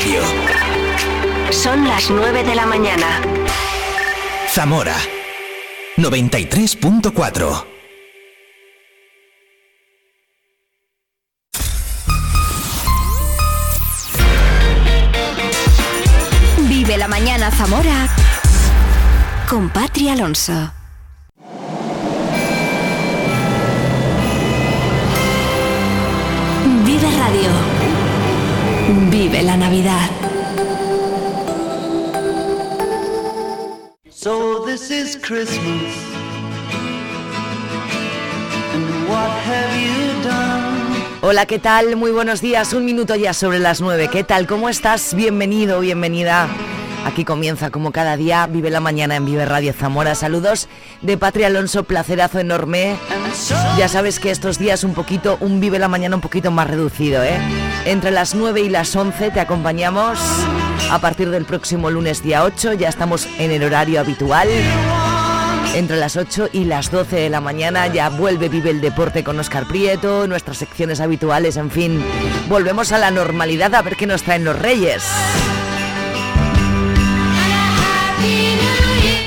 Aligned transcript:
Radio. 0.00 0.22
Son 1.50 1.86
las 1.86 2.10
9 2.10 2.42
de 2.42 2.54
la 2.54 2.64
mañana. 2.64 3.20
Zamora 4.48 4.96
93.4. 5.98 7.64
Vive 16.66 16.96
la 16.96 17.08
mañana 17.08 17.50
Zamora 17.50 18.08
con 19.50 19.68
Patri 19.68 20.08
Alonso. 20.08 20.72
Vive 26.86 27.10
Radio. 27.18 27.69
Vive 28.92 29.42
la 29.44 29.56
Navidad. 29.56 30.10
So 34.10 34.64
this 34.66 34.90
is 34.90 35.16
Christmas. 35.16 35.94
And 38.74 39.08
what 39.08 39.30
have 39.30 39.80
you 39.80 40.22
done? 40.24 41.04
Hola, 41.22 41.46
¿qué 41.46 41.60
tal? 41.60 41.94
Muy 41.94 42.10
buenos 42.10 42.40
días. 42.40 42.72
Un 42.72 42.84
minuto 42.84 43.14
ya 43.14 43.32
sobre 43.32 43.60
las 43.60 43.80
nueve. 43.80 44.08
¿Qué 44.08 44.24
tal? 44.24 44.48
¿Cómo 44.48 44.68
estás? 44.68 45.14
Bienvenido, 45.14 45.78
bienvenida. 45.78 46.48
Aquí 47.04 47.24
comienza 47.24 47.70
como 47.70 47.92
cada 47.92 48.16
día 48.16 48.46
Vive 48.46 48.70
la 48.70 48.80
Mañana 48.80 49.16
en 49.16 49.24
Vive 49.24 49.44
Radio 49.44 49.72
Zamora. 49.72 50.14
Saludos 50.14 50.68
de 51.02 51.16
Patria 51.16 51.46
Alonso, 51.46 51.84
placerazo 51.84 52.38
enorme. 52.38 52.96
Ya 53.78 53.88
sabes 53.88 54.20
que 54.20 54.30
estos 54.30 54.58
días 54.58 54.84
un 54.84 54.94
poquito, 54.94 55.38
un 55.40 55.60
Vive 55.60 55.78
la 55.78 55.88
Mañana 55.88 56.16
un 56.16 56.22
poquito 56.22 56.50
más 56.50 56.68
reducido, 56.68 57.22
¿eh? 57.22 57.38
Entre 57.86 58.10
las 58.10 58.34
9 58.34 58.60
y 58.60 58.68
las 58.68 58.94
11 58.94 59.30
te 59.30 59.40
acompañamos. 59.40 60.18
A 60.90 60.98
partir 61.00 61.30
del 61.30 61.44
próximo 61.46 61.90
lunes 61.90 62.22
día 62.22 62.44
8 62.44 62.74
ya 62.74 62.88
estamos 62.88 63.26
en 63.38 63.50
el 63.50 63.62
horario 63.64 64.00
habitual. 64.00 64.48
Entre 65.74 65.96
las 65.96 66.16
8 66.16 66.48
y 66.52 66.64
las 66.64 66.90
12 66.90 67.16
de 67.16 67.30
la 67.30 67.40
mañana 67.40 67.86
ya 67.86 68.10
vuelve 68.10 68.48
Vive 68.48 68.70
el 68.70 68.80
Deporte 68.80 69.24
con 69.24 69.38
Oscar 69.38 69.66
Prieto, 69.66 70.26
nuestras 70.26 70.58
secciones 70.58 71.00
habituales, 71.00 71.56
en 71.56 71.70
fin. 71.70 72.04
Volvemos 72.48 72.92
a 72.92 72.98
la 72.98 73.10
normalidad 73.10 73.74
a 73.74 73.82
ver 73.82 73.96
qué 73.96 74.06
nos 74.06 74.22
traen 74.22 74.44
los 74.44 74.58
Reyes. 74.58 75.04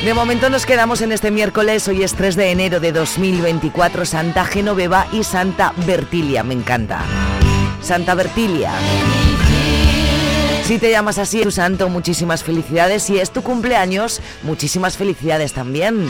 De 0.04 0.14
momento 0.14 0.50
nos 0.50 0.66
quedamos 0.66 1.02
en 1.02 1.12
este 1.14 1.32
miércoles, 1.32 1.88
hoy 1.88 2.04
es 2.04 2.14
3 2.14 2.36
de 2.36 2.52
enero 2.52 2.80
de 2.82 2.92
2024, 2.92 4.06
Santa 4.06 4.44
Genoveva 4.44 5.08
y 5.14 5.24
Santa 5.24 5.74
Bertilia, 5.86 6.44
me 6.44 6.54
encanta. 6.54 7.00
Santa 7.82 8.14
Bertilia. 8.14 8.72
Si 10.66 10.78
te 10.78 10.92
llamas 10.92 11.18
así, 11.20 11.42
tu 11.42 11.52
santo, 11.52 11.88
muchísimas 11.90 12.44
felicidades. 12.44 13.04
Si 13.04 13.18
es 13.18 13.32
tu 13.32 13.44
cumpleaños, 13.44 14.22
muchísimas 14.44 14.98
felicidades 14.98 15.54
también. 15.54 16.10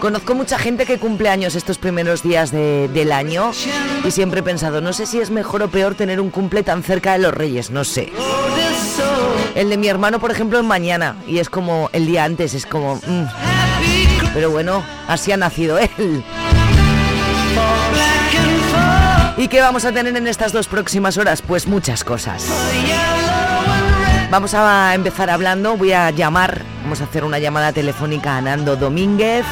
Conozco 0.00 0.34
mucha 0.34 0.58
gente 0.58 0.84
que 0.86 0.98
cumple 0.98 1.28
años 1.28 1.54
estos 1.54 1.78
primeros 1.78 2.22
días 2.22 2.50
de- 2.52 2.88
del 2.88 3.12
año 3.12 3.52
y 4.04 4.10
siempre 4.10 4.40
he 4.40 4.42
pensado, 4.42 4.80
no 4.80 4.92
sé 4.92 5.06
si 5.06 5.20
es 5.20 5.30
mejor 5.30 5.62
o 5.62 5.68
peor 5.68 5.94
tener 5.94 6.20
un 6.20 6.30
cumple 6.30 6.62
tan 6.62 6.82
cerca 6.82 7.12
de 7.12 7.18
los 7.18 7.34
Reyes, 7.34 7.70
no 7.70 7.84
sé. 7.84 8.12
El 9.54 9.68
de 9.68 9.76
mi 9.76 9.88
hermano, 9.88 10.20
por 10.20 10.30
ejemplo, 10.30 10.58
es 10.58 10.64
mañana 10.64 11.16
y 11.26 11.38
es 11.38 11.50
como 11.50 11.90
el 11.92 12.06
día 12.06 12.24
antes, 12.24 12.54
es 12.54 12.66
como... 12.66 12.96
mm. 12.96 13.24
Pero 14.32 14.50
bueno, 14.50 14.84
así 15.08 15.32
ha 15.32 15.36
nacido 15.36 15.78
él. 15.78 16.24
¿Y 19.36 19.48
qué 19.48 19.60
vamos 19.60 19.84
a 19.84 19.92
tener 19.92 20.16
en 20.16 20.26
estas 20.26 20.52
dos 20.52 20.68
próximas 20.68 21.16
horas? 21.16 21.42
Pues 21.42 21.66
muchas 21.66 22.04
cosas. 22.04 22.46
Vamos 24.30 24.54
a 24.54 24.94
empezar 24.94 25.30
hablando, 25.30 25.76
voy 25.76 25.92
a 25.92 26.10
llamar, 26.10 26.62
vamos 26.82 27.00
a 27.00 27.04
hacer 27.04 27.24
una 27.24 27.40
llamada 27.40 27.72
telefónica 27.72 28.36
a 28.36 28.40
Nando 28.40 28.76
Domínguez, 28.76 29.44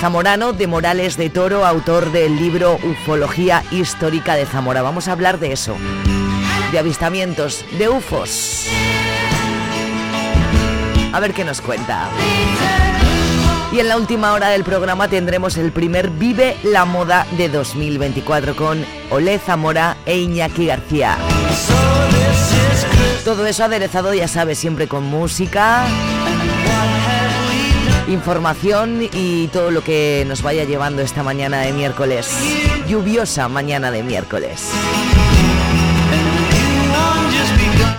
zamorano 0.00 0.52
de 0.52 0.68
Morales 0.68 1.16
de 1.16 1.28
Toro, 1.28 1.66
autor 1.66 2.12
del 2.12 2.36
libro 2.36 2.78
Ufología 2.84 3.64
Histórica 3.72 4.36
de 4.36 4.46
Zamora. 4.46 4.82
Vamos 4.82 5.08
a 5.08 5.12
hablar 5.12 5.40
de 5.40 5.52
eso, 5.52 5.76
de 6.72 6.78
avistamientos, 6.78 7.64
de 7.78 7.88
UFOs. 7.88 8.66
A 11.12 11.20
ver 11.20 11.32
qué 11.32 11.44
nos 11.44 11.60
cuenta. 11.60 12.08
Y 13.72 13.80
en 13.80 13.88
la 13.88 13.96
última 13.96 14.32
hora 14.32 14.48
del 14.48 14.64
programa 14.64 15.08
tendremos 15.08 15.56
el 15.56 15.72
primer 15.72 16.10
Vive 16.10 16.56
la 16.62 16.84
Moda 16.84 17.26
de 17.36 17.48
2024 17.48 18.56
con 18.56 18.84
Ole 19.10 19.38
Zamora 19.38 19.96
e 20.06 20.18
Iñaki 20.18 20.66
García. 20.66 21.18
Todo 23.24 23.46
eso 23.46 23.64
aderezado, 23.64 24.14
ya 24.14 24.26
sabes, 24.26 24.58
siempre 24.58 24.88
con 24.88 25.04
música, 25.04 25.86
información 28.08 29.06
y 29.12 29.48
todo 29.48 29.70
lo 29.70 29.82
que 29.84 30.24
nos 30.26 30.42
vaya 30.42 30.64
llevando 30.64 31.02
esta 31.02 31.22
mañana 31.22 31.60
de 31.60 31.72
miércoles. 31.72 32.30
Lluviosa 32.88 33.48
mañana 33.48 33.90
de 33.90 34.02
miércoles. 34.02 34.70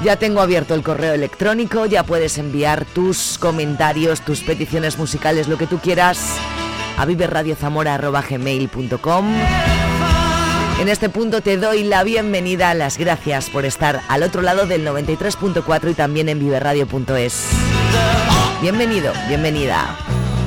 Ya 0.04 0.16
tengo 0.16 0.42
abierto 0.42 0.74
el 0.76 0.84
correo 0.84 1.14
electrónico, 1.14 1.86
ya 1.86 2.04
puedes 2.04 2.38
enviar 2.38 2.86
tus 2.86 3.38
comentarios, 3.38 4.22
tus 4.22 4.40
peticiones 4.42 4.98
musicales, 4.98 5.50
lo 5.50 5.58
que 5.58 5.68
tú 5.68 5.80
quieras, 5.80 6.38
a 6.98 7.06
viverradiozamora.gmail.com. 7.06 9.26
En 10.80 10.88
este 10.88 11.10
punto 11.10 11.42
te 11.42 11.58
doy 11.58 11.84
la 11.84 12.06
bienvenida, 12.06 12.74
las 12.74 12.98
gracias 12.98 13.50
por 13.50 13.66
estar 13.66 14.00
al 14.08 14.24
otro 14.24 14.42
lado 14.42 14.66
del 14.66 14.88
93.4 14.88 15.92
y 15.92 15.96
también 15.96 16.30
en 16.30 16.40
viverradio.es. 16.40 17.50
Bienvenido, 18.62 19.12
bienvenida. 19.28 19.98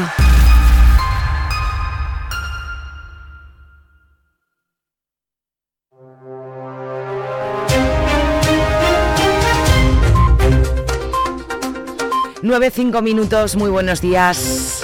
Nueve, 12.43 12.71
cinco 12.71 13.01
minutos, 13.01 13.57
muy 13.57 13.71
buenos 13.71 14.03
días. 14.03 14.83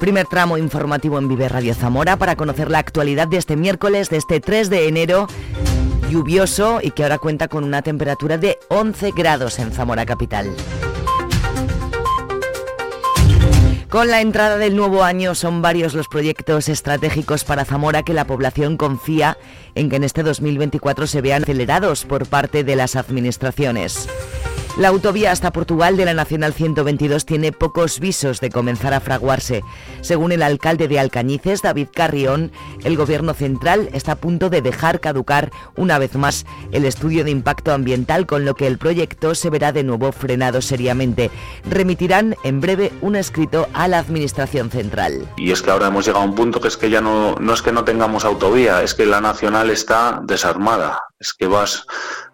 Primer 0.00 0.26
tramo 0.28 0.56
informativo 0.56 1.18
en 1.18 1.28
Vive 1.28 1.50
Radio 1.50 1.74
Zamora 1.74 2.16
para 2.16 2.36
conocer 2.36 2.70
la 2.70 2.78
actualidad 2.78 3.28
de 3.28 3.36
este 3.36 3.54
miércoles, 3.54 4.08
de 4.08 4.16
este 4.16 4.40
3 4.40 4.70
de 4.70 4.88
enero, 4.88 5.26
lluvioso 6.08 6.80
y 6.82 6.90
que 6.90 7.02
ahora 7.02 7.18
cuenta 7.18 7.48
con 7.48 7.64
una 7.64 7.82
temperatura 7.82 8.38
de 8.38 8.58
11 8.68 9.12
grados 9.12 9.58
en 9.58 9.72
Zamora 9.72 10.06
Capital. 10.06 10.54
Con 13.88 14.08
la 14.08 14.20
entrada 14.20 14.58
del 14.58 14.76
nuevo 14.76 15.02
año 15.02 15.34
son 15.34 15.62
varios 15.62 15.94
los 15.94 16.08
proyectos 16.08 16.68
estratégicos 16.68 17.44
para 17.44 17.64
Zamora 17.64 18.02
que 18.02 18.12
la 18.12 18.26
población 18.26 18.76
confía 18.76 19.38
en 19.74 19.88
que 19.88 19.96
en 19.96 20.04
este 20.04 20.22
2024 20.22 21.06
se 21.06 21.22
vean 21.22 21.42
acelerados 21.42 22.04
por 22.04 22.26
parte 22.26 22.64
de 22.64 22.76
las 22.76 22.96
administraciones. 22.96 24.08
La 24.78 24.88
autovía 24.88 25.32
hasta 25.32 25.50
Portugal 25.50 25.96
de 25.96 26.04
la 26.04 26.14
Nacional 26.14 26.52
122 26.52 27.26
tiene 27.26 27.50
pocos 27.50 27.98
visos 27.98 28.40
de 28.40 28.48
comenzar 28.48 28.94
a 28.94 29.00
fraguarse. 29.00 29.64
Según 30.02 30.30
el 30.30 30.40
alcalde 30.40 30.86
de 30.86 31.00
Alcañices, 31.00 31.62
David 31.62 31.88
Carrión, 31.92 32.52
el 32.84 32.96
gobierno 32.96 33.34
central 33.34 33.88
está 33.92 34.12
a 34.12 34.16
punto 34.16 34.50
de 34.50 34.62
dejar 34.62 35.00
caducar 35.00 35.50
una 35.74 35.98
vez 35.98 36.14
más 36.14 36.46
el 36.70 36.84
estudio 36.84 37.24
de 37.24 37.32
impacto 37.32 37.72
ambiental, 37.72 38.24
con 38.26 38.44
lo 38.44 38.54
que 38.54 38.68
el 38.68 38.78
proyecto 38.78 39.34
se 39.34 39.50
verá 39.50 39.72
de 39.72 39.82
nuevo 39.82 40.12
frenado 40.12 40.62
seriamente. 40.62 41.32
Remitirán 41.68 42.36
en 42.44 42.60
breve 42.60 42.92
un 43.00 43.16
escrito 43.16 43.66
a 43.72 43.88
la 43.88 43.98
Administración 43.98 44.70
Central. 44.70 45.28
Y 45.36 45.50
es 45.50 45.60
que 45.60 45.72
ahora 45.72 45.88
hemos 45.88 46.06
llegado 46.06 46.22
a 46.22 46.28
un 46.28 46.36
punto 46.36 46.60
que 46.60 46.68
es 46.68 46.76
que 46.76 46.88
ya 46.88 47.00
no, 47.00 47.34
no 47.40 47.52
es 47.52 47.62
que 47.62 47.72
no 47.72 47.82
tengamos 47.82 48.24
autovía, 48.24 48.84
es 48.84 48.94
que 48.94 49.06
la 49.06 49.20
Nacional 49.20 49.70
está 49.70 50.20
desarmada. 50.22 51.02
Es 51.20 51.32
que 51.32 51.46
vas 51.46 51.84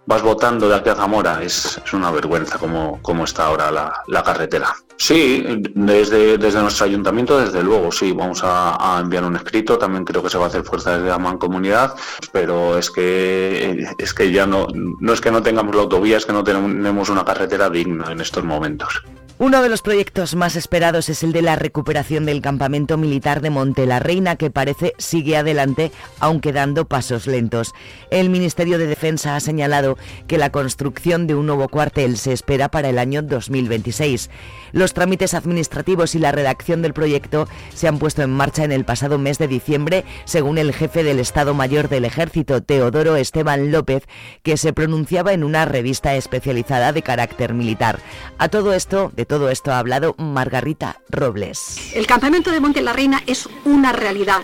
vas 0.07 0.23
votando 0.23 0.69
de 0.69 0.77
aquí 0.77 0.91
a 0.91 0.95
Zamora. 0.95 1.43
Es, 1.43 1.81
es 1.85 1.93
una 1.93 2.11
vergüenza 2.11 2.59
como, 2.59 3.01
como 3.03 3.25
está 3.25 3.47
ahora 3.47 3.71
la, 3.71 4.03
la, 4.09 4.23
carretera. 4.23 4.75
Sí, 4.97 5.45
desde, 5.75 6.39
desde 6.39 6.61
nuestro 6.63 6.87
ayuntamiento, 6.87 7.39
desde 7.39 7.63
luego, 7.63 7.91
sí, 7.91 8.13
vamos 8.13 8.43
a, 8.45 8.97
a, 8.97 9.01
enviar 9.01 9.25
un 9.25 9.37
escrito. 9.37 9.79
También 9.79 10.05
creo 10.05 10.23
que 10.23 10.31
se 10.31 10.39
va 10.39 10.45
a 10.45 10.49
hacer 10.49 10.65
fuerza 10.65 10.97
desde 10.97 11.09
la 11.09 11.19
mancomunidad, 11.19 11.95
pero 12.33 12.79
es 12.79 12.91
que, 12.91 13.87
es 13.99 14.15
que 14.15 14.31
ya 14.31 14.47
no, 14.47 14.67
no 14.75 15.13
es 15.13 15.21
que 15.21 15.31
no 15.31 15.43
tengamos 15.43 15.75
la 15.75 15.83
autovía, 15.83 16.17
es 16.17 16.27
que 16.27 16.33
no 16.33 16.45
tenemos 16.45 17.09
una 17.09 17.25
carretera 17.25 17.71
digna 17.71 18.13
en 18.13 18.21
estos 18.21 18.45
momentos. 18.45 19.03
Uno 19.37 19.63
de 19.63 19.69
los 19.69 19.83
proyectos 19.83 20.37
más 20.37 20.55
esperados 20.55 21.09
es 21.09 21.25
el 21.25 21.33
de 21.33 21.43
la 21.43 21.57
recuperación 21.57 22.25
del 22.25 22.41
campamento 22.41 22.97
militar 22.97 23.41
de 23.41 23.51
Monte 23.51 23.85
la 23.85 23.99
Reina, 23.99 24.37
que 24.37 24.49
parece 24.49 24.93
sigue 24.97 25.37
adelante, 25.37 25.91
aunque 26.21 26.53
dando 26.53 26.85
pasos 26.85 27.27
lentos. 27.27 27.75
El 28.13 28.31
Ministerio 28.31 28.79
de 28.79 28.87
Defensa 28.87 29.35
ha 29.35 29.41
señalado 29.41 29.99
que 30.29 30.39
la 30.39 30.51
construcción 30.51 31.27
de 31.27 31.35
un 31.35 31.47
nuevo 31.47 31.67
cuartel 31.67 32.17
se 32.17 32.33
espera 32.33 32.69
para 32.69 32.89
el 32.91 32.97
año 32.97 33.23
2026. 33.23 34.31
Los 34.71 34.95
trámites 34.95 35.35
administrativos 35.35 36.15
y 36.15 36.21
la 36.21 36.31
redacción 36.31 36.81
del 36.81 36.95
proyecto 36.95 37.49
se 37.75 37.89
han 37.89 37.99
puesto 37.99 38.23
en 38.23 38.31
marcha 38.31 38.63
en 38.63 38.71
el 38.71 38.85
pasado 38.85 39.19
mes 39.19 39.39
de 39.39 39.49
diciembre, 39.49 40.05
según 40.27 40.59
el 40.59 40.73
jefe 40.73 41.03
del 41.03 41.19
Estado 41.19 41.55
Mayor 41.55 41.89
del 41.89 42.05
Ejército, 42.05 42.63
Teodoro 42.63 43.17
Esteban 43.17 43.73
López, 43.73 44.05
que 44.45 44.57
se 44.57 44.73
pronunciaba 44.73 45.33
en 45.33 45.43
una 45.43 45.65
revista 45.65 46.15
especializada 46.15 46.93
de 46.93 47.03
carácter 47.03 47.53
militar. 47.53 47.99
A 48.39 48.49
todo 48.49 48.75
esto, 48.75 49.13
todo 49.27 49.51
esto 49.51 49.73
ha 49.73 49.79
hablado 49.79 50.15
Margarita 50.19 51.01
Robles. 51.09 51.93
El 51.95 52.07
campamento 52.07 52.51
de 52.51 52.61
Monte 52.61 52.83
la 52.83 52.93
Reina 52.93 53.23
es 53.27 53.49
una 53.65 53.93
realidad. 53.93 54.43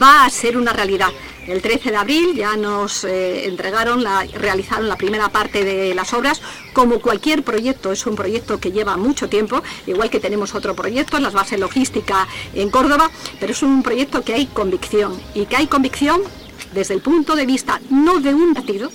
Va 0.00 0.24
a 0.24 0.30
ser 0.30 0.56
una 0.56 0.72
realidad. 0.72 1.08
El 1.46 1.62
13 1.62 1.90
de 1.92 1.96
abril 1.96 2.34
ya 2.34 2.56
nos 2.56 3.04
eh, 3.04 3.48
entregaron, 3.48 4.02
la, 4.02 4.24
realizaron 4.24 4.86
la 4.86 4.96
primera 4.96 5.30
parte 5.30 5.64
de 5.64 5.94
las 5.94 6.12
obras. 6.12 6.42
Como 6.74 7.00
cualquier 7.00 7.42
proyecto, 7.42 7.90
es 7.90 8.06
un 8.06 8.14
proyecto 8.14 8.60
que 8.60 8.70
lleva 8.70 8.98
mucho 8.98 9.30
tiempo, 9.30 9.62
igual 9.86 10.10
que 10.10 10.20
tenemos 10.20 10.54
otro 10.54 10.74
proyecto 10.74 11.16
en 11.16 11.22
las 11.22 11.32
bases 11.32 11.58
logística 11.58 12.28
en 12.52 12.68
Córdoba, 12.68 13.10
pero 13.40 13.52
es 13.52 13.62
un 13.62 13.82
proyecto 13.82 14.22
que 14.22 14.34
hay 14.34 14.46
convicción 14.46 15.18
y 15.34 15.46
que 15.46 15.56
hay 15.56 15.68
convicción 15.68 16.20
desde 16.74 16.94
el 16.94 17.00
punto 17.00 17.34
de 17.34 17.46
vista 17.46 17.80
no 17.88 18.20
de 18.20 18.34
un 18.34 18.52
partido, 18.52 18.90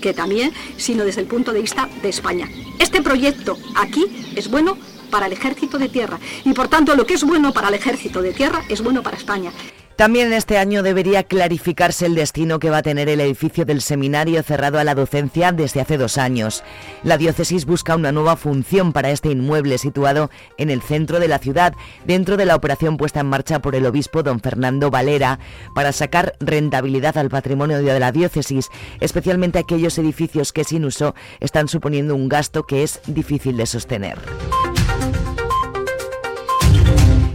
que 0.00 0.14
también, 0.14 0.52
sino 0.76 1.04
desde 1.04 1.20
el 1.20 1.26
punto 1.26 1.52
de 1.52 1.60
vista 1.60 1.88
de 2.02 2.08
España. 2.08 2.48
Este 2.78 3.02
proyecto 3.02 3.58
aquí 3.76 4.06
es 4.36 4.48
bueno 4.48 4.78
para 5.10 5.26
el 5.26 5.32
ejército 5.32 5.78
de 5.78 5.88
tierra 5.88 6.18
y 6.44 6.52
por 6.52 6.68
tanto 6.68 6.94
lo 6.94 7.06
que 7.06 7.14
es 7.14 7.24
bueno 7.24 7.52
para 7.52 7.68
el 7.68 7.74
ejército 7.74 8.22
de 8.22 8.32
tierra 8.32 8.62
es 8.68 8.82
bueno 8.82 9.02
para 9.02 9.16
España. 9.16 9.52
También 9.98 10.32
este 10.32 10.58
año 10.58 10.84
debería 10.84 11.24
clarificarse 11.24 12.06
el 12.06 12.14
destino 12.14 12.60
que 12.60 12.70
va 12.70 12.76
a 12.76 12.82
tener 12.82 13.08
el 13.08 13.20
edificio 13.20 13.64
del 13.64 13.82
seminario 13.82 14.40
cerrado 14.44 14.78
a 14.78 14.84
la 14.84 14.94
docencia 14.94 15.50
desde 15.50 15.80
hace 15.80 15.98
dos 15.98 16.18
años. 16.18 16.62
La 17.02 17.18
diócesis 17.18 17.64
busca 17.64 17.96
una 17.96 18.12
nueva 18.12 18.36
función 18.36 18.92
para 18.92 19.10
este 19.10 19.28
inmueble 19.28 19.76
situado 19.76 20.30
en 20.56 20.70
el 20.70 20.82
centro 20.82 21.18
de 21.18 21.26
la 21.26 21.40
ciudad, 21.40 21.74
dentro 22.06 22.36
de 22.36 22.44
la 22.44 22.54
operación 22.54 22.96
puesta 22.96 23.18
en 23.18 23.26
marcha 23.26 23.60
por 23.60 23.74
el 23.74 23.86
obispo 23.86 24.22
don 24.22 24.38
Fernando 24.38 24.88
Valera 24.88 25.40
para 25.74 25.90
sacar 25.90 26.34
rentabilidad 26.38 27.18
al 27.18 27.28
patrimonio 27.28 27.78
de 27.78 27.98
la 27.98 28.12
diócesis, 28.12 28.68
especialmente 29.00 29.58
aquellos 29.58 29.98
edificios 29.98 30.52
que 30.52 30.62
sin 30.62 30.84
uso 30.84 31.16
están 31.40 31.66
suponiendo 31.66 32.14
un 32.14 32.28
gasto 32.28 32.62
que 32.62 32.84
es 32.84 33.00
difícil 33.08 33.56
de 33.56 33.66
sostener. 33.66 34.16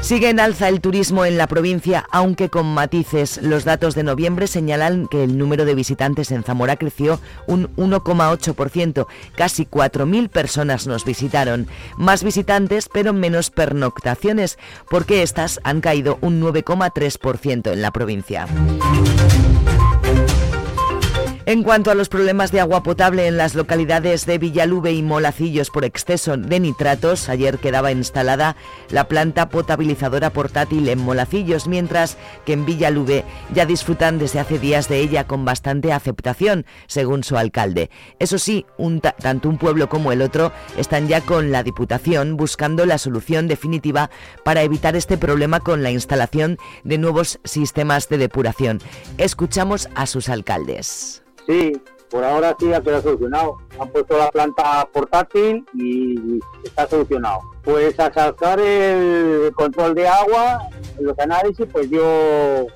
Sigue 0.04 0.30
en 0.30 0.42
alza 0.42 0.68
el 0.68 0.82
turismo 0.82 1.24
en 1.24 1.38
la 1.38 1.48
provincia, 1.48 2.06
aunque 2.12 2.50
con 2.50 2.66
matices. 2.66 3.42
Los 3.42 3.64
datos 3.64 3.96
de 3.96 4.04
noviembre 4.04 4.48
señalan 4.48 5.08
que 5.08 5.24
el 5.24 5.38
número 5.38 5.64
de 5.64 5.76
visitantes 5.76 6.30
en 6.32 6.44
Zamora 6.44 6.76
creció 6.76 7.22
un 7.48 7.74
1,8%. 7.78 9.08
Casi 9.38 9.66
4.000 9.66 10.28
personas 10.28 10.88
nos 10.88 11.06
visitaron. 11.06 11.68
Más 11.96 12.22
visitantes, 12.22 12.90
pero 12.92 13.14
menos 13.14 13.50
pernoctaciones, 13.50 14.60
porque 14.90 15.24
estas 15.24 15.62
han 15.64 15.80
caído 15.80 16.18
un 16.20 16.42
9,3% 16.42 17.72
en 17.72 17.82
la 17.82 17.92
provincia. 17.92 18.46
En 21.54 21.62
cuanto 21.62 21.92
a 21.92 21.94
los 21.94 22.10
problemas 22.10 22.52
de 22.52 22.60
agua 22.60 22.82
potable 22.82 23.28
en 23.28 23.38
las 23.38 23.54
localidades 23.54 24.26
de 24.26 24.40
Villalube 24.40 24.92
y 24.92 25.04
Molacillos 25.04 25.70
por 25.70 25.86
exceso 25.86 26.36
de 26.36 26.60
nitratos, 26.60 27.30
ayer 27.30 27.60
quedaba 27.60 27.92
instalada 27.92 28.56
la 28.90 29.08
planta 29.08 29.50
potabilizadora 29.50 30.32
portátil 30.32 30.90
en 30.90 30.98
Molacillos, 30.98 31.68
mientras 31.68 32.18
que 32.48 32.54
en 32.54 32.66
Villalube 32.66 33.24
ya 33.54 33.68
disfrutan 33.68 34.18
desde 34.18 34.40
hace 34.40 34.58
días 34.58 34.90
de 34.90 34.98
ella 34.98 35.28
con 35.28 35.46
bastante 35.46 35.94
aceptación, 35.94 36.66
según 36.88 37.24
su 37.24 37.38
alcalde. 37.38 37.92
Eso 38.18 38.40
sí, 38.40 38.66
tanto 39.22 39.48
un 39.48 39.60
pueblo 39.60 39.90
como 39.90 40.12
el 40.12 40.24
otro 40.24 40.52
están 40.76 41.08
ya 41.08 41.22
con 41.22 41.52
la 41.52 41.62
Diputación 41.62 42.36
buscando 42.36 42.88
la 42.88 42.98
solución 42.98 43.48
definitiva 43.48 44.10
para 44.44 44.64
evitar 44.64 44.96
este 44.96 45.20
problema 45.20 45.60
con 45.60 45.84
la 45.84 45.92
instalación 45.92 46.58
de 46.84 46.98
nuevos 46.98 47.40
sistemas 47.44 48.10
de 48.10 48.18
depuración. 48.18 48.82
Escuchamos 49.20 49.88
a 49.94 50.08
sus 50.08 50.30
alcaldes. 50.30 51.23
Sí, 51.46 51.74
por 52.10 52.24
ahora 52.24 52.56
sí 52.60 52.72
ha 52.72 52.82
quedado 52.82 53.02
solucionado. 53.02 53.58
Han 53.80 53.90
puesto 53.90 54.18
la 54.18 54.30
planta 54.30 54.88
portátil 54.94 55.66
y 55.74 56.40
está 56.64 56.88
solucionado. 56.88 57.40
Pues 57.64 58.00
al 58.00 58.14
sacar 58.14 58.60
el 58.60 59.52
control 59.56 59.96
de 59.96 60.08
agua, 60.08 60.70
los 61.00 61.18
análisis, 61.18 61.66
pues 61.72 61.90
dio, 61.90 62.68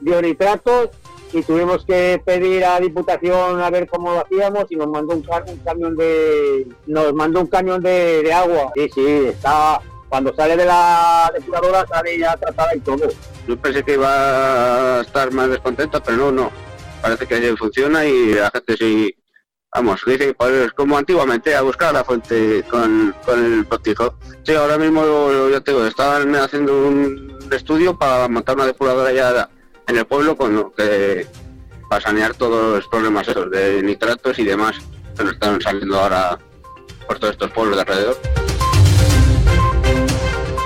dio 0.00 0.20
nitratos 0.20 0.90
y 1.32 1.42
tuvimos 1.42 1.84
que 1.84 2.20
pedir 2.24 2.64
a 2.64 2.80
Diputación 2.80 3.60
a 3.60 3.70
ver 3.70 3.86
cómo 3.86 4.12
lo 4.12 4.20
hacíamos 4.22 4.64
y 4.70 4.74
nos 4.74 4.88
mandó 4.88 5.14
un, 5.14 5.24
un 5.46 5.56
camión 5.58 5.96
de 5.96 6.66
nos 6.86 7.14
mandó 7.14 7.42
un 7.42 7.46
camión 7.46 7.80
de, 7.82 8.24
de, 8.24 8.32
agua. 8.32 8.72
Sí, 8.74 8.88
sí, 8.92 9.26
está 9.26 9.80
cuando 10.08 10.34
sale 10.34 10.56
de 10.56 10.64
la 10.64 11.30
depuradora 11.32 11.86
sale 11.86 12.18
ya 12.18 12.36
tratada 12.36 12.74
y 12.74 12.80
todo. 12.80 13.08
Yo 13.46 13.56
pensé 13.56 13.84
que 13.84 13.94
iba 13.94 14.98
a 14.98 15.00
estar 15.02 15.30
más 15.32 15.48
descontenta, 15.48 16.02
pero 16.02 16.16
no, 16.16 16.32
no 16.32 16.69
parece 17.00 17.26
que 17.26 17.56
funciona 17.56 18.04
y 18.04 18.34
la 18.34 18.50
gente 18.50 18.76
sí, 18.76 19.14
vamos, 19.74 20.00
dice 20.06 20.26
que 20.26 20.34
pues, 20.34 20.72
como 20.72 20.98
antiguamente, 20.98 21.54
a 21.54 21.62
buscar 21.62 21.92
la 21.92 22.04
fuente 22.04 22.64
con, 22.70 23.14
el 23.28 23.66
potijo. 23.66 24.14
Sí, 24.44 24.54
ahora 24.54 24.78
mismo 24.78 25.02
yo 25.04 25.62
te 25.62 25.72
digo, 25.72 25.86
estaban 25.86 26.34
haciendo 26.36 26.88
un 26.88 27.38
estudio 27.50 27.98
para 27.98 28.28
montar 28.28 28.56
una 28.56 28.66
depuradora 28.66 29.12
ya 29.12 29.48
en 29.86 29.96
el 29.96 30.06
pueblo 30.06 30.36
con 30.36 30.72
que 30.72 31.26
para 31.88 32.00
sanear 32.00 32.34
todos 32.34 32.76
los 32.76 32.86
problemas 32.86 33.26
esos 33.26 33.50
de 33.50 33.82
nitratos 33.82 34.38
y 34.38 34.44
demás 34.44 34.76
que 35.16 35.24
nos 35.24 35.32
están 35.32 35.60
saliendo 35.60 35.98
ahora 35.98 36.38
por 37.06 37.18
todos 37.18 37.32
estos 37.32 37.50
pueblos 37.50 37.76
de 37.76 37.82
alrededor. 37.82 38.49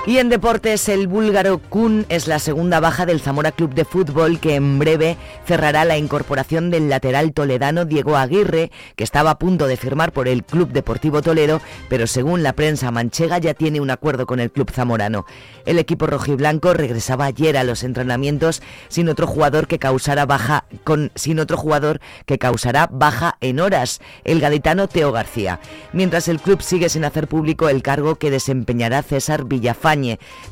Y 0.06 0.18
en 0.18 0.28
deportes, 0.28 0.90
el 0.90 1.08
búlgaro 1.08 1.56
Kun 1.56 2.04
es 2.10 2.28
la 2.28 2.38
segunda 2.38 2.78
baja 2.78 3.06
del 3.06 3.20
Zamora 3.20 3.52
Club 3.52 3.72
de 3.72 3.86
Fútbol 3.86 4.38
que 4.38 4.54
en 4.54 4.78
breve 4.78 5.16
cerrará 5.46 5.86
la 5.86 5.96
incorporación 5.96 6.70
del 6.70 6.90
lateral 6.90 7.32
toledano 7.32 7.86
Diego 7.86 8.18
Aguirre, 8.18 8.70
que 8.96 9.04
estaba 9.04 9.30
a 9.30 9.38
punto 9.38 9.66
de 9.66 9.78
firmar 9.78 10.12
por 10.12 10.28
el 10.28 10.44
Club 10.44 10.72
Deportivo 10.72 11.22
Toledo, 11.22 11.62
pero 11.88 12.06
según 12.06 12.42
la 12.42 12.52
prensa 12.52 12.90
manchega 12.90 13.38
ya 13.38 13.54
tiene 13.54 13.80
un 13.80 13.90
acuerdo 13.90 14.26
con 14.26 14.40
el 14.40 14.50
club 14.50 14.70
zamorano. 14.70 15.24
El 15.64 15.78
equipo 15.78 16.06
rojiblanco 16.06 16.74
regresaba 16.74 17.24
ayer 17.24 17.56
a 17.56 17.64
los 17.64 17.82
entrenamientos 17.82 18.60
sin 18.88 19.08
otro 19.08 19.26
jugador 19.26 19.66
que 19.66 19.78
causara 19.78 20.26
baja 20.26 20.66
con 20.84 21.12
sin 21.14 21.40
otro 21.40 21.56
jugador 21.56 22.00
que 22.26 22.38
causará 22.38 22.90
baja 22.92 23.38
en 23.40 23.58
horas, 23.58 24.02
el 24.24 24.40
gaditano 24.40 24.86
Teo 24.86 25.12
García. 25.12 25.60
Mientras 25.94 26.28
el 26.28 26.40
club 26.40 26.60
sigue 26.60 26.90
sin 26.90 27.06
hacer 27.06 27.26
público 27.26 27.70
el 27.70 27.82
cargo 27.82 28.16
que 28.16 28.30
desempeñará 28.30 29.02
César 29.02 29.44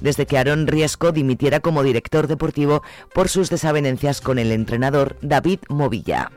Desde 0.00 0.26
que 0.26 0.38
Aarón 0.38 0.66
Riesco 0.66 1.12
dimitiera 1.12 1.60
como 1.60 1.82
director 1.82 2.26
deportivo 2.26 2.82
por 3.12 3.28
sus 3.28 3.50
desavenencias 3.50 4.20
con 4.20 4.38
el 4.38 4.52
entrenador 4.52 5.16
David 5.20 5.58
Movilla. 5.68 6.30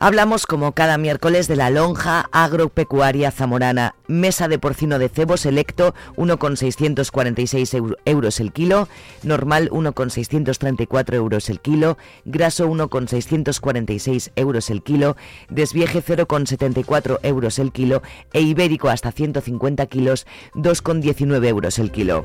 Hablamos 0.00 0.46
como 0.46 0.72
cada 0.72 0.96
miércoles 0.96 1.48
de 1.48 1.56
la 1.56 1.70
lonja 1.70 2.28
agropecuaria 2.30 3.32
zamorana. 3.32 3.96
Mesa 4.06 4.46
de 4.46 4.60
porcino 4.60 5.00
de 5.00 5.08
cebo 5.08 5.36
selecto 5.36 5.92
1,646 6.14 7.76
euros 8.04 8.38
el 8.38 8.52
kilo, 8.52 8.88
normal 9.24 9.68
1,634 9.72 11.16
euros 11.16 11.50
el 11.50 11.58
kilo, 11.58 11.98
graso 12.24 12.68
1,646 12.68 14.30
euros 14.36 14.70
el 14.70 14.84
kilo, 14.84 15.16
desvieje 15.48 16.00
0,74 16.00 17.18
euros 17.24 17.58
el 17.58 17.72
kilo 17.72 18.00
e 18.32 18.40
ibérico 18.40 18.90
hasta 18.90 19.10
150 19.10 19.84
kilos 19.86 20.28
2,19 20.54 21.44
euros 21.44 21.80
el 21.80 21.90
kilo. 21.90 22.22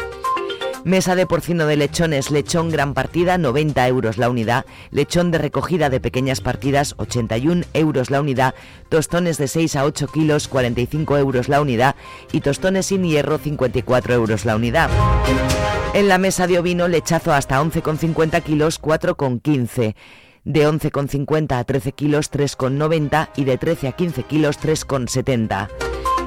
Mesa 0.86 1.16
de 1.16 1.25
porcino 1.25 1.66
de 1.66 1.78
lechones, 1.78 2.30
lechón 2.30 2.70
gran 2.70 2.94
partida, 2.94 3.38
90 3.38 3.88
euros 3.88 4.18
la 4.18 4.30
unidad. 4.30 4.66
Lechón 4.92 5.32
de 5.32 5.38
recogida 5.38 5.90
de 5.90 6.02
pequeñas 6.02 6.42
partidas, 6.42 6.96
81 6.98 7.63
euros 7.74 8.12
la 8.12 8.20
unidad. 8.20 8.54
Tostones 8.90 9.38
de 9.38 9.48
6 9.48 9.78
a 9.78 9.86
8 9.86 10.08
kilos, 10.08 10.50
45 10.50 11.18
euros 11.18 11.48
la 11.48 11.62
unidad. 11.62 11.96
Y 12.34 12.42
tostones 12.42 12.88
sin 12.88 13.04
hierro, 13.04 13.38
54 13.38 14.13
euros 14.13 14.44
la 14.44 14.58
unidad. 14.58 14.90
En 15.94 16.10
la 16.10 16.18
mesa 16.18 16.48
de 16.48 16.60
ovino, 16.60 16.90
lechazo 16.90 17.32
hasta 17.32 17.62
11,50 17.62 18.44
kilos, 18.44 18.82
4,15 18.82 19.96
de 20.44 20.68
11,50 20.68 21.58
a 21.58 21.63
13 21.63 21.94
kilos 21.94 22.30
3,90 22.30 23.30
y 23.38 23.46
de 23.46 23.58
13 23.58 23.88
a 23.88 23.92
15 23.94 24.24
kilos 24.24 24.60
3,70. 24.60 25.70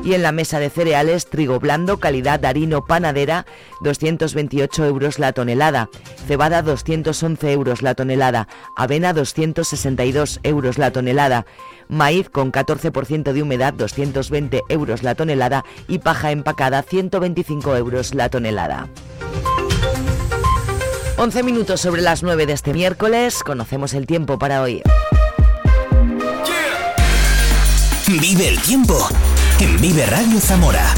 Y 0.07 0.15
en 0.15 0.23
la 0.23 0.31
mesa 0.31 0.61
de 0.61 0.71
cereales, 0.71 1.27
trigo 1.27 1.59
blando, 1.59 1.99
calidad 1.99 2.39
Darino 2.39 2.85
Panadera, 2.85 3.45
228 3.81 4.85
euros 4.85 5.19
la 5.19 5.33
tonelada. 5.33 5.91
Cebada, 6.29 6.63
211 6.63 7.51
euros 7.51 7.83
la 7.83 7.97
tonelada. 7.97 8.47
Avena, 8.77 9.13
262 9.13 10.39
euros 10.45 10.79
la 10.79 10.93
tonelada. 10.93 11.45
Maíz 11.89 12.31
con 12.31 12.53
14% 12.53 13.33
de 13.33 13.43
humedad, 13.43 13.75
220 13.75 14.63
euros 14.69 15.03
la 15.03 15.17
tonelada. 15.17 15.65
Y 15.89 15.99
paja 15.99 16.31
empacada, 16.31 16.85
125 16.85 17.75
euros 17.75 18.15
la 18.15 18.29
tonelada. 18.29 18.89
11 21.17 21.43
minutos 21.43 21.81
sobre 21.81 22.03
las 22.03 22.23
9 22.23 22.47
de 22.47 22.53
este 22.53 22.73
miércoles. 22.73 23.43
Conocemos 23.43 23.93
el 23.93 24.07
tiempo 24.07 24.39
para 24.39 24.63
hoy. 24.63 24.83
Vive 28.07 28.47
el 28.51 28.61
tiempo 28.61 29.09
en 29.61 29.81
Vive 29.81 30.05
Radio 30.07 30.39
Zamora. 30.39 30.95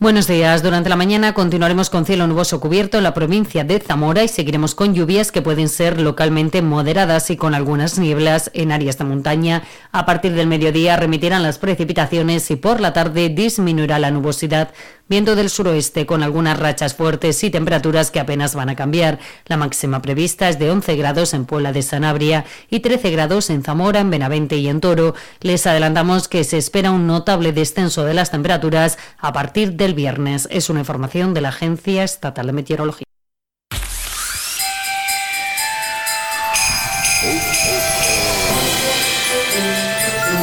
Buenos 0.00 0.28
días. 0.28 0.62
Durante 0.62 0.88
la 0.88 0.96
mañana 0.96 1.34
continuaremos 1.34 1.90
con 1.90 2.06
cielo 2.06 2.26
nuboso 2.26 2.60
cubierto 2.60 2.98
en 2.98 3.04
la 3.04 3.14
provincia 3.14 3.64
de 3.64 3.80
Zamora 3.80 4.22
y 4.22 4.28
seguiremos 4.28 4.74
con 4.74 4.94
lluvias 4.94 5.32
que 5.32 5.42
pueden 5.42 5.68
ser 5.68 6.00
localmente 6.00 6.62
moderadas 6.62 7.30
y 7.30 7.36
con 7.36 7.54
algunas 7.54 7.98
nieblas 7.98 8.50
en 8.54 8.70
áreas 8.70 8.96
de 8.98 9.04
montaña. 9.04 9.64
A 9.90 10.06
partir 10.06 10.34
del 10.34 10.46
mediodía 10.46 10.96
remitirán 10.96 11.42
las 11.42 11.58
precipitaciones 11.58 12.50
y 12.50 12.56
por 12.56 12.80
la 12.80 12.92
tarde 12.92 13.28
disminuirá 13.28 13.98
la 13.98 14.12
nubosidad 14.12 14.72
viento 15.08 15.36
del 15.36 15.50
suroeste 15.50 16.06
con 16.06 16.22
algunas 16.22 16.58
rachas 16.58 16.94
fuertes 16.94 17.42
y 17.44 17.50
temperaturas 17.50 18.10
que 18.10 18.20
apenas 18.20 18.54
van 18.54 18.68
a 18.68 18.76
cambiar. 18.76 19.18
La 19.46 19.56
máxima 19.56 20.02
prevista 20.02 20.48
es 20.48 20.58
de 20.58 20.70
11 20.70 20.96
grados 20.96 21.34
en 21.34 21.44
Puebla 21.44 21.72
de 21.72 21.82
Sanabria 21.82 22.44
y 22.70 22.80
13 22.80 23.10
grados 23.10 23.50
en 23.50 23.62
Zamora, 23.62 24.00
en 24.00 24.10
Benavente 24.10 24.56
y 24.56 24.68
en 24.68 24.80
Toro. 24.80 25.14
Les 25.40 25.66
adelantamos 25.66 26.28
que 26.28 26.44
se 26.44 26.58
espera 26.58 26.90
un 26.90 27.06
notable 27.06 27.52
descenso 27.52 28.04
de 28.04 28.14
las 28.14 28.30
temperaturas 28.30 28.98
a 29.18 29.32
partir 29.32 29.74
del 29.74 29.94
viernes. 29.94 30.48
Es 30.50 30.70
una 30.70 30.80
información 30.80 31.34
de 31.34 31.40
la 31.40 31.48
Agencia 31.48 32.04
Estatal 32.04 32.46
de 32.46 32.52
Meteorología. 32.52 33.04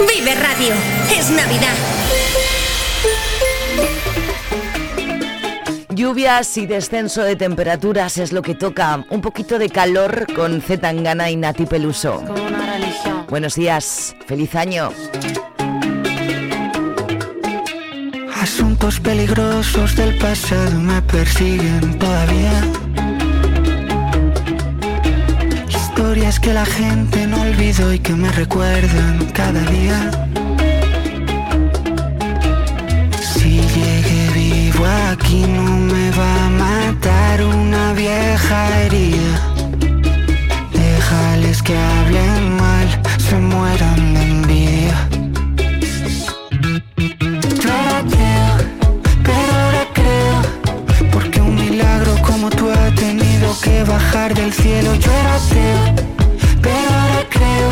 Vive 0.07 0.35
Radio. 0.35 0.73
Es 1.17 1.29
Navidad. 1.29 2.04
Lluvias 5.95 6.57
y 6.57 6.67
descenso 6.67 7.23
de 7.23 7.37
temperaturas 7.37 8.17
es 8.17 8.33
lo 8.33 8.41
que 8.41 8.53
toca. 8.53 9.05
Un 9.09 9.21
poquito 9.21 9.57
de 9.57 9.69
calor 9.69 10.27
con 10.35 10.61
Zetangana 10.61 11.31
y 11.31 11.37
Nati 11.37 11.65
Peluso. 11.65 12.21
Buenos 13.29 13.55
días, 13.55 14.13
feliz 14.27 14.55
año. 14.55 14.89
Asuntos 18.41 18.99
peligrosos 18.99 19.95
del 19.95 20.17
pasado 20.17 20.77
me 20.81 21.01
persiguen 21.01 21.97
todavía. 21.97 22.61
Historias 25.69 26.41
que 26.41 26.53
la 26.53 26.65
gente 26.65 27.25
no 27.25 27.41
olvidó 27.41 27.93
y 27.93 27.99
que 27.99 28.11
me 28.11 28.29
recuerdan 28.33 29.31
cada 29.33 29.61
día. 29.71 30.11
Aquí 35.15 35.45
no 35.47 35.63
me 35.91 36.11
va 36.11 36.31
a 36.45 36.49
matar 36.49 37.43
una 37.43 37.93
vieja 37.93 38.57
herida. 38.79 39.35
Déjales 40.73 41.61
que 41.63 41.75
hablen 41.77 42.57
mal, 42.57 42.87
se 43.17 43.35
mueran 43.37 44.13
de 44.13 44.21
envidia. 44.35 44.97
Yo 47.61 47.69
ahora 47.77 47.99
creo, 48.13 48.53
pero 49.27 49.51
ahora 49.63 49.83
creo, 49.99 50.37
porque 51.13 51.39
un 51.41 51.55
milagro 51.55 52.13
como 52.29 52.49
tú 52.49 52.65
ha 52.69 52.87
tenido 52.95 53.47
que 53.63 53.83
bajar 53.83 54.33
del 54.33 54.51
cielo. 54.53 54.95
Yo 54.95 55.11
era 55.21 55.35
ateo, 55.41 55.81
pero 56.61 56.89
ahora 57.01 57.21
creo, 57.35 57.69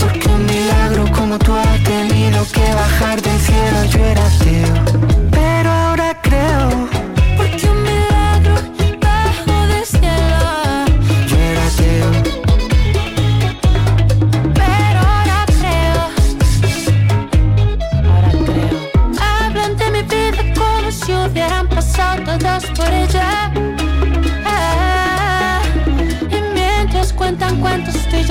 porque 0.00 0.28
un 0.28 0.42
milagro 0.46 1.04
como 1.18 1.38
tú 1.38 1.52
ha 1.54 1.72
tenido 1.94 2.38
que 2.54 2.66
bajar 2.82 3.16
del 3.22 3.38
cielo. 3.48 3.78
Yo 3.92 4.00
era 4.12 4.24
ateo, 4.26 4.95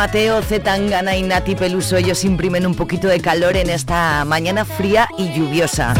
Mateo, 0.00 0.40
Zetangana 0.40 1.14
y 1.14 1.22
Nati 1.22 1.54
Peluso, 1.54 1.98
ellos 1.98 2.24
imprimen 2.24 2.66
un 2.66 2.74
poquito 2.74 3.06
de 3.06 3.20
calor 3.20 3.58
en 3.58 3.68
esta 3.68 4.24
mañana 4.24 4.64
fría 4.64 5.06
y 5.18 5.30
lluviosa. 5.34 5.92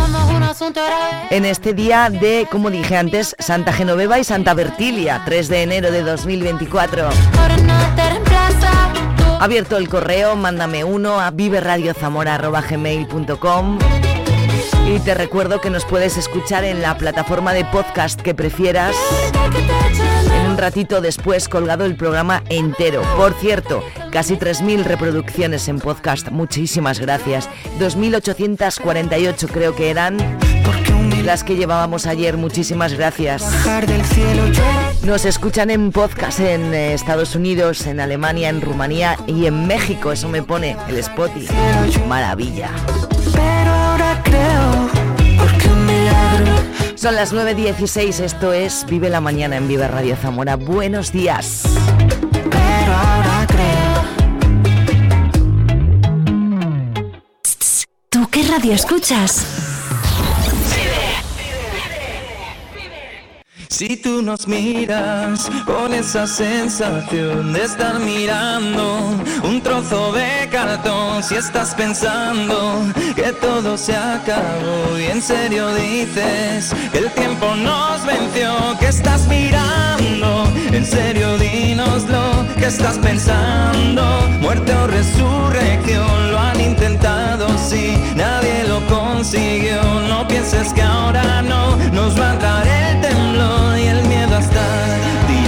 En 1.28 1.44
este 1.44 1.74
día 1.74 2.08
de, 2.08 2.48
como 2.50 2.70
dije 2.70 2.96
antes, 2.96 3.36
Santa 3.38 3.74
Genoveva 3.74 4.18
y 4.18 4.24
Santa 4.24 4.54
Bertilia, 4.54 5.20
3 5.26 5.48
de 5.50 5.64
enero 5.64 5.90
de 5.90 6.02
2024. 6.02 7.10
Abierto 9.38 9.76
el 9.76 9.90
correo, 9.90 10.34
mándame 10.34 10.82
uno 10.82 11.20
a 11.20 11.30
viveradiozamora.gmail.com 11.30 13.99
y 14.96 14.98
te 14.98 15.14
recuerdo 15.14 15.60
que 15.60 15.70
nos 15.70 15.84
puedes 15.84 16.16
escuchar 16.16 16.64
en 16.64 16.82
la 16.82 16.98
plataforma 16.98 17.52
de 17.52 17.64
podcast 17.64 18.20
que 18.20 18.34
prefieras. 18.34 18.96
En 20.32 20.50
un 20.50 20.58
ratito 20.58 21.00
después 21.00 21.48
colgado 21.48 21.84
el 21.84 21.94
programa 21.94 22.42
entero. 22.48 23.02
Por 23.16 23.34
cierto, 23.34 23.84
casi 24.10 24.34
3.000 24.34 24.82
reproducciones 24.82 25.68
en 25.68 25.78
podcast. 25.78 26.30
Muchísimas 26.30 26.98
gracias. 26.98 27.48
2.848 27.78 29.48
creo 29.52 29.76
que 29.76 29.90
eran 29.90 30.16
las 31.24 31.44
que 31.44 31.54
llevábamos 31.54 32.06
ayer. 32.06 32.36
Muchísimas 32.36 32.94
gracias. 32.94 33.44
Nos 35.04 35.24
escuchan 35.24 35.70
en 35.70 35.92
podcast 35.92 36.40
en 36.40 36.74
eh, 36.74 36.94
Estados 36.94 37.36
Unidos, 37.36 37.86
en 37.86 38.00
Alemania, 38.00 38.48
en 38.48 38.60
Rumanía 38.60 39.16
y 39.28 39.46
en 39.46 39.68
México. 39.68 40.10
Eso 40.10 40.28
me 40.28 40.42
pone 40.42 40.76
el 40.88 40.96
Spotify. 40.98 41.54
Maravilla. 42.08 42.70
Son 47.00 47.16
las 47.16 47.32
9.16, 47.32 48.20
esto 48.20 48.52
es 48.52 48.84
Vive 48.84 49.08
la 49.08 49.22
Mañana 49.22 49.56
en 49.56 49.66
Vive 49.66 49.88
Radio 49.88 50.16
Zamora. 50.16 50.56
Buenos 50.56 51.12
días. 51.12 51.62
Pero 52.50 52.92
ahora 52.92 53.46
creo. 53.48 54.04
¿Tú 58.10 58.28
qué 58.30 58.42
radio 58.42 58.74
escuchas? 58.74 59.69
Si 63.80 63.96
tú 63.96 64.20
nos 64.20 64.46
miras 64.46 65.50
con 65.64 65.94
esa 65.94 66.26
sensación 66.26 67.54
de 67.54 67.64
estar 67.64 67.98
mirando 67.98 68.98
un 69.42 69.62
trozo 69.62 70.12
de 70.12 70.50
cartón, 70.52 71.22
si 71.22 71.36
estás 71.36 71.74
pensando 71.74 72.82
que 73.16 73.32
todo 73.40 73.78
se 73.78 73.96
acabó 73.96 74.98
y 74.98 75.04
en 75.04 75.22
serio 75.22 75.72
dices 75.76 76.74
que 76.92 76.98
el 76.98 77.10
tiempo 77.12 77.54
nos 77.56 78.04
venció, 78.04 78.52
que 78.78 78.88
estás 78.88 79.26
mirando, 79.28 80.44
en 80.72 80.84
serio 80.84 81.38
dínoslo, 81.38 82.44
que 82.58 82.66
estás 82.66 82.98
pensando, 82.98 84.28
muerte 84.42 84.74
o 84.74 84.88
resurrección, 84.88 86.32
lo 86.32 86.38
han 86.38 86.60
intentado, 86.60 87.48
sí, 87.56 87.96
nadie 88.14 88.62
lo 88.68 88.84
consiguió, 88.94 89.82
no 90.06 90.28
pienses 90.28 90.70
que 90.74 90.82
ahora 90.82 91.40
no 91.40 91.78
nos 91.94 92.20
va 92.20 92.32
a 92.32 92.36
dar 92.36 92.66
el 92.66 93.00
temblor 93.00 93.69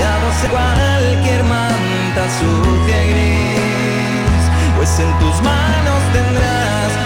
tirados 0.02 0.44
en 0.44 0.50
cualquier 0.50 1.44
manta 1.44 2.24
sucia 2.38 3.04
y 3.04 3.08
gris, 3.10 4.44
pues 4.76 4.98
en 4.98 5.18
tus 5.18 5.42
manos 5.42 6.00
tendrás 6.12 7.01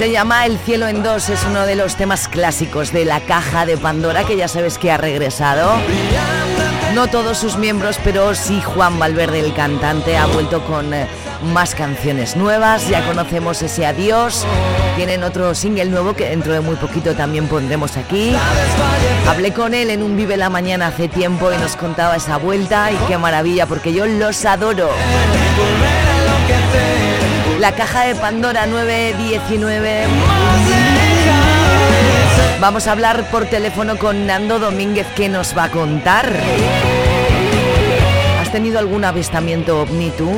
Se 0.00 0.10
llama 0.10 0.46
El 0.46 0.58
cielo 0.58 0.88
en 0.88 1.02
dos, 1.02 1.28
es 1.28 1.44
uno 1.44 1.66
de 1.66 1.74
los 1.74 1.94
temas 1.94 2.26
clásicos 2.26 2.90
de 2.90 3.04
la 3.04 3.20
caja 3.20 3.66
de 3.66 3.76
Pandora 3.76 4.24
que 4.24 4.34
ya 4.34 4.48
sabes 4.48 4.78
que 4.78 4.90
ha 4.90 4.96
regresado. 4.96 5.72
No 6.94 7.08
todos 7.08 7.36
sus 7.36 7.58
miembros, 7.58 7.98
pero 8.02 8.34
sí 8.34 8.62
Juan 8.62 8.98
Valverde, 8.98 9.40
el 9.40 9.52
cantante, 9.52 10.16
ha 10.16 10.24
vuelto 10.24 10.64
con 10.64 10.94
eh, 10.94 11.06
más 11.52 11.74
canciones 11.74 12.34
nuevas. 12.34 12.88
Ya 12.88 13.06
conocemos 13.06 13.60
ese 13.60 13.84
adiós. 13.84 14.46
Tienen 14.96 15.22
otro 15.22 15.54
single 15.54 15.90
nuevo 15.90 16.14
que 16.14 16.30
dentro 16.30 16.54
de 16.54 16.60
muy 16.60 16.76
poquito 16.76 17.14
también 17.14 17.46
pondremos 17.46 17.98
aquí. 17.98 18.34
Hablé 19.28 19.52
con 19.52 19.74
él 19.74 19.90
en 19.90 20.02
un 20.02 20.16
Vive 20.16 20.38
la 20.38 20.48
Mañana 20.48 20.86
hace 20.86 21.08
tiempo 21.08 21.52
y 21.52 21.58
nos 21.58 21.76
contaba 21.76 22.16
esa 22.16 22.38
vuelta 22.38 22.90
y 22.90 22.96
qué 23.06 23.18
maravilla 23.18 23.66
porque 23.66 23.92
yo 23.92 24.06
los 24.06 24.46
adoro. 24.46 24.88
La 27.60 27.72
caja 27.72 28.04
de 28.04 28.14
Pandora 28.14 28.66
919. 28.66 30.06
Vamos 32.58 32.86
a 32.86 32.92
hablar 32.92 33.30
por 33.30 33.44
teléfono 33.44 33.98
con 33.98 34.26
Nando 34.26 34.58
Domínguez 34.58 35.06
que 35.14 35.28
nos 35.28 35.54
va 35.54 35.64
a 35.64 35.70
contar. 35.70 36.34
¿Has 38.40 38.50
tenido 38.50 38.78
algún 38.78 39.04
avistamiento 39.04 39.82
ovni 39.82 40.08
tú? 40.08 40.30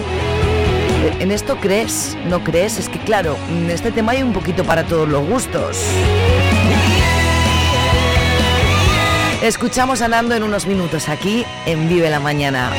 ¿En 1.21 1.31
esto 1.31 1.59
crees? 1.61 2.19
¿No 2.27 2.43
crees? 2.43 2.81
Es 2.81 2.89
que 2.89 2.99
claro, 2.99 3.37
en 3.49 3.71
este 3.71 3.93
tema 3.93 4.13
hay 4.13 4.25
un 4.25 4.33
poquito 4.33 4.65
para 4.65 4.83
todos 4.83 5.09
los 5.09 5.25
gustos. 5.25 5.79
Escuchamos 9.43 10.03
a 10.03 10.09
Nando 10.09 10.35
en 10.35 10.43
unos 10.43 10.67
minutos 10.67 11.09
aquí 11.09 11.47
en 11.67 11.89
Vive 11.89 12.11
la 12.11 12.19
Mañana. 12.19 12.73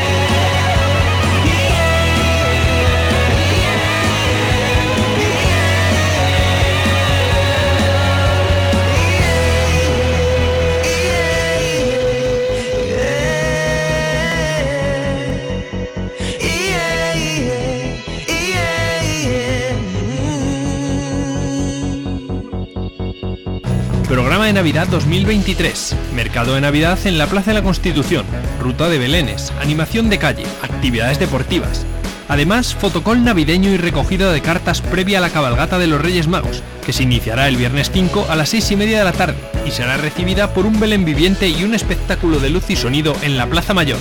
Programa 24.13 24.45
de 24.45 24.53
Navidad 24.53 24.87
2023. 24.89 25.95
Mercado 26.13 26.53
de 26.53 26.61
Navidad 26.61 26.99
en 27.05 27.17
la 27.17 27.25
Plaza 27.25 27.49
de 27.49 27.55
la 27.55 27.63
Constitución. 27.63 28.27
Ruta 28.61 28.87
de 28.87 28.99
Belénes. 28.99 29.51
Animación 29.59 30.07
de 30.11 30.19
calle. 30.19 30.43
Actividades 30.61 31.17
deportivas. 31.17 31.83
Además, 32.27 32.75
fotocol 32.75 33.23
navideño 33.23 33.71
y 33.71 33.77
recogida 33.77 34.31
de 34.31 34.41
cartas 34.41 34.81
previa 34.81 35.17
a 35.17 35.21
la 35.21 35.31
cabalgata 35.31 35.79
de 35.79 35.87
los 35.87 35.99
Reyes 35.99 36.27
Magos, 36.27 36.61
que 36.85 36.93
se 36.93 37.01
iniciará 37.01 37.47
el 37.47 37.57
viernes 37.57 37.89
5 37.91 38.27
a 38.29 38.35
las 38.35 38.49
6 38.49 38.69
y 38.73 38.75
media 38.75 38.99
de 38.99 39.05
la 39.05 39.13
tarde 39.13 39.37
y 39.65 39.71
será 39.71 39.97
recibida 39.97 40.53
por 40.53 40.67
un 40.67 40.79
Belén 40.79 41.05
viviente 41.05 41.49
y 41.49 41.63
un 41.63 41.73
espectáculo 41.73 42.39
de 42.39 42.51
luz 42.51 42.69
y 42.69 42.75
sonido 42.75 43.15
en 43.23 43.35
la 43.35 43.47
Plaza 43.47 43.73
Mayor. 43.73 43.97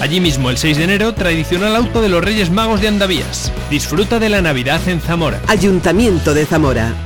Allí 0.00 0.18
mismo, 0.18 0.48
el 0.48 0.56
6 0.56 0.78
de 0.78 0.84
enero, 0.84 1.12
tradicional 1.12 1.76
auto 1.76 2.00
de 2.00 2.08
los 2.08 2.24
Reyes 2.24 2.48
Magos 2.48 2.80
de 2.80 2.88
Andavías. 2.88 3.52
Disfruta 3.68 4.18
de 4.18 4.30
la 4.30 4.40
Navidad 4.40 4.80
en 4.88 5.02
Zamora. 5.02 5.42
Ayuntamiento 5.46 6.32
de 6.32 6.46
Zamora. 6.46 7.05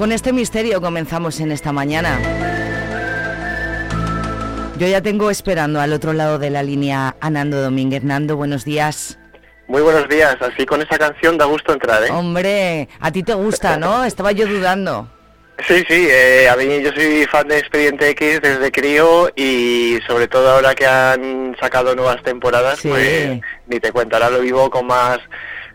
Con 0.00 0.12
este 0.12 0.32
misterio 0.32 0.80
comenzamos 0.80 1.40
en 1.40 1.52
esta 1.52 1.72
mañana. 1.72 2.18
Yo 4.78 4.86
ya 4.88 5.02
tengo 5.02 5.28
esperando 5.30 5.78
al 5.78 5.92
otro 5.92 6.14
lado 6.14 6.38
de 6.38 6.48
la 6.48 6.62
línea 6.62 7.16
a 7.20 7.28
Nando 7.28 7.60
Domínguez. 7.60 8.02
Nando, 8.02 8.34
buenos 8.34 8.64
días. 8.64 9.18
Muy 9.68 9.82
buenos 9.82 10.08
días, 10.08 10.38
así 10.40 10.64
con 10.64 10.80
esa 10.80 10.96
canción 10.96 11.36
da 11.36 11.44
gusto 11.44 11.74
entrar, 11.74 12.02
¿eh? 12.02 12.10
Hombre, 12.12 12.88
a 12.98 13.12
ti 13.12 13.22
te 13.22 13.34
gusta, 13.34 13.76
¿no? 13.76 14.02
Estaba 14.06 14.32
yo 14.32 14.46
dudando. 14.46 15.06
Sí, 15.68 15.84
sí, 15.86 16.08
eh, 16.10 16.48
a 16.48 16.56
mí 16.56 16.80
yo 16.82 16.92
soy 16.92 17.26
fan 17.30 17.46
de 17.48 17.58
Expediente 17.58 18.08
X 18.08 18.40
desde 18.40 18.72
crío 18.72 19.28
y 19.36 19.98
sobre 20.08 20.28
todo 20.28 20.48
ahora 20.52 20.74
que 20.74 20.86
han 20.86 21.54
sacado 21.60 21.94
nuevas 21.94 22.22
temporadas, 22.22 22.78
Sí. 22.78 22.88
pues 22.88 23.40
ni 23.66 23.80
te 23.80 23.92
cuento, 23.92 24.16
ahora 24.16 24.30
lo 24.30 24.40
vivo 24.40 24.70
con 24.70 24.86
más, 24.86 25.18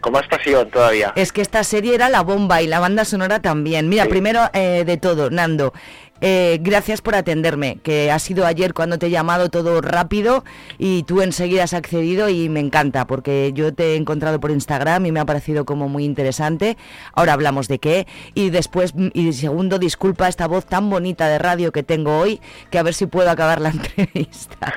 con 0.06 0.14
más 0.14 0.28
pasión 0.28 0.70
todavía. 0.70 1.14
Es 1.16 1.32
que 1.32 1.42
esta 1.42 1.64
serie 1.64 1.96
era 1.96 2.10
la 2.10 2.22
bomba 2.22 2.62
y 2.62 2.68
la 2.68 2.80
banda 2.80 3.06
sonora 3.06 3.42
también. 3.42 3.90
Mira, 3.90 4.06
primero 4.06 4.52
eh, 4.54 4.84
de 4.86 4.98
todo, 4.98 5.32
Nando, 5.32 5.74
eh, 6.22 6.60
gracias 6.62 7.02
por 7.02 7.16
atenderme, 7.16 7.80
que 7.82 8.12
ha 8.12 8.20
sido 8.20 8.46
ayer 8.46 8.76
cuando 8.76 9.00
te 9.00 9.08
he 9.08 9.10
llamado 9.10 9.50
todo 9.50 9.82
rápido 9.82 10.46
y 10.78 11.02
tú 11.04 11.24
enseguida 11.24 11.64
has 11.64 11.74
accedido 11.74 12.30
y 12.30 12.50
me 12.50 12.60
encanta 12.60 13.08
porque 13.08 13.50
yo 13.56 13.74
te 13.74 13.94
he 13.94 13.96
encontrado 13.96 14.40
por 14.40 14.52
Instagram 14.52 15.08
y 15.08 15.12
me 15.12 15.20
ha 15.20 15.26
parecido 15.26 15.66
como 15.66 15.90
muy 15.90 16.06
interesante. 16.06 16.78
Ahora 17.14 17.34
hablamos 17.34 17.68
de 17.68 17.80
qué 17.80 18.06
y 18.36 18.52
después, 18.52 18.94
y 19.14 19.34
segundo, 19.34 19.80
disculpa 19.80 20.28
esta 20.28 20.48
voz 20.48 20.68
tan 20.68 20.88
bonita 20.88 21.28
de 21.28 21.40
radio 21.40 21.72
que 21.72 21.82
tengo 21.82 22.20
hoy, 22.20 22.40
que 22.70 22.78
a 22.78 22.84
ver 22.84 22.94
si 22.94 23.08
puedo 23.08 23.32
acabar 23.32 23.60
la 23.60 23.70
entrevista, 23.72 24.72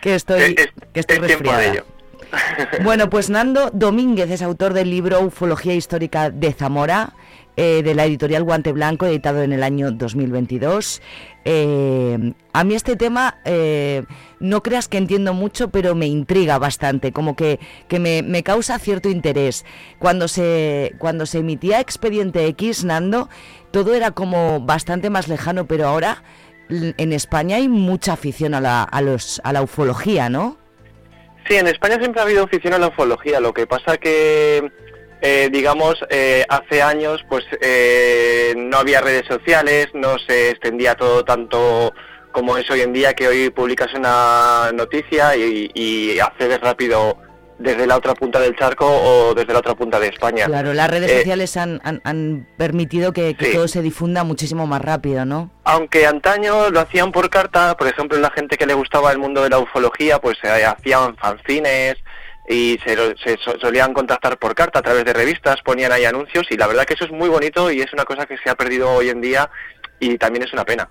que 0.00 0.14
estoy, 0.14 0.54
que 0.54 1.00
estoy 1.00 1.16
es 1.16 1.26
tiempo 1.26 1.50
de 1.50 1.56
resfriada. 1.56 1.84
Bueno, 2.84 3.10
pues 3.10 3.30
Nando 3.30 3.70
Domínguez 3.72 4.30
es 4.30 4.42
autor 4.42 4.72
del 4.72 4.90
libro 4.90 5.20
Ufología 5.20 5.74
Histórica 5.74 6.30
de 6.30 6.52
Zamora, 6.52 7.14
eh, 7.56 7.82
de 7.82 7.94
la 7.94 8.04
editorial 8.04 8.44
Guante 8.44 8.72
Blanco, 8.72 9.06
editado 9.06 9.42
en 9.42 9.52
el 9.52 9.62
año 9.62 9.90
2022. 9.90 11.02
Eh, 11.44 12.32
a 12.52 12.64
mí 12.64 12.74
este 12.74 12.96
tema, 12.96 13.38
eh, 13.44 14.04
no 14.38 14.62
creas 14.62 14.88
que 14.88 14.98
entiendo 14.98 15.34
mucho, 15.34 15.68
pero 15.70 15.94
me 15.94 16.06
intriga 16.06 16.58
bastante, 16.58 17.12
como 17.12 17.36
que, 17.36 17.58
que 17.88 17.98
me, 17.98 18.22
me 18.22 18.42
causa 18.42 18.78
cierto 18.78 19.08
interés. 19.08 19.64
Cuando 19.98 20.28
se, 20.28 20.94
cuando 20.98 21.26
se 21.26 21.38
emitía 21.38 21.80
Expediente 21.80 22.46
X, 22.46 22.84
Nando, 22.84 23.28
todo 23.72 23.94
era 23.94 24.12
como 24.12 24.60
bastante 24.60 25.10
más 25.10 25.28
lejano, 25.28 25.66
pero 25.66 25.88
ahora 25.88 26.22
en 26.70 27.12
España 27.12 27.56
hay 27.56 27.68
mucha 27.68 28.12
afición 28.12 28.54
a 28.54 28.60
la, 28.60 28.84
a 28.84 29.00
los, 29.02 29.40
a 29.44 29.52
la 29.52 29.62
ufología, 29.62 30.28
¿no? 30.28 30.59
Sí, 31.50 31.56
en 31.56 31.66
España 31.66 31.96
siempre 31.98 32.20
ha 32.20 32.24
habido 32.24 32.44
afición 32.44 32.74
a 32.74 32.78
la 32.78 32.86
ufología, 32.86 33.40
lo 33.40 33.52
que 33.52 33.66
pasa 33.66 33.96
que, 33.96 34.70
eh, 35.20 35.48
digamos, 35.50 35.96
eh, 36.08 36.44
hace 36.48 36.80
años 36.80 37.24
pues 37.28 37.44
eh, 37.60 38.54
no 38.56 38.76
había 38.76 39.00
redes 39.00 39.26
sociales, 39.26 39.88
no 39.92 40.16
se 40.20 40.50
extendía 40.50 40.94
todo 40.94 41.24
tanto 41.24 41.92
como 42.30 42.56
es 42.56 42.70
hoy 42.70 42.82
en 42.82 42.92
día, 42.92 43.14
que 43.14 43.26
hoy 43.26 43.50
publicas 43.50 43.92
una 43.94 44.70
noticia 44.72 45.34
y, 45.34 45.72
y 45.74 46.20
accedes 46.20 46.60
rápido 46.60 47.18
desde 47.60 47.86
la 47.86 47.96
otra 47.96 48.14
punta 48.14 48.40
del 48.40 48.56
charco 48.56 48.86
o 48.86 49.34
desde 49.34 49.52
la 49.52 49.58
otra 49.60 49.74
punta 49.74 50.00
de 50.00 50.08
España. 50.08 50.46
Claro, 50.46 50.72
las 50.72 50.90
redes 50.90 51.10
Eh, 51.10 51.18
sociales 51.18 51.56
han, 51.56 51.80
han- 51.84 52.00
han 52.04 52.46
permitido 52.56 53.12
que, 53.12 53.34
que 53.34 53.46
Sí. 53.46 53.52
todo 53.52 53.68
se 53.68 53.82
difunda 53.82 54.24
muchísimo 54.24 54.66
más 54.66 54.80
rápido, 54.82 55.24
¿no? 55.24 55.50
Aunque 55.64 56.06
antaño 56.06 56.70
lo 56.70 56.80
hacían 56.80 57.12
por 57.12 57.28
carta, 57.30 57.76
por 57.76 57.86
ejemplo, 57.86 58.18
la 58.18 58.30
gente 58.30 58.56
que 58.56 58.66
le 58.66 58.74
gustaba 58.74 59.12
el 59.12 59.18
mundo 59.18 59.42
de 59.42 59.50
la 59.50 59.58
ufología, 59.58 60.18
pues 60.20 60.38
eh, 60.42 60.64
hacían 60.64 61.16
fanzines 61.16 61.96
y 62.48 62.78
se, 62.84 62.96
se 63.22 63.36
so- 63.36 63.58
solían 63.60 63.92
contactar 63.92 64.38
por 64.38 64.54
carta 64.54 64.78
a 64.80 64.82
través 64.82 65.04
de 65.04 65.12
revistas, 65.12 65.60
ponían 65.62 65.92
ahí 65.92 66.04
anuncios 66.06 66.46
y 66.50 66.56
la 66.56 66.66
verdad 66.66 66.84
que 66.84 66.94
eso 66.94 67.04
es 67.04 67.12
muy 67.12 67.28
bonito 67.28 67.70
y 67.70 67.80
es 67.82 67.92
una 67.92 68.04
cosa 68.04 68.26
que 68.26 68.38
se 68.38 68.50
ha 68.50 68.54
perdido 68.54 68.90
hoy 68.90 69.10
en 69.10 69.20
día 69.20 69.48
y 70.00 70.16
también 70.18 70.44
es 70.44 70.52
una 70.52 70.64
pena. 70.64 70.88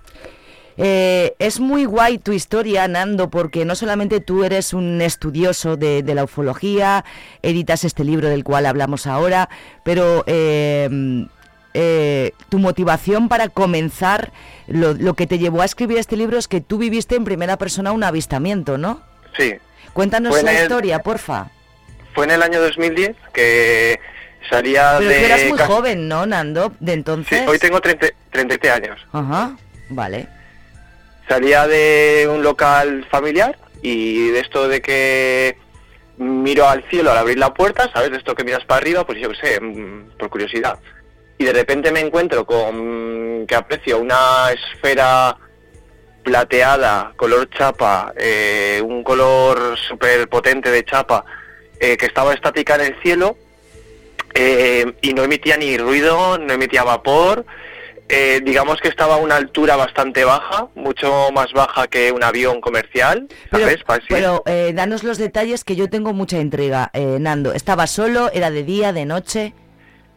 Eh, 0.76 1.34
es 1.38 1.60
muy 1.60 1.84
guay 1.84 2.18
tu 2.18 2.32
historia, 2.32 2.88
Nando, 2.88 3.28
porque 3.30 3.64
no 3.64 3.74
solamente 3.74 4.20
tú 4.20 4.44
eres 4.44 4.72
un 4.72 5.00
estudioso 5.02 5.76
de, 5.76 6.02
de 6.02 6.14
la 6.14 6.24
ufología, 6.24 7.04
editas 7.42 7.84
este 7.84 8.04
libro 8.04 8.28
del 8.28 8.44
cual 8.44 8.66
hablamos 8.66 9.06
ahora, 9.06 9.48
pero 9.84 10.24
eh, 10.26 11.26
eh, 11.74 12.32
tu 12.48 12.58
motivación 12.58 13.28
para 13.28 13.48
comenzar, 13.48 14.32
lo, 14.68 14.94
lo 14.94 15.14
que 15.14 15.26
te 15.26 15.38
llevó 15.38 15.62
a 15.62 15.64
escribir 15.66 15.98
este 15.98 16.16
libro 16.16 16.38
es 16.38 16.48
que 16.48 16.60
tú 16.60 16.78
viviste 16.78 17.14
en 17.14 17.24
primera 17.24 17.56
persona 17.58 17.92
un 17.92 18.02
avistamiento, 18.04 18.78
¿no? 18.78 19.00
Sí, 19.36 19.54
Cuéntanos 19.92 20.42
la 20.42 20.52
el- 20.52 20.62
historia, 20.62 21.00
porfa. 21.00 21.48
fue 22.14 22.24
en 22.24 22.30
el 22.30 22.42
año 22.42 22.60
2010 22.60 23.16
que 23.32 23.98
salía 24.48 24.94
Pero 24.98 25.10
de... 25.10 25.18
tú 25.18 25.24
eras 25.26 25.40
muy 25.48 25.58
joven, 25.58 26.08
¿no, 26.08 26.26
Nando? 26.26 26.72
De 26.80 26.92
Sí, 26.92 26.98
entonces. 26.98 27.48
hoy 27.48 27.58
tengo 27.58 27.80
30 27.80 28.06
37 28.30 28.70
años. 28.70 28.98
Ajá, 29.12 29.56
vale. 29.88 30.28
Salía 31.30 31.68
de 31.68 32.28
un 32.28 32.42
local 32.42 33.06
familiar 33.08 33.56
y 33.82 34.30
de 34.30 34.40
esto 34.40 34.66
de 34.66 34.82
que 34.82 35.56
miro 36.16 36.68
al 36.68 36.82
cielo 36.90 37.12
al 37.12 37.18
abrir 37.18 37.38
la 37.38 37.54
puerta, 37.54 37.88
¿sabes? 37.92 38.10
De 38.10 38.16
esto 38.16 38.34
que 38.34 38.42
miras 38.42 38.64
para 38.64 38.80
arriba, 38.80 39.06
pues 39.06 39.20
yo 39.20 39.30
qué 39.30 39.36
sé, 39.36 39.60
mm, 39.60 40.18
por 40.18 40.28
curiosidad. 40.28 40.80
Y 41.38 41.44
de 41.44 41.52
repente 41.52 41.92
me 41.92 42.00
encuentro 42.00 42.44
con 42.44 43.46
que 43.46 43.54
aprecio 43.54 43.98
una 43.98 44.50
esfera 44.52 45.36
plateada, 46.24 47.12
color 47.16 47.48
chapa, 47.50 48.12
eh, 48.16 48.82
un 48.84 49.04
color 49.04 49.78
súper 49.78 50.28
potente 50.28 50.68
de 50.72 50.84
chapa, 50.84 51.24
eh, 51.78 51.96
que 51.96 52.06
estaba 52.06 52.34
estática 52.34 52.74
en 52.74 52.80
el 52.80 53.02
cielo 53.02 53.36
eh, 54.34 54.94
y 55.00 55.14
no 55.14 55.22
emitía 55.22 55.56
ni 55.56 55.78
ruido, 55.78 56.38
no 56.38 56.52
emitía 56.52 56.82
vapor, 56.82 57.46
eh, 58.10 58.40
digamos 58.42 58.80
que 58.80 58.88
estaba 58.88 59.14
a 59.14 59.18
una 59.18 59.36
altura 59.36 59.76
bastante 59.76 60.24
baja, 60.24 60.68
mucho 60.74 61.28
más 61.32 61.52
baja 61.52 61.86
que 61.86 62.12
un 62.12 62.22
avión 62.24 62.60
comercial, 62.60 63.28
¿sabes? 63.50 63.82
Pa- 63.84 63.96
sí. 63.96 64.02
Pero 64.08 64.42
eh, 64.46 64.72
danos 64.74 65.04
los 65.04 65.18
detalles 65.18 65.64
que 65.64 65.76
yo 65.76 65.88
tengo 65.88 66.12
mucha 66.12 66.38
intriga, 66.38 66.90
eh, 66.92 67.18
Nando. 67.20 67.52
¿Estaba 67.52 67.86
solo? 67.86 68.30
¿Era 68.32 68.50
de 68.50 68.64
día, 68.64 68.92
de 68.92 69.04
noche? 69.06 69.54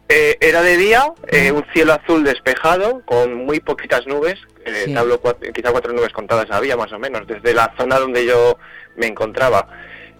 Eh, 0.08 0.36
era 0.40 0.60
de 0.62 0.76
día, 0.76 1.06
eh, 1.28 1.50
un 1.50 1.64
cielo 1.72 1.94
azul 1.94 2.24
despejado, 2.24 3.00
con 3.06 3.46
muy 3.46 3.60
poquitas 3.60 4.06
nubes, 4.06 4.34
eh, 4.66 4.82
Sí. 4.84 4.92
te 4.92 4.98
hablo 4.98 5.20
cuat- 5.22 5.52
quizá 5.54 5.70
cuatro 5.72 5.92
nubes 5.94 6.12
contadas 6.12 6.46
había 6.50 6.76
más 6.76 6.92
o 6.92 6.98
menos, 6.98 7.26
desde 7.26 7.54
la 7.54 7.72
zona 7.78 7.98
donde 7.98 8.26
yo 8.26 8.58
me 8.96 9.06
encontraba. 9.06 9.66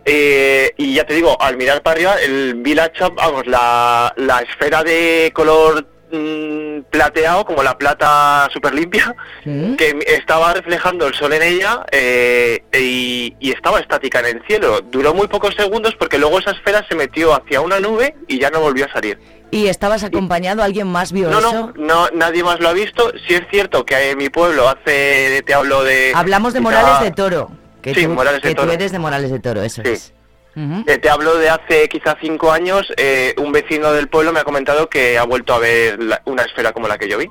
Eh, 0.07 0.73
y 0.77 0.95
ya 0.95 1.05
te 1.05 1.15
digo, 1.15 1.41
al 1.41 1.57
mirar 1.57 1.83
para 1.83 1.95
arriba, 1.97 2.15
el 2.23 2.55
vi 2.57 2.75
la, 2.75 2.93
chap- 2.93 3.15
vamos, 3.17 3.47
la, 3.47 4.13
la 4.17 4.41
esfera 4.41 4.83
de 4.83 5.31
color 5.35 5.87
mm, 6.18 6.83
plateado, 6.90 7.44
como 7.44 7.62
la 7.62 7.77
plata 7.77 8.48
súper 8.53 8.74
limpia, 8.74 9.14
que 9.44 9.98
estaba 10.07 10.55
reflejando 10.55 11.07
el 11.07 11.14
sol 11.14 11.33
en 11.33 11.42
ella 11.42 11.85
eh, 11.90 12.62
y, 12.79 13.35
y 13.40 13.50
estaba 13.53 13.81
estática 13.81 14.20
en 14.20 14.27
el 14.38 14.42
cielo. 14.46 14.81
Duró 14.81 15.14
muy 15.14 15.29
pocos 15.29 15.55
segundos 15.55 15.94
porque 15.98 16.18
luego 16.18 16.38
esa 16.38 16.53
esfera 16.53 16.85
se 16.88 16.94
metió 16.94 17.35
hacia 17.35 17.61
una 17.61 17.81
nube 17.81 18.14
y 18.29 18.38
ya 18.38 18.50
no 18.50 18.61
volvió 18.61 18.87
a 18.87 18.92
salir. 18.92 19.18
¿Y 19.50 19.68
estabas 19.68 20.03
acompañado? 20.03 20.62
¿Alguien 20.62 20.88
más 20.88 21.12
vio 21.12 21.31
No, 21.31 21.38
eso? 21.38 21.53
no, 21.53 21.72
no, 21.77 22.09
nadie 22.12 22.42
más 22.42 22.59
lo 22.61 22.68
ha 22.68 22.72
visto. 22.72 23.12
Sí 23.29 23.35
es 23.35 23.42
cierto 23.50 23.85
que 23.85 24.11
en 24.11 24.18
mi 24.18 24.29
pueblo 24.29 24.68
hace, 24.68 25.42
te 25.46 25.55
hablo 25.55 25.85
de... 25.85 26.12
Hablamos 26.14 26.53
de 26.55 26.59
quizá- 26.61 26.62
Morales 26.70 27.00
de 27.03 27.11
Toro. 27.12 27.50
Que, 27.81 27.94
Sí, 27.94 28.05
tú, 28.05 28.11
Morales 28.11 28.42
de 28.42 28.48
que 28.48 28.55
tú 28.55 28.62
Toro. 28.62 28.72
eres 28.72 28.90
de 28.92 28.98
Morales 28.98 29.31
de 29.31 29.38
Toro, 29.40 29.62
eso 29.62 29.83
es. 29.83 30.12
Ujú. 30.57 30.85
Eh, 30.87 30.99
te 30.99 31.09
hablo 31.11 31.37
de 31.37 31.49
hace 31.51 31.88
quizá 31.88 32.17
cinco 32.21 32.53
años, 32.53 32.93
eh, 32.97 33.35
un 33.38 33.51
vecino 33.53 33.93
del 33.93 34.09
pueblo 34.09 34.33
me 34.33 34.40
ha 34.40 34.45
comentado 34.45 34.88
que 34.88 35.19
ha 35.19 35.25
vuelto 35.25 35.55
a 35.55 35.59
ver 35.59 36.01
la- 36.03 36.23
una 36.27 36.43
esfera 36.43 36.73
como 36.73 36.87
la 36.88 36.97
que 36.99 37.09
yo 37.09 37.19
vi. 37.19 37.27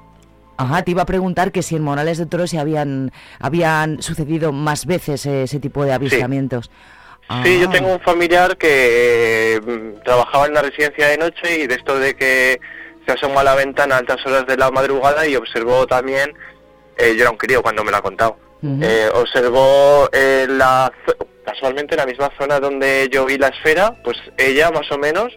Ajá, 0.57 0.83
te 0.83 0.91
iba 0.91 1.01
a 1.01 1.05
preguntar 1.05 1.51
que 1.51 1.63
si 1.63 1.75
en 1.75 1.81
Morales 1.83 2.17
de 2.19 2.25
Toro 2.25 2.45
se 2.47 2.59
habían, 2.59 3.11
habían 3.39 4.01
sucedido 4.03 4.51
más 4.51 4.85
veces 4.85 5.25
eh, 5.25 5.43
ese 5.43 5.59
tipo 5.59 5.83
de 5.83 5.93
avistamientos. 5.93 6.69
Sí, 7.43 7.59
yo 7.59 7.67
Ah. 7.69 7.71
tengo 7.71 7.93
un 7.93 8.01
familiar 8.01 8.57
que 8.57 9.59
mm, 9.65 10.03
trabajaba 10.03 10.45
en 10.45 10.51
una 10.51 10.61
residencia 10.61 11.07
de 11.07 11.17
noche 11.17 11.59
y 11.59 11.67
de 11.67 11.75
esto 11.75 11.97
de 11.97 12.13
que 12.15 12.59
se 13.05 13.11
asoma 13.13 13.41
a 13.41 13.43
la 13.45 13.55
ventana 13.55 13.95
a 13.95 13.97
altas 13.99 14.23
horas 14.25 14.45
de 14.45 14.57
la 14.57 14.69
madrugada 14.71 15.25
y 15.25 15.35
observó 15.35 15.87
también, 15.87 16.33
eh, 16.97 17.13
yo 17.15 17.21
era 17.21 17.31
un 17.31 17.37
crío 17.37 17.61
cuando 17.63 17.83
me 17.83 17.91
lo 17.91 17.97
ha 17.97 18.01
contado, 18.01 18.37
eh, 18.81 19.09
observó 19.13 20.09
eh, 20.11 20.45
la, 20.49 20.91
casualmente 21.45 21.95
la 21.95 22.05
misma 22.05 22.31
zona 22.37 22.59
donde 22.59 23.09
yo 23.11 23.25
vi 23.25 23.37
la 23.37 23.47
esfera, 23.49 23.95
pues 24.03 24.17
ella 24.37 24.71
más 24.71 24.91
o 24.91 24.97
menos, 24.97 25.35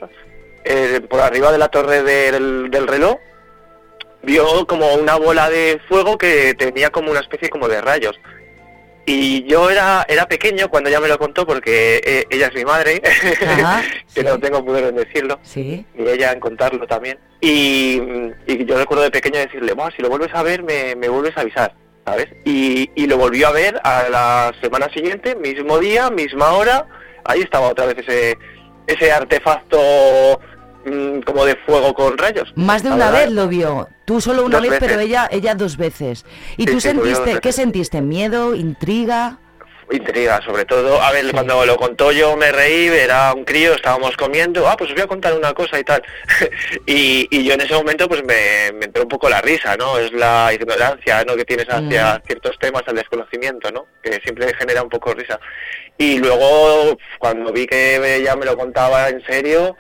eh, 0.65 1.01
por 1.09 1.21
arriba 1.21 1.53
de 1.53 1.59
la 1.59 1.69
torre 1.69 2.03
del, 2.03 2.71
del 2.71 2.87
reloj, 2.87 3.17
vio 4.23 4.67
como 4.67 4.95
una 4.95 5.17
bola 5.17 5.49
de 5.51 5.81
fuego 5.89 6.19
que 6.19 6.55
tenía 6.55 6.91
como 6.91 7.11
una 7.11 7.21
especie 7.21 7.49
como 7.49 7.69
de 7.69 7.81
rayos. 7.81 8.19
Y 9.09 9.45
yo 9.45 9.71
era, 9.71 10.05
era 10.09 10.27
pequeño 10.27 10.69
cuando 10.69 10.91
ella 10.91 10.99
me 10.99 11.07
lo 11.07 11.17
contó 11.17 11.47
porque 11.47 12.01
eh, 12.05 12.25
ella 12.29 12.49
es 12.49 12.55
mi 12.55 12.65
madre, 12.65 13.01
Ajá, 13.47 13.83
que 14.13 14.25
no 14.25 14.37
tengo 14.41 14.65
poder 14.65 14.87
en 14.87 14.97
decirlo, 14.97 15.39
Sí. 15.43 15.87
ni 15.95 16.09
ella 16.11 16.33
en 16.33 16.41
contarlo 16.41 16.89
también. 16.89 17.17
Y, 17.41 18.01
y 18.49 18.65
yo 18.65 18.77
recuerdo 18.77 19.05
de 19.05 19.13
pequeño 19.13 19.39
decirle, 19.39 19.75
"Buah, 19.75 19.93
si 19.95 20.03
lo 20.03 20.09
vuelves 20.09 20.35
a 20.35 20.43
ver, 20.43 20.65
me, 20.65 20.97
me 20.97 21.09
vuelves 21.09 21.37
a 21.37 21.43
avisar, 21.43 21.73
¿sabes? 22.07 22.29
Y, 22.45 22.89
y 22.95 23.07
lo 23.07 23.19
volvió 23.19 23.49
a 23.49 23.53
ver 23.53 23.81
a 23.83 24.09
la 24.09 24.53
semana 24.63 24.89
siguiente, 24.95 25.35
mismo 25.35 25.79
día, 25.79 26.09
misma 26.09 26.53
hora, 26.53 26.87
ahí 27.25 27.41
estaba 27.41 27.69
otra 27.69 27.87
vez 27.87 27.97
ese, 27.99 28.39
ese 28.87 29.11
artefacto 29.13 29.79
mm, 30.87 31.21
como 31.23 31.45
de 31.45 31.57
fuego 31.67 31.93
con 31.95 32.17
rayos. 32.17 32.53
Más 32.55 32.83
de 32.85 32.91
una 32.93 33.11
vez 33.11 33.31
lo 33.31 33.49
vio. 33.49 33.89
Tú 34.05 34.21
solo 34.21 34.45
una 34.45 34.59
Dos 34.61 34.69
vez, 34.69 34.79
pero 34.79 35.01
ella 35.01 35.29
ella 35.33 35.57
dos 35.57 35.77
veces. 35.77 36.25
¿Y 36.57 36.65
Sí, 36.65 36.73
tú 36.73 36.81
sí, 36.81 36.89
sentiste, 36.89 37.41
qué 37.41 37.51
sentiste? 37.51 38.01
¿Miedo? 38.01 38.55
¿Intriga? 38.55 39.41
Intriga, 39.91 40.41
sobre 40.45 40.65
todo. 40.65 41.01
A 41.01 41.13
ver, 41.13 41.31
cuando 41.31 41.65
lo 41.65 41.77
contó 41.77 42.11
yo 42.11 42.37
me 42.37 42.51
reí, 42.51 42.89
era 42.89 43.33
un 43.33 43.45
crío, 43.45 43.73
estábamos 43.75 44.17
comiendo, 44.17 44.67
ah, 44.69 44.77
pues 44.77 44.91
os 44.91 44.97
voy 44.97 45.05
a 45.05 45.07
contar 45.07 45.33
una 45.35 45.53
cosa 45.55 45.79
y 45.79 45.85
tal. 45.85 46.03
y, 46.87 47.29
y 47.31 47.45
yo 47.45 47.55
en 47.55 47.61
ese 47.61 47.75
momento 47.75 48.09
pues 48.09 48.23
me, 48.25 48.73
me 48.79 48.87
entró 48.87 49.03
un 49.05 49.09
poco 49.09 49.29
la 49.29 49.41
risa, 49.41 49.77
¿no? 49.77 49.97
Es 49.99 50.13
la 50.13 50.51
ignorancia, 50.53 51.23
¿no? 51.25 51.37
Que 51.37 51.45
tienes 51.45 51.67
hacia 51.69 52.21
ciertos 52.27 52.59
temas, 52.59 52.83
el 52.89 52.97
desconocimiento, 52.97 53.71
¿no? 53.71 53.87
Que 54.03 54.21
siempre 54.25 54.53
genera 54.59 54.83
un 54.83 54.89
poco 54.89 55.15
risa. 55.15 55.39
Y 55.99 56.19
luego, 56.19 56.97
cuando 57.19 57.53
vi 57.53 57.67
que 57.67 58.17
ella 58.17 58.35
me 58.37 58.45
lo 58.47 58.57
contaba 58.57 59.09
en 59.09 59.23
serio, 59.25 59.77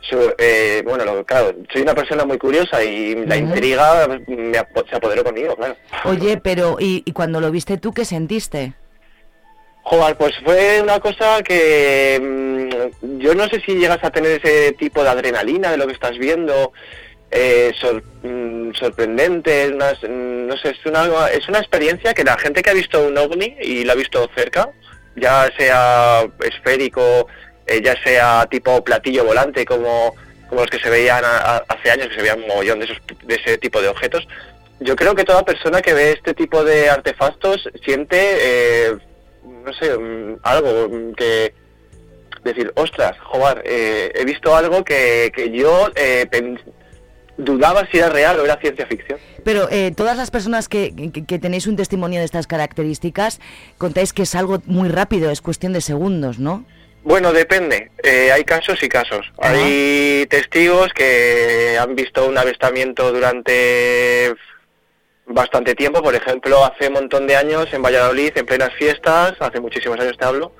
su- 0.00 0.34
eh, 0.36 0.82
bueno, 0.84 1.04
lo- 1.04 1.24
claro, 1.24 1.52
soy 1.72 1.82
una 1.82 1.94
persona 1.94 2.24
muy 2.24 2.38
curiosa 2.38 2.82
y 2.82 3.14
la 3.24 3.36
intriga 3.36 4.06
me 4.26 4.58
apo- 4.58 4.84
se 4.90 4.96
apoderó 4.96 5.22
conmigo, 5.24 5.54
claro. 5.56 5.76
Oye, 6.04 6.38
pero 6.42 6.76
¿y, 6.80 7.02
y 7.06 7.12
cuando 7.12 7.40
lo 7.40 7.50
viste 7.50 7.78
tú 7.78 7.92
qué 7.92 8.04
sentiste? 8.04 8.74
Joder, 9.86 10.16
pues 10.16 10.32
fue 10.42 10.80
una 10.82 10.98
cosa 10.98 11.42
que 11.42 12.18
mm, 12.20 13.18
yo 13.18 13.34
no 13.34 13.46
sé 13.48 13.60
si 13.60 13.74
llegas 13.74 14.02
a 14.02 14.10
tener 14.10 14.40
ese 14.42 14.72
tipo 14.72 15.02
de 15.04 15.10
adrenalina 15.10 15.70
de 15.70 15.76
lo 15.76 15.86
que 15.86 15.92
estás 15.92 16.16
viendo, 16.16 16.72
eh, 17.30 17.70
sor- 17.78 18.02
mm, 18.22 18.72
sorprendente, 18.74 19.68
unas- 19.68 20.02
mm, 20.02 20.46
no 20.46 20.56
sé, 20.56 20.70
es 20.70 20.86
una, 20.86 21.28
es 21.28 21.46
una 21.48 21.58
experiencia 21.58 22.14
que 22.14 22.24
la 22.24 22.38
gente 22.38 22.62
que 22.62 22.70
ha 22.70 22.74
visto 22.74 23.06
un 23.06 23.18
ovni 23.18 23.56
y 23.60 23.84
lo 23.84 23.92
ha 23.92 23.96
visto 23.96 24.26
cerca, 24.34 24.70
ya 25.16 25.50
sea 25.58 26.26
esférico, 26.42 27.26
eh, 27.66 27.82
ya 27.84 27.94
sea 28.02 28.46
tipo 28.50 28.82
platillo 28.82 29.24
volante 29.24 29.66
como, 29.66 30.14
como 30.48 30.62
los 30.62 30.70
que 30.70 30.78
se 30.78 30.88
veían 30.88 31.22
a- 31.26 31.56
a- 31.56 31.64
hace 31.68 31.90
años, 31.90 32.08
que 32.08 32.14
se 32.14 32.22
veían 32.22 32.40
un 32.40 32.48
mogollón 32.48 32.78
de, 32.78 32.86
esos, 32.86 32.98
de 33.22 33.34
ese 33.34 33.58
tipo 33.58 33.82
de 33.82 33.88
objetos, 33.88 34.26
yo 34.80 34.96
creo 34.96 35.14
que 35.14 35.24
toda 35.24 35.44
persona 35.44 35.82
que 35.82 35.92
ve 35.92 36.12
este 36.12 36.32
tipo 36.32 36.64
de 36.64 36.88
artefactos 36.88 37.68
siente... 37.84 38.16
eh, 38.18 38.96
no 39.44 39.72
sé, 39.74 39.96
mm, 39.96 40.38
algo 40.42 40.88
que 41.16 41.54
decir, 42.44 42.72
ostras, 42.76 43.16
joder, 43.22 43.62
eh, 43.64 44.12
he 44.14 44.24
visto 44.24 44.54
algo 44.54 44.84
que, 44.84 45.32
que 45.34 45.50
yo 45.50 45.90
eh, 45.96 46.26
dudaba 47.36 47.86
si 47.90 47.98
era 47.98 48.10
real 48.10 48.38
o 48.38 48.44
era 48.44 48.56
ciencia 48.60 48.86
ficción. 48.86 49.18
Pero 49.44 49.68
eh, 49.70 49.92
todas 49.96 50.16
las 50.16 50.30
personas 50.30 50.68
que, 50.68 50.94
que- 51.12 51.24
que 51.24 51.38
tenéis 51.38 51.66
un 51.66 51.76
testimonio 51.76 52.20
de 52.20 52.24
estas 52.26 52.46
características, 52.46 53.40
contáis 53.78 54.12
que 54.12 54.22
es 54.22 54.34
algo 54.34 54.62
muy 54.66 54.88
rápido, 54.88 55.30
es 55.30 55.40
cuestión 55.40 55.72
de 55.72 55.80
segundos, 55.80 56.38
¿no? 56.38 56.64
Bueno, 57.02 57.32
depende. 57.32 57.90
Eh, 58.02 58.30
hay 58.32 58.44
casos 58.44 58.82
y 58.82 58.88
casos. 58.88 59.30
Hay 59.38 60.26
testigos 60.30 60.92
que 60.94 61.76
han 61.78 61.94
visto 61.94 62.26
un 62.26 62.38
avistamiento 62.38 63.12
durante 63.12 64.32
bastante 65.26 65.74
tiempo. 65.74 66.02
Por 66.02 66.14
ejemplo, 66.14 66.64
hace 66.64 66.88
un 66.88 66.94
montón 66.94 67.26
de 67.26 67.36
años 67.36 67.66
en 67.72 67.82
Valladolid, 67.82 68.32
en 68.36 68.46
plenas 68.46 68.72
fiestas, 68.74 69.34
hace 69.40 69.60
muchísimos 69.60 69.98
años 70.00 70.16
te 70.18 70.24
hablo, 70.24 70.52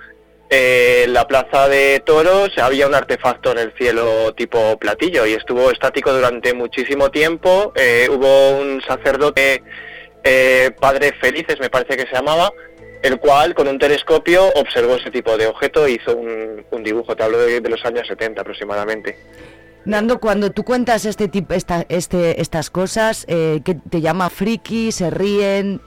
eh, 0.50 1.04
en 1.04 1.12
la 1.14 1.26
plaza 1.26 1.68
de 1.68 2.00
toros 2.04 2.56
había 2.58 2.86
un 2.86 2.94
artefacto 2.94 3.52
en 3.52 3.58
el 3.58 3.72
cielo 3.72 4.34
tipo 4.34 4.78
platillo 4.78 5.26
y 5.26 5.32
estuvo 5.32 5.70
estático 5.70 6.12
durante 6.12 6.54
muchísimo 6.54 7.10
tiempo. 7.10 7.72
Eh, 7.74 8.08
hubo 8.10 8.58
un 8.58 8.82
sacerdote, 8.82 9.62
eh, 10.22 10.70
Padre 10.78 11.12
Felices 11.20 11.58
me 11.60 11.70
parece 11.70 11.96
que 11.96 12.06
se 12.06 12.14
llamaba, 12.14 12.52
el 13.02 13.18
cual 13.18 13.54
con 13.54 13.68
un 13.68 13.78
telescopio 13.78 14.46
observó 14.54 14.96
ese 14.96 15.10
tipo 15.10 15.36
de 15.36 15.46
objeto 15.46 15.86
e 15.86 15.92
hizo 15.92 16.16
un, 16.16 16.64
un 16.70 16.82
dibujo, 16.82 17.16
te 17.16 17.22
hablo 17.22 17.38
de, 17.38 17.60
los 17.68 17.84
años 17.84 18.06
70 18.06 18.40
aproximadamente. 18.42 19.16
Nando, 19.84 20.18
cuando 20.18 20.50
tú 20.50 20.64
cuentas 20.64 21.04
este 21.04 21.28
tipo, 21.28 21.52
esta, 21.52 21.84
este, 21.90 22.40
estas 22.40 22.70
cosas, 22.70 23.26
eh, 23.28 23.60
¿qué 23.64 23.74
te 23.74 24.00
llama 24.00 24.30
friki? 24.30 24.92
¿Se 24.92 25.10
ríen? 25.10 25.82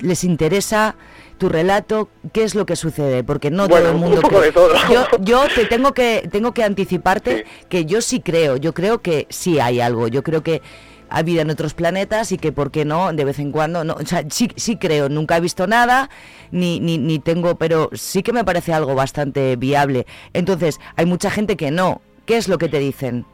¿Les 0.00 0.24
interesa 0.24 0.96
tu 1.36 1.50
relato? 1.50 2.08
¿Qué 2.32 2.44
es 2.44 2.54
lo 2.54 2.64
que 2.64 2.76
sucede? 2.76 3.24
Porque 3.24 3.50
no 3.50 3.68
Bueno, 3.68 3.88
todo 3.88 3.88
el 3.90 3.94
un 3.96 4.00
mundo 4.00 4.20
poco 4.22 4.36
cree. 4.36 4.46
de 4.46 4.52
todo. 4.52 4.74
Yo, 4.90 5.06
yo 5.20 5.44
te 5.54 5.66
tengo 5.66 5.92
que, 5.92 6.26
tengo 6.32 6.54
que 6.54 6.64
anticiparte 6.64 7.44
que 7.68 7.84
yo 7.84 8.00
sí 8.00 8.20
creo, 8.20 8.56
yo 8.56 8.72
creo 8.72 9.02
que 9.02 9.26
sí 9.28 9.60
hay 9.60 9.80
algo, 9.80 10.08
yo 10.08 10.22
creo 10.22 10.42
que 10.42 10.62
hay 11.10 11.24
vida 11.24 11.42
en 11.42 11.50
otros 11.50 11.74
planetas 11.74 12.32
y 12.32 12.38
que, 12.38 12.52
¿por 12.52 12.70
qué 12.70 12.86
no? 12.86 13.12
De 13.12 13.26
vez 13.26 13.38
en 13.38 13.52
cuando, 13.52 13.84
no, 13.84 13.94
o 13.94 14.06
sea, 14.06 14.24
sí, 14.30 14.48
sí 14.56 14.76
creo, 14.76 15.10
nunca 15.10 15.36
he 15.36 15.40
visto 15.40 15.66
nada, 15.66 16.08
ni, 16.52 16.80
ni, 16.80 16.96
ni 16.96 17.18
tengo, 17.18 17.56
pero 17.56 17.90
sí 17.92 18.22
que 18.22 18.32
me 18.32 18.44
parece 18.46 18.72
algo 18.72 18.94
bastante 18.94 19.56
viable. 19.56 20.06
Entonces, 20.32 20.80
hay 20.96 21.04
mucha 21.04 21.30
gente 21.30 21.58
que 21.58 21.70
no. 21.70 22.00
¿Qué 22.24 22.38
es 22.38 22.48
lo 22.48 22.56
que 22.56 22.68
te 22.68 22.78
dicen? 22.78 23.26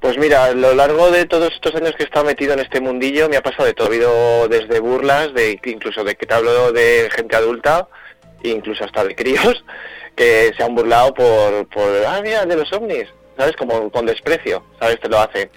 Pues 0.00 0.16
mira, 0.16 0.46
a 0.46 0.52
lo 0.52 0.74
largo 0.74 1.10
de 1.10 1.26
todos 1.26 1.52
estos 1.52 1.74
años 1.74 1.94
que 1.94 2.04
he 2.04 2.06
estado 2.06 2.24
metido 2.24 2.54
en 2.54 2.60
este 2.60 2.80
mundillo 2.80 3.28
me 3.28 3.36
ha 3.36 3.42
pasado 3.42 3.66
de 3.66 3.74
todo. 3.74 3.86
Ha 3.86 3.90
habido 3.90 4.48
desde 4.48 4.80
burlas, 4.80 5.34
de 5.34 5.60
incluso 5.64 6.02
de 6.04 6.14
que 6.14 6.26
te 6.26 6.34
hablo 6.34 6.72
de 6.72 7.10
gente 7.14 7.36
adulta, 7.36 7.86
incluso 8.42 8.84
hasta 8.84 9.04
de 9.04 9.14
críos, 9.14 9.62
que 10.16 10.52
se 10.56 10.62
han 10.62 10.74
burlado 10.74 11.12
por, 11.12 11.68
por 11.68 11.88
ah, 12.06 12.20
mira, 12.22 12.46
de 12.46 12.56
los 12.56 12.72
ovnis, 12.72 13.08
¿sabes? 13.36 13.54
Como 13.56 13.90
con 13.90 14.06
desprecio, 14.06 14.64
¿sabes? 14.80 14.98
Te 15.00 15.08
lo 15.08 15.18
hacen. 15.18 15.50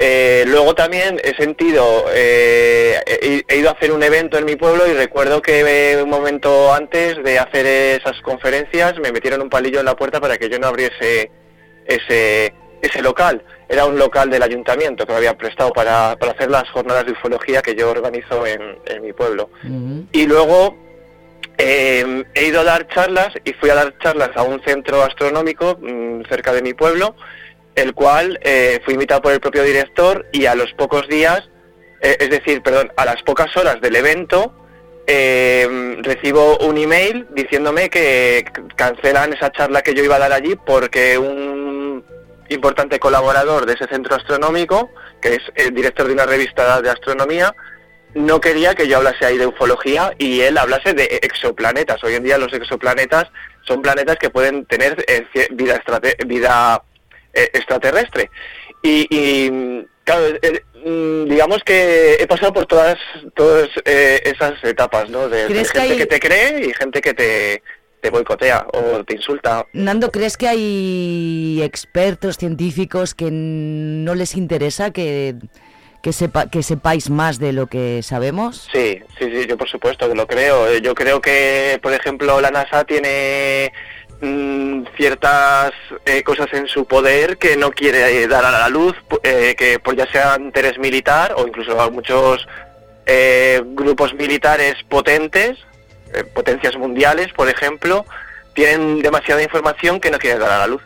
Eh, 0.00 0.44
luego 0.46 0.74
también 0.74 1.20
he 1.24 1.34
sentido, 1.34 2.04
eh, 2.14 3.00
he, 3.48 3.56
ido 3.56 3.68
a 3.68 3.72
hacer 3.72 3.90
un 3.90 4.02
evento 4.02 4.38
en 4.38 4.44
mi 4.44 4.54
pueblo 4.54 4.86
y 4.86 4.92
recuerdo 4.92 5.42
que 5.42 5.60
eh, 5.92 6.00
un 6.00 6.08
momento 6.08 6.72
antes 6.72 7.20
de 7.24 7.38
hacer 7.40 7.66
esas 7.66 8.20
conferencias 8.22 8.96
me 9.00 9.10
metieron 9.10 9.42
un 9.42 9.48
palillo 9.48 9.80
en 9.80 9.86
la 9.86 9.96
puerta 9.96 10.20
para 10.20 10.36
que 10.36 10.48
yo 10.48 10.60
no 10.60 10.68
abriese 10.68 11.32
ese, 11.84 12.54
ese 12.82 13.02
local. 13.02 13.42
Era 13.68 13.84
un 13.86 13.98
local 13.98 14.30
del 14.30 14.42
ayuntamiento 14.42 15.06
que 15.06 15.12
me 15.12 15.18
habían 15.18 15.36
prestado 15.36 15.70
para, 15.72 16.16
para 16.18 16.32
hacer 16.32 16.50
las 16.50 16.68
jornadas 16.70 17.06
de 17.06 17.12
ufología 17.12 17.62
que 17.62 17.74
yo 17.74 17.90
organizo 17.90 18.46
en, 18.46 18.78
en 18.86 19.02
mi 19.02 19.12
pueblo. 19.12 19.50
Y 20.12 20.26
luego 20.26 20.76
eh, 21.58 22.24
he 22.34 22.46
ido 22.46 22.60
a 22.60 22.64
dar 22.64 22.88
charlas 22.88 23.28
y 23.44 23.52
fui 23.54 23.70
a 23.70 23.74
dar 23.74 23.98
charlas 23.98 24.30
a 24.36 24.42
un 24.42 24.62
centro 24.62 25.02
astronómico 25.02 25.78
mm, 25.80 26.22
cerca 26.28 26.52
de 26.52 26.62
mi 26.62 26.74
pueblo 26.74 27.14
el 27.78 27.94
cual 27.94 28.38
eh, 28.42 28.80
fui 28.84 28.94
invitado 28.94 29.22
por 29.22 29.32
el 29.32 29.40
propio 29.40 29.62
director 29.62 30.26
y 30.32 30.46
a 30.46 30.54
los 30.54 30.72
pocos 30.72 31.06
días, 31.08 31.48
eh, 32.00 32.16
es 32.18 32.30
decir, 32.30 32.60
perdón, 32.62 32.92
a 32.96 33.04
las 33.04 33.22
pocas 33.22 33.56
horas 33.56 33.80
del 33.80 33.94
evento, 33.96 34.52
eh, 35.06 35.96
recibo 36.02 36.58
un 36.58 36.76
email 36.76 37.26
diciéndome 37.30 37.88
que 37.88 38.44
cancelan 38.76 39.32
esa 39.32 39.50
charla 39.52 39.82
que 39.82 39.94
yo 39.94 40.04
iba 40.04 40.16
a 40.16 40.18
dar 40.18 40.32
allí 40.32 40.56
porque 40.66 41.16
un 41.16 41.67
importante 42.48 42.98
colaborador 42.98 43.66
de 43.66 43.74
ese 43.74 43.86
centro 43.86 44.16
astronómico, 44.16 44.90
que 45.20 45.34
es 45.34 45.42
el 45.54 45.74
director 45.74 46.06
de 46.06 46.12
una 46.14 46.26
revista 46.26 46.80
de 46.80 46.90
astronomía, 46.90 47.54
no 48.14 48.40
quería 48.40 48.74
que 48.74 48.88
yo 48.88 48.96
hablase 48.96 49.26
ahí 49.26 49.36
de 49.36 49.46
ufología 49.46 50.12
y 50.18 50.40
él 50.40 50.56
hablase 50.56 50.94
de 50.94 51.20
exoplanetas. 51.22 52.02
Hoy 52.02 52.14
en 52.14 52.24
día 52.24 52.38
los 52.38 52.52
exoplanetas 52.54 53.26
son 53.62 53.82
planetas 53.82 54.16
que 54.16 54.30
pueden 54.30 54.64
tener 54.64 55.04
eh, 55.06 55.26
vida, 55.50 55.76
extrate- 55.76 56.16
vida 56.26 56.82
eh, 57.34 57.50
extraterrestre. 57.52 58.30
Y, 58.82 59.06
y, 59.10 59.86
claro, 60.04 60.24
eh, 60.40 60.62
mm, 60.86 61.28
digamos 61.28 61.62
que 61.64 62.14
he 62.14 62.26
pasado 62.26 62.52
por 62.54 62.64
todas, 62.64 62.96
todas 63.34 63.68
eh, 63.84 64.20
esas 64.24 64.54
etapas, 64.64 65.10
¿no? 65.10 65.28
De, 65.28 65.42
de 65.42 65.46
¿Crees 65.48 65.70
que 65.72 65.80
gente 65.80 65.96
que 65.98 66.06
te 66.06 66.20
cree 66.20 66.64
y 66.66 66.72
gente 66.72 67.00
que 67.02 67.12
te, 67.12 67.62
te 68.00 68.10
boicotea 68.10 68.66
o 68.72 69.04
te 69.04 69.16
insulta. 69.16 69.66
Nando, 69.72 70.10
¿crees 70.10 70.36
que 70.36 70.48
hay 70.48 71.60
expertos 71.62 72.36
científicos 72.36 73.14
que 73.14 73.30
no 73.30 74.14
les 74.14 74.36
interesa 74.36 74.90
que, 74.92 75.34
que, 76.02 76.12
sepa, 76.12 76.48
que 76.48 76.62
sepáis 76.62 77.10
más 77.10 77.38
de 77.38 77.52
lo 77.52 77.66
que 77.66 78.02
sabemos? 78.02 78.68
Sí, 78.72 79.00
sí, 79.18 79.26
sí, 79.32 79.46
yo 79.48 79.56
por 79.56 79.68
supuesto 79.68 80.08
que 80.08 80.14
lo 80.14 80.26
creo. 80.26 80.68
Eh, 80.68 80.80
Yo 80.80 80.94
creo 80.94 81.20
que, 81.20 81.78
por 81.82 81.92
ejemplo, 81.92 82.40
la 82.40 82.50
NASA 82.50 82.84
tiene 82.84 83.72
mm, 84.20 84.82
ciertas 84.96 85.72
eh, 86.06 86.22
cosas 86.22 86.48
en 86.52 86.68
su 86.68 86.84
poder 86.84 87.36
que 87.38 87.56
no 87.56 87.70
quiere 87.70 88.22
eh, 88.22 88.28
dar 88.28 88.44
a 88.44 88.50
la 88.50 88.68
luz, 88.68 88.94
eh, 89.22 89.54
que 89.58 89.78
por 89.78 89.96
ya 89.96 90.10
sea 90.10 90.36
interés 90.38 90.78
militar 90.78 91.34
o 91.36 91.46
incluso 91.46 91.80
a 91.80 91.90
muchos 91.90 92.46
eh, 93.06 93.62
grupos 93.64 94.14
militares 94.14 94.74
potentes, 94.88 95.58
eh, 96.14 96.24
potencias 96.24 96.76
mundiales, 96.76 97.32
por 97.32 97.48
ejemplo, 97.48 98.04
tienen 98.54 99.00
demasiada 99.02 99.42
información 99.42 100.00
que 100.00 100.10
no 100.10 100.18
quieren 100.18 100.40
dar 100.40 100.50
a 100.52 100.58
la 100.58 100.66
luz. 100.66 100.82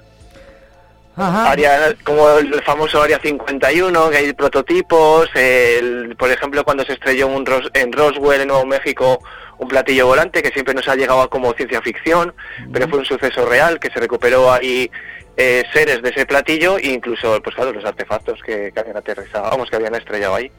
Área, 1.51 1.95
como 2.05 2.31
el 2.39 2.63
famoso 2.63 3.03
Área 3.03 3.19
51, 3.19 4.09
que 4.11 4.17
hay 4.17 4.33
prototipos, 4.33 5.29
el- 5.35 6.17
por 6.19 6.31
ejemplo 6.31 6.65
cuando 6.65 6.85
se 6.85 6.95
estrelló 6.95 7.27
un 7.29 7.45
Ros- 7.45 7.71
en 7.75 7.93
Roswell, 7.93 8.41
en 8.41 8.49
Nuevo 8.49 8.65
México, 8.65 9.23
un 9.59 9.69
platillo 9.69 10.07
volante 10.07 10.43
que 10.43 10.49
siempre 10.51 10.73
nos 10.75 10.89
ha 10.89 10.97
llegado 10.97 11.29
como 11.29 11.53
ciencia 11.53 11.83
ficción, 11.83 12.35
pero 12.73 12.89
fue 12.89 12.99
un 12.99 13.05
suceso 13.05 13.45
real, 13.47 13.79
que 13.79 13.91
se 13.91 14.01
recuperó 14.01 14.51
ahí 14.51 14.91
eh, 15.37 15.65
seres 15.73 16.03
de 16.03 16.11
ese 16.11 16.25
platillo 16.27 16.79
e 16.79 16.89
incluso 16.89 17.41
pues 17.43 17.55
claro, 17.57 17.73
los 17.73 17.85
artefactos 17.85 18.41
que, 18.43 18.71
que 18.73 18.81
habían 18.81 18.97
aterrizado, 18.97 19.51
vamos, 19.51 19.69
que 19.71 19.77
habían 19.77 19.95
estrellado 19.95 20.35
ahí. 20.35 20.51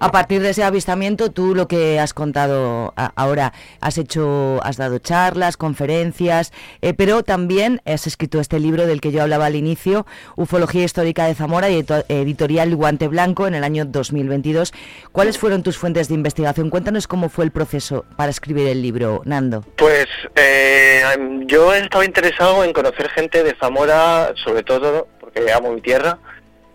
A 0.00 0.12
partir 0.12 0.40
de 0.42 0.50
ese 0.50 0.62
avistamiento, 0.62 1.30
tú 1.32 1.56
lo 1.56 1.66
que 1.66 1.98
has 1.98 2.14
contado 2.14 2.92
ahora, 3.16 3.52
has 3.80 3.98
hecho, 3.98 4.60
has 4.62 4.76
dado 4.76 4.98
charlas, 5.00 5.56
conferencias, 5.56 6.52
eh, 6.82 6.94
pero 6.94 7.24
también 7.24 7.82
has 7.84 8.06
escrito 8.06 8.38
este 8.38 8.60
libro 8.60 8.86
del 8.86 9.00
que 9.00 9.10
yo 9.10 9.22
hablaba 9.22 9.46
al 9.46 9.56
inicio, 9.56 10.06
Ufología 10.36 10.84
Histórica 10.84 11.24
de 11.26 11.34
Zamora, 11.34 11.68
y 11.68 11.74
edito- 11.82 12.04
editorial 12.08 12.76
Guante 12.76 13.08
Blanco, 13.08 13.48
en 13.48 13.54
el 13.56 13.64
año 13.64 13.84
2022. 13.86 14.72
¿Cuáles 15.10 15.36
fueron 15.36 15.64
tus 15.64 15.76
fuentes 15.78 16.06
de 16.08 16.14
investigación? 16.14 16.70
Cuéntanos 16.70 17.08
cómo 17.08 17.28
fue 17.28 17.44
el 17.44 17.50
proceso 17.50 18.04
para 18.16 18.30
escribir 18.30 18.68
el 18.68 18.80
libro, 18.80 19.22
Nando. 19.24 19.64
Pues 19.76 20.06
eh, 20.36 21.02
yo 21.46 21.74
he 21.74 21.80
estado 21.80 22.04
interesado 22.04 22.62
en 22.62 22.72
conocer 22.72 23.08
gente 23.10 23.42
de 23.42 23.56
Zamora, 23.60 24.32
sobre 24.44 24.62
todo 24.62 25.08
porque 25.20 25.52
amo 25.52 25.72
mi 25.72 25.80
tierra 25.80 26.18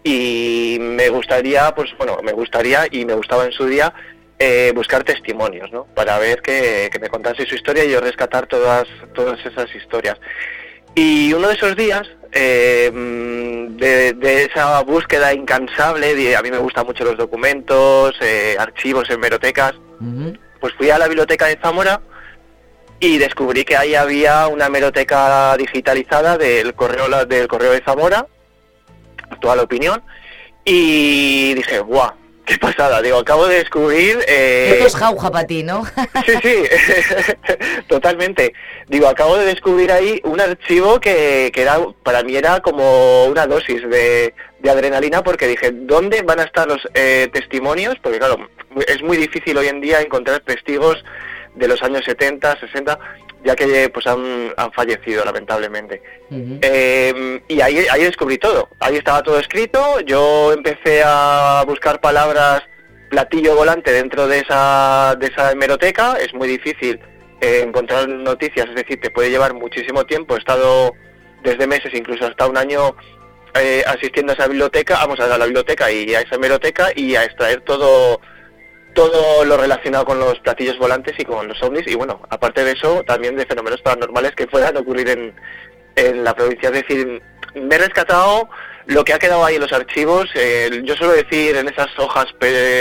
y 0.03 0.77
me 0.81 1.09
gustaría, 1.09 1.73
pues 1.75 1.89
bueno, 1.97 2.17
me 2.23 2.31
gustaría 2.33 2.85
y 2.91 3.05
me 3.05 3.13
gustaba 3.13 3.45
en 3.45 3.51
su 3.51 3.65
día 3.65 3.93
eh, 4.39 4.71
buscar 4.75 5.03
testimonios, 5.03 5.71
¿no? 5.71 5.85
Para 5.95 6.17
ver 6.19 6.41
que, 6.41 6.89
que 6.91 6.99
me 6.99 7.09
contase 7.09 7.45
su 7.45 7.55
historia 7.55 7.85
y 7.85 7.91
yo 7.91 8.01
rescatar 8.01 8.47
todas 8.47 8.85
todas 9.13 9.39
esas 9.45 9.73
historias. 9.75 10.17
Y 10.95 11.33
uno 11.33 11.47
de 11.47 11.53
esos 11.55 11.75
días, 11.75 12.03
eh, 12.33 12.91
de, 12.93 14.13
de 14.13 14.43
esa 14.45 14.81
búsqueda 14.81 15.33
incansable, 15.33 16.13
de- 16.15 16.35
a 16.35 16.41
mí 16.41 16.51
me 16.51 16.57
gustan 16.57 16.85
mucho 16.85 17.03
los 17.03 17.17
documentos, 17.17 18.13
eh, 18.21 18.55
archivos, 18.59 19.09
hemerotecas, 19.09 19.73
pues 20.59 20.73
fui 20.75 20.89
a 20.89 20.97
la 20.97 21.07
biblioteca 21.07 21.45
de 21.47 21.57
Zamora 21.61 22.01
y 22.99 23.17
descubrí 23.17 23.63
que 23.65 23.75
ahí 23.77 23.95
había 23.95 24.47
una 24.47 24.65
hemeroteca 24.67 25.55
digitalizada 25.57 26.37
del 26.37 26.73
correo 26.73 27.25
del 27.25 27.47
correo 27.47 27.71
de 27.71 27.81
Zamora, 27.83 28.27
actual 29.29 29.59
opinión, 29.59 30.01
y 30.65 31.53
dije, 31.53 31.79
¡guau! 31.79 32.11
¡Qué 32.45 32.57
pasada! 32.57 33.01
Digo, 33.01 33.19
acabo 33.19 33.47
de 33.47 33.59
descubrir... 33.59 34.19
eh, 34.27 34.71
Esto 34.73 34.87
es 34.87 34.95
jauja 34.97 35.31
para 35.31 35.47
ti, 35.47 35.63
¿no? 35.63 35.83
Sí, 36.25 36.33
sí, 36.41 36.63
totalmente. 37.87 38.53
Digo, 38.89 39.07
acabo 39.07 39.37
de 39.37 39.45
descubrir 39.45 39.91
ahí 39.91 40.19
un 40.25 40.41
archivo 40.41 40.99
que, 40.99 41.51
que 41.53 41.61
era, 41.61 41.77
para 42.03 42.21
mí 42.23 42.35
era 42.35 42.59
como 42.59 43.25
una 43.25 43.47
dosis 43.47 43.81
de, 43.89 44.33
de 44.59 44.69
adrenalina 44.69 45.23
porque 45.23 45.47
dije, 45.47 45.71
¿dónde 45.73 46.21
van 46.21 46.41
a 46.41 46.43
estar 46.43 46.67
los 46.67 46.81
eh, 46.93 47.29
testimonios? 47.31 47.95
Porque 48.01 48.19
claro, 48.19 48.49
es 48.87 49.01
muy 49.03 49.15
difícil 49.15 49.57
hoy 49.57 49.67
en 49.67 49.79
día 49.79 50.01
encontrar 50.01 50.41
testigos 50.41 51.03
de 51.55 51.67
los 51.67 51.81
años 51.81 52.01
70, 52.05 52.59
60, 52.59 52.99
ya 53.43 53.55
que 53.55 53.89
pues 53.89 54.07
han, 54.07 54.53
han 54.55 54.71
fallecido 54.71 55.23
lamentablemente. 55.25 56.01
Eh, 56.31 57.41
y 57.47 57.61
ahí, 57.61 57.85
ahí 57.91 58.03
descubrí 58.03 58.37
todo. 58.37 58.69
Ahí 58.79 58.95
estaba 58.95 59.21
todo 59.21 59.39
escrito. 59.39 59.99
Yo 60.01 60.53
empecé 60.53 61.03
a 61.05 61.63
buscar 61.67 61.99
palabras 61.99 62.63
platillo 63.09 63.55
volante 63.55 63.91
dentro 63.91 64.27
de 64.27 64.39
esa, 64.39 65.15
de 65.19 65.27
esa 65.27 65.51
hemeroteca. 65.51 66.17
Es 66.19 66.33
muy 66.33 66.47
difícil 66.47 66.99
eh, 67.41 67.61
encontrar 67.63 68.07
noticias, 68.07 68.67
es 68.69 68.75
decir, 68.75 68.99
te 68.99 69.11
puede 69.11 69.29
llevar 69.29 69.53
muchísimo 69.53 70.05
tiempo. 70.05 70.35
He 70.35 70.39
estado 70.39 70.93
desde 71.43 71.67
meses, 71.67 71.93
incluso 71.93 72.25
hasta 72.25 72.47
un 72.47 72.57
año, 72.57 72.95
eh, 73.53 73.83
asistiendo 73.85 74.31
a 74.31 74.35
esa 74.35 74.47
biblioteca, 74.47 74.95
vamos 74.95 75.19
a 75.19 75.37
la 75.37 75.45
biblioteca 75.45 75.91
y 75.91 76.15
a 76.15 76.21
esa 76.21 76.35
hemeroteca 76.35 76.89
y 76.95 77.15
a 77.15 77.23
extraer 77.23 77.61
todo 77.61 78.19
todo 78.93 79.45
lo 79.45 79.57
relacionado 79.57 80.05
con 80.05 80.19
los 80.19 80.39
platillos 80.39 80.77
volantes 80.77 81.15
y 81.17 81.25
con 81.25 81.47
los 81.47 81.61
ovnis 81.61 81.87
y 81.87 81.95
bueno, 81.95 82.21
aparte 82.29 82.63
de 82.63 82.71
eso, 82.71 83.03
también 83.03 83.35
de 83.35 83.45
fenómenos 83.45 83.81
paranormales 83.81 84.31
que 84.31 84.47
puedan 84.47 84.77
ocurrir 84.77 85.09
en, 85.09 85.33
en 85.95 86.23
la 86.23 86.33
provincia. 86.33 86.69
Es 86.69 86.75
decir, 86.75 87.21
me 87.55 87.75
he 87.75 87.77
rescatado 87.77 88.49
lo 88.85 89.03
que 89.03 89.13
ha 89.13 89.19
quedado 89.19 89.45
ahí 89.45 89.55
en 89.55 89.61
los 89.61 89.73
archivos. 89.73 90.29
eh, 90.35 90.81
yo 90.83 90.95
suelo 90.95 91.13
decir 91.13 91.55
en 91.55 91.67
esas 91.67 91.87
hojas 91.97 92.27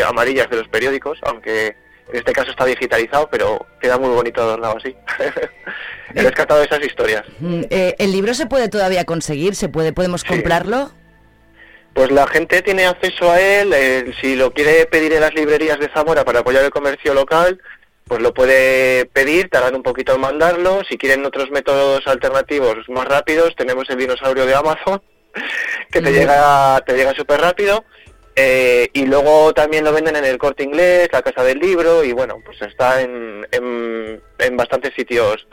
amarillas 0.06 0.50
de 0.50 0.56
los 0.56 0.68
periódicos, 0.68 1.18
aunque 1.22 1.76
en 2.12 2.18
este 2.18 2.32
caso 2.32 2.50
está 2.50 2.64
digitalizado, 2.64 3.28
pero 3.30 3.66
queda 3.80 3.98
muy 3.98 4.10
bonito 4.10 4.42
adornado 4.42 4.76
así. 4.76 4.94
he 6.14 6.22
rescatado 6.22 6.62
esas 6.62 6.84
historias. 6.84 7.24
Mm, 7.38 7.62
eh, 7.70 7.94
¿El 7.98 8.12
libro 8.12 8.34
se 8.34 8.46
puede 8.46 8.68
todavía 8.68 9.04
conseguir? 9.04 9.54
¿Se 9.54 9.68
puede, 9.68 9.92
¿Podemos 9.92 10.24
comprarlo? 10.24 10.92
Pues 11.94 12.10
la 12.10 12.26
gente 12.26 12.62
tiene 12.62 12.86
acceso 12.86 13.30
a 13.30 13.40
él, 13.40 13.72
eh, 13.74 14.12
si 14.20 14.34
lo 14.34 14.52
quiere 14.52 14.86
pedir 14.86 15.12
en 15.12 15.20
las 15.20 15.34
librerías 15.34 15.78
de 15.78 15.90
Zamora 15.92 16.24
para 16.24 16.40
apoyar 16.40 16.64
el 16.64 16.70
comercio 16.70 17.12
local, 17.12 17.60
pues 18.06 18.20
lo 18.20 18.32
puede 18.32 19.06
pedir, 19.06 19.50
tardan 19.50 19.76
un 19.76 19.82
poquito 19.82 20.14
en 20.14 20.20
mandarlo, 20.22 20.82
si 20.88 20.96
quieren 20.96 21.24
otros 21.24 21.50
métodos 21.50 22.06
alternativos 22.06 22.88
más 22.88 23.06
rápidos, 23.06 23.54
tenemos 23.56 23.88
el 23.90 23.98
dinosaurio 23.98 24.46
de 24.46 24.54
Amazon, 24.54 25.02
que 25.90 26.00
te 26.00 26.12
llega 26.12 26.80
te 26.86 26.94
llega 26.96 27.14
súper 27.14 27.40
rápido, 27.40 27.84
eh, 28.36 28.88
y 28.94 29.04
luego 29.04 29.52
también 29.52 29.84
lo 29.84 29.92
venden 29.92 30.16
en 30.16 30.24
el 30.24 30.38
Corte 30.38 30.64
Inglés, 30.64 31.10
la 31.12 31.22
Casa 31.22 31.44
del 31.44 31.58
Libro, 31.58 32.02
y 32.04 32.12
bueno, 32.12 32.38
pues 32.44 32.60
está 32.62 33.02
en, 33.02 33.46
en, 33.50 34.22
en 34.38 34.56
bastantes 34.56 34.94
sitios 34.94 35.46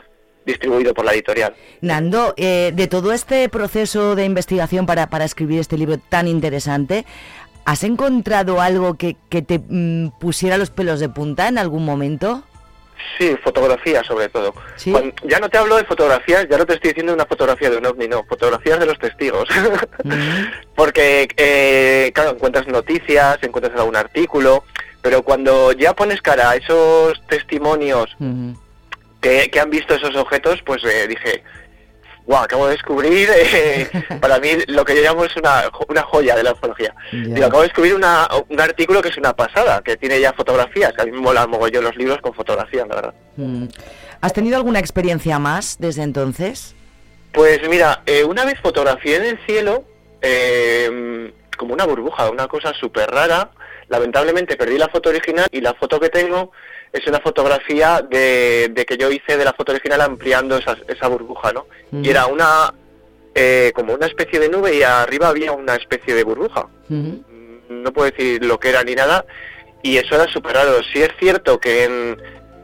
distribuido 0.50 0.94
por 0.94 1.04
la 1.04 1.12
editorial. 1.12 1.54
Nando, 1.80 2.34
eh, 2.36 2.72
de 2.74 2.86
todo 2.86 3.12
este 3.12 3.48
proceso 3.48 4.14
de 4.14 4.24
investigación 4.24 4.86
para, 4.86 5.08
para 5.08 5.24
escribir 5.24 5.60
este 5.60 5.76
libro 5.78 5.98
tan 5.98 6.28
interesante, 6.28 7.04
¿has 7.64 7.82
encontrado 7.84 8.60
algo 8.60 8.94
que, 8.94 9.16
que 9.28 9.42
te 9.42 9.58
mm, 9.66 10.18
pusiera 10.20 10.58
los 10.58 10.70
pelos 10.70 11.00
de 11.00 11.08
punta 11.08 11.48
en 11.48 11.58
algún 11.58 11.84
momento? 11.84 12.42
Sí, 13.18 13.34
fotografía 13.42 14.02
sobre 14.04 14.28
todo. 14.28 14.54
Cuando- 14.92 15.14
ya 15.26 15.38
no 15.40 15.48
te 15.48 15.56
hablo 15.56 15.76
de 15.76 15.84
fotografías, 15.84 16.46
ya 16.50 16.58
no 16.58 16.66
te 16.66 16.74
estoy 16.74 16.90
diciendo 16.90 17.14
una 17.14 17.24
fotografía 17.24 17.70
de 17.70 17.78
un 17.78 17.86
ovni, 17.86 18.06
no, 18.08 18.24
fotografías 18.24 18.78
de 18.78 18.86
los 18.86 18.98
testigos. 18.98 19.48
Porque, 20.74 21.28
eh, 21.36 22.10
claro, 22.14 22.30
encuentras 22.30 22.66
noticias, 22.68 23.38
encuentras 23.42 23.78
algún 23.78 23.96
artículo, 23.96 24.64
pero 25.02 25.22
cuando 25.22 25.72
ya 25.72 25.94
pones 25.94 26.20
cara 26.22 26.50
a 26.50 26.56
esos 26.56 27.20
testimonios 27.26 28.16
que, 29.20 29.50
que 29.50 29.60
han 29.60 29.70
visto 29.70 29.94
esos 29.94 30.14
objetos, 30.16 30.60
pues 30.64 30.82
eh, 30.84 31.06
dije, 31.08 31.42
wow, 32.26 32.38
acabo 32.38 32.66
de 32.66 32.72
descubrir, 32.72 33.28
eh, 33.34 33.88
para 34.20 34.38
mí 34.38 34.50
lo 34.68 34.84
que 34.84 34.94
yo 34.96 35.02
llamo 35.02 35.24
es 35.24 35.36
una, 35.36 35.64
una 35.88 36.02
joya 36.02 36.36
de 36.36 36.42
la 36.44 36.52
ufología. 36.52 36.94
Digo, 37.12 37.46
acabo 37.46 37.62
de 37.62 37.68
descubrir 37.68 37.94
una- 37.94 38.28
un 38.48 38.60
artículo 38.60 39.02
que 39.02 39.08
es 39.08 39.16
una 39.18 39.34
pasada, 39.34 39.82
que 39.82 39.96
tiene 39.96 40.20
ya 40.20 40.32
fotografías, 40.32 40.92
que 40.92 41.02
a 41.02 41.04
mí 41.06 41.12
me 41.12 41.18
molan 41.20 41.50
mogollón 41.50 41.84
los 41.84 41.96
libros 41.96 42.18
con 42.20 42.32
fotografías, 42.34 42.86
la 42.88 42.94
verdad. 42.94 43.14
Mm. 43.36 43.64
¿Has 44.20 44.32
tenido 44.32 44.56
alguna 44.56 44.78
experiencia 44.78 45.38
más 45.38 45.76
desde 45.78 46.02
entonces? 46.02 46.74
Pues 47.32 47.60
mira, 47.68 48.02
eh, 48.06 48.22
una 48.24 48.44
vez 48.44 48.58
fotografié 48.60 49.16
en 49.16 49.24
el 49.24 49.38
cielo 49.46 49.84
eh, 50.22 51.32
como 51.56 51.74
una 51.74 51.86
burbuja, 51.86 52.30
una 52.30 52.46
cosa 52.48 52.72
súper 52.74 53.10
rara. 53.10 53.50
Lamentablemente 53.88 54.56
perdí 54.56 54.78
la 54.78 54.88
foto 54.88 55.08
original 55.10 55.46
y 55.50 55.60
la 55.60 55.74
foto 55.74 55.98
que 55.98 56.08
tengo 56.10 56.52
es 56.92 57.06
una 57.06 57.20
fotografía 57.20 58.04
de, 58.08 58.70
de 58.72 58.84
que 58.84 58.96
yo 58.96 59.10
hice 59.10 59.36
de 59.36 59.44
la 59.44 59.52
foto 59.52 59.72
original 59.72 60.00
ampliando 60.00 60.56
esa, 60.56 60.76
esa 60.88 61.08
burbuja, 61.08 61.52
¿no? 61.52 61.66
Y 61.92 62.08
era 62.10 62.26
una 62.26 62.74
eh, 63.34 63.72
como 63.74 63.94
una 63.94 64.06
especie 64.06 64.40
de 64.40 64.48
nube 64.48 64.74
y 64.74 64.82
arriba 64.82 65.28
había 65.28 65.52
una 65.52 65.76
especie 65.76 66.14
de 66.14 66.24
burbuja. 66.24 66.66
Ujú. 66.88 67.24
No 67.68 67.92
puedo 67.92 68.10
decir 68.10 68.44
lo 68.44 68.58
que 68.58 68.70
era 68.70 68.82
ni 68.82 68.94
nada. 68.94 69.24
Y 69.82 69.96
eso 69.96 70.16
era 70.16 70.30
súper 70.30 70.54
raro. 70.54 70.82
Sí 70.92 71.00
es 71.00 71.10
cierto 71.18 71.58
que 71.58 71.84
en, 71.84 72.20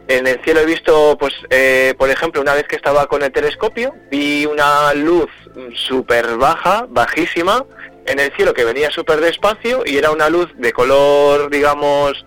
en 0.09 0.27
el 0.27 0.43
cielo 0.43 0.61
he 0.61 0.67
visto, 0.67 1.17
pues, 1.19 1.33
eh, 1.51 1.95
por 1.97 2.11
ejemplo, 2.11 2.41
una 2.41 2.55
vez 2.55 2.65
que 2.65 2.77
estaba 2.77 3.07
con 3.07 3.23
el 3.23 3.33
telescopio, 3.33 3.95
vi 4.11 4.45
una 4.45 4.93
luz 4.95 5.31
súper 5.75 6.37
baja, 6.37 6.87
bajísima, 6.89 7.65
en 8.05 8.21
el 8.21 8.33
cielo 8.33 8.53
que 8.55 8.65
venía 8.65 8.91
súper 8.91 9.21
despacio 9.21 9.83
y 9.85 9.97
era 9.97 10.11
una 10.11 10.29
luz 10.29 10.49
de 10.57 10.73
color, 10.73 11.51
digamos, 11.51 12.25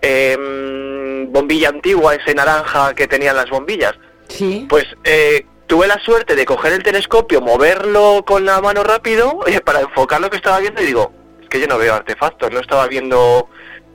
em, 0.00 0.83
bombilla 1.32 1.68
antigua, 1.68 2.14
ese 2.14 2.34
naranja 2.34 2.94
que 2.94 3.08
tenían 3.08 3.36
las 3.36 3.50
bombillas. 3.50 3.94
Sí. 4.28 4.66
Pues 4.68 4.84
eh, 5.04 5.46
tuve 5.66 5.86
la 5.86 5.98
suerte 6.00 6.34
de 6.34 6.44
coger 6.44 6.72
el 6.72 6.82
telescopio, 6.82 7.40
moverlo 7.40 8.24
con 8.26 8.44
la 8.44 8.60
mano 8.60 8.82
rápido 8.82 9.40
eh, 9.46 9.60
para 9.60 9.80
enfocar 9.80 10.20
lo 10.20 10.30
que 10.30 10.36
estaba 10.36 10.58
viendo 10.60 10.82
y 10.82 10.86
digo, 10.86 11.12
es 11.42 11.48
que 11.48 11.60
yo 11.60 11.66
no 11.66 11.78
veo 11.78 11.94
artefactos, 11.94 12.50
no 12.50 12.60
estaba 12.60 12.86
viendo, 12.86 13.48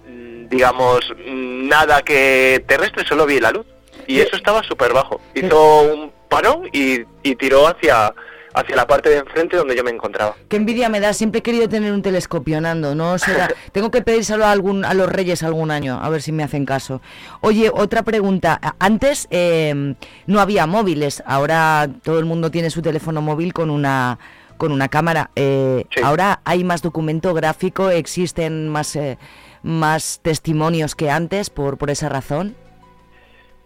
mm, 0.08 0.48
digamos, 0.48 1.14
mm, 1.26 1.68
nada 1.68 2.02
que 2.02 2.64
terrestre, 2.68 3.06
solo 3.06 3.26
vi 3.26 3.40
la 3.40 3.52
luz. 3.52 3.66
Y 4.08 4.22
eso 4.22 4.36
estaba 4.36 4.64
súper 4.64 4.92
bajo. 4.92 5.22
Hizo 5.36 5.82
un 5.82 6.12
parón 6.30 6.68
y, 6.74 7.02
y 7.22 7.36
tiró 7.36 7.68
hacia, 7.68 8.12
hacia 8.54 8.76
la 8.76 8.88
parte 8.88 9.10
de 9.10 9.18
enfrente 9.18 9.58
donde 9.58 9.76
yo 9.76 9.84
me 9.84 9.92
encontraba. 9.92 10.36
Qué 10.48 10.58
envidia 10.58 10.90
me 10.90 11.00
da, 11.00 11.14
siempre 11.14 11.40
he 11.40 11.44
querido 11.44 11.70
tener 11.70 11.94
un 11.94 12.02
telescopio, 12.02 12.60
Nando, 12.62 12.96
no 12.96 13.18
será... 13.18 13.50
Tengo 13.72 13.92
que 13.92 14.02
pedírselo 14.02 14.46
a, 14.46 14.52
algún, 14.52 14.86
a 14.86 14.94
los 14.94 15.10
reyes 15.10 15.44
algún 15.44 15.72
año, 15.72 16.00
a 16.02 16.10
ver 16.10 16.22
si 16.22 16.32
me 16.32 16.44
hacen 16.44 16.66
caso. 16.66 17.02
Oye, 17.42 17.72
otra 17.74 18.04
pregunta, 18.04 18.60
antes 18.80 19.28
eh, 19.32 19.96
no 20.28 20.40
había 20.40 20.66
móviles, 20.66 21.24
ahora 21.26 21.90
todo 22.04 22.20
el 22.20 22.26
mundo 22.26 22.52
tiene 22.52 22.70
su 22.70 22.82
teléfono 22.82 23.22
móvil 23.22 23.54
con 23.54 23.70
una 23.70 24.20
con 24.60 24.74
una 24.74 24.90
cámara. 24.90 25.32
Eh, 25.38 25.86
Ahora 26.04 26.42
hay 26.44 26.66
más 26.66 26.82
documento 26.82 27.34
gráfico, 27.34 27.90
existen 27.90 28.68
más, 28.68 28.94
eh, 28.98 29.18
más 29.64 30.20
testimonios 30.22 30.96
que 30.96 31.10
antes 31.10 31.50
por, 31.50 31.78
por 31.78 31.90
esa 31.90 32.10
razón. 32.10 32.56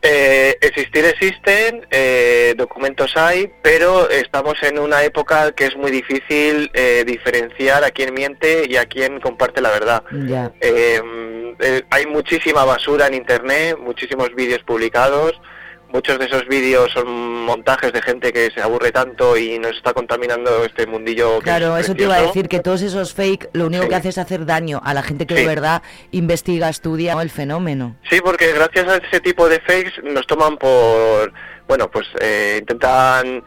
Eh, 0.06 0.58
existir 0.60 1.06
existen, 1.06 1.88
eh, 1.90 2.54
documentos 2.58 3.16
hay, 3.16 3.50
pero 3.62 4.10
estamos 4.10 4.62
en 4.62 4.78
una 4.78 5.02
época 5.04 5.54
que 5.54 5.66
es 5.66 5.78
muy 5.78 5.92
difícil 5.92 6.70
eh, 6.74 7.06
diferenciar 7.08 7.86
a 7.86 7.92
quién 7.92 8.14
miente 8.14 8.66
y 8.68 8.76
a 8.76 8.86
quién 8.86 9.22
comparte 9.22 9.62
la 9.62 9.70
verdad. 9.70 10.04
Eh, 10.60 11.02
eh, 11.60 11.84
hay 11.90 12.06
muchísima 12.06 12.66
basura 12.66 13.08
en 13.08 13.14
Internet, 13.14 13.78
muchísimos 13.80 14.36
vídeos 14.36 14.62
publicados. 14.64 15.40
Muchos 15.94 16.18
de 16.18 16.26
esos 16.26 16.48
vídeos 16.48 16.92
son 16.92 17.46
montajes 17.46 17.94
de 17.94 18.02
gente 18.02 18.34
que 18.34 18.50
se 18.50 18.60
aburre 18.64 18.92
tanto 18.92 19.38
y 19.38 19.60
nos 19.60 19.78
está 19.78 19.94
contaminando 19.94 20.66
este 20.66 20.88
mundillo. 20.88 21.38
que 21.38 21.44
Claro, 21.44 21.78
es 21.78 21.86
eso 21.86 21.94
te 21.94 22.02
iba 22.02 22.16
a 22.16 22.22
decir, 22.24 22.48
que 22.50 22.60
todos 22.62 22.82
esos 22.82 23.14
fake 23.14 23.52
lo 23.54 23.68
único 23.68 23.88
que 23.88 23.94
hace 23.94 24.10
es 24.10 24.18
hacer 24.18 24.48
daño 24.48 24.82
a 24.84 24.96
la 24.96 25.04
gente 25.04 25.28
que 25.28 25.36
de 25.36 25.46
verdad 25.46 25.84
investiga, 26.10 26.68
estudia 26.68 27.14
el 27.22 27.30
fenómeno. 27.30 27.96
Sí, 28.10 28.20
porque 28.26 28.54
gracias 28.54 28.88
a 28.88 28.98
ese 28.98 29.20
tipo 29.20 29.48
de 29.48 29.60
fakes 29.60 30.02
nos 30.02 30.26
toman 30.26 30.58
por, 30.58 31.32
bueno, 31.68 31.92
pues 31.92 32.08
eh, 32.20 32.58
intentan 32.60 33.44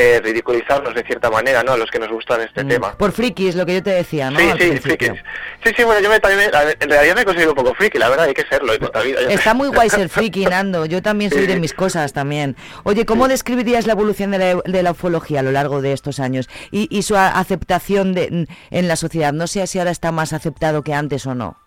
eh, 0.00 0.20
ridiculizarnos 0.22 0.94
de 0.94 1.02
cierta 1.02 1.30
manera, 1.30 1.62
¿no? 1.62 1.72
A 1.72 1.76
los 1.76 1.90
que 1.90 1.98
nos 1.98 2.08
gustan 2.10 2.40
este 2.40 2.64
tema. 2.64 2.96
Por 2.96 3.12
frikis, 3.12 3.54
lo 3.54 3.66
que 3.66 3.74
yo 3.74 3.82
te 3.82 3.90
decía, 3.90 4.30
¿no? 4.30 4.38
Sí, 4.38 4.50
Al 4.50 4.58
sí, 4.58 4.68
principio. 4.70 4.96
frikis. 5.08 5.22
Sí, 5.64 5.72
sí, 5.76 5.84
bueno, 5.84 6.00
yo 6.00 6.08
me, 6.08 6.18
también, 6.20 6.50
me- 6.50 6.84
en 6.84 6.90
realidad 6.90 7.14
me 7.14 7.20
he 7.22 7.24
conseguido 7.24 7.50
un 7.52 7.56
poco 7.56 7.74
friki, 7.74 7.98
la 7.98 8.08
verdad, 8.08 8.26
hay 8.26 8.34
que 8.34 8.44
serlo 8.48 8.72
en 8.74 8.82
esta 8.84 9.00
vida. 9.02 9.20
Está 9.28 9.54
muy 9.54 9.68
guay 9.68 9.90
ser 9.90 10.08
friki, 10.08 10.44
Nando. 10.46 10.86
Yo 10.86 11.02
también 11.02 11.30
soy 11.30 11.46
de 11.46 11.60
mis 11.60 11.74
cosas 11.74 12.12
también. 12.12 12.56
Oye, 12.84 13.04
¿cómo 13.04 13.28
describirías 13.28 13.86
la 13.86 13.92
evolución 13.92 14.30
de 14.30 14.38
la, 14.38 14.54
de 14.64 14.82
la 14.82 14.92
ufología 14.92 15.40
a 15.40 15.42
lo 15.42 15.52
largo 15.52 15.82
de 15.82 15.92
estos 15.92 16.18
años 16.20 16.48
y, 16.70 16.88
y 16.96 17.02
su 17.02 17.16
aceptación 17.16 18.14
de, 18.14 18.46
en 18.70 18.88
la 18.88 18.96
sociedad? 18.96 19.32
No 19.32 19.46
sé 19.46 19.66
si 19.66 19.78
ahora 19.78 19.90
está 19.90 20.12
más 20.12 20.32
aceptado 20.32 20.82
que 20.82 20.94
antes 20.94 21.26
o 21.26 21.34
no. 21.34 21.59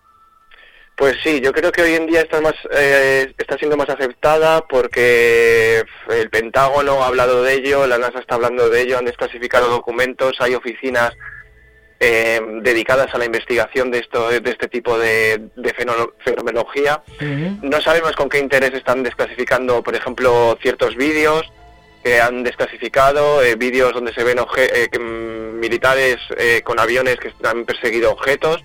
Pues 0.96 1.16
sí, 1.22 1.40
yo 1.40 1.52
creo 1.52 1.72
que 1.72 1.82
hoy 1.82 1.94
en 1.94 2.06
día 2.06 2.20
está 2.20 2.40
más 2.40 2.54
eh, 2.70 3.32
está 3.36 3.58
siendo 3.58 3.76
más 3.76 3.88
aceptada 3.88 4.60
porque 4.68 5.82
el 6.08 6.30
Pentágono 6.30 7.02
ha 7.02 7.08
hablado 7.08 7.42
de 7.42 7.54
ello, 7.54 7.86
la 7.86 7.98
NASA 7.98 8.20
está 8.20 8.36
hablando 8.36 8.70
de 8.70 8.82
ello, 8.82 8.98
han 8.98 9.04
desclasificado 9.04 9.68
documentos, 9.68 10.36
hay 10.38 10.54
oficinas 10.54 11.12
eh, 11.98 12.40
dedicadas 12.62 13.12
a 13.12 13.18
la 13.18 13.24
investigación 13.24 13.90
de 13.90 13.98
esto 13.98 14.28
de 14.28 14.50
este 14.50 14.68
tipo 14.68 14.96
de, 14.96 15.50
fenomenología. 16.24 17.02
No 17.62 17.80
sabemos 17.80 18.12
con 18.12 18.28
qué 18.28 18.38
interés 18.38 18.74
están 18.74 19.02
desclasificando, 19.02 19.82
por 19.82 19.96
ejemplo, 19.96 20.56
ciertos 20.62 20.94
vídeos 20.96 21.50
que 22.04 22.20
han 22.20 22.44
desclasificado, 22.44 23.42
eh, 23.42 23.56
vídeos 23.56 23.94
donde 23.94 24.12
se 24.12 24.22
ven 24.22 24.38
eh, 24.38 24.88
mm, 24.98 25.58
militares 25.58 26.18
eh, 26.36 26.60
con 26.62 26.78
aviones 26.78 27.16
que 27.16 27.32
han 27.42 27.64
perseguido 27.64 28.12
objetos. 28.12 28.62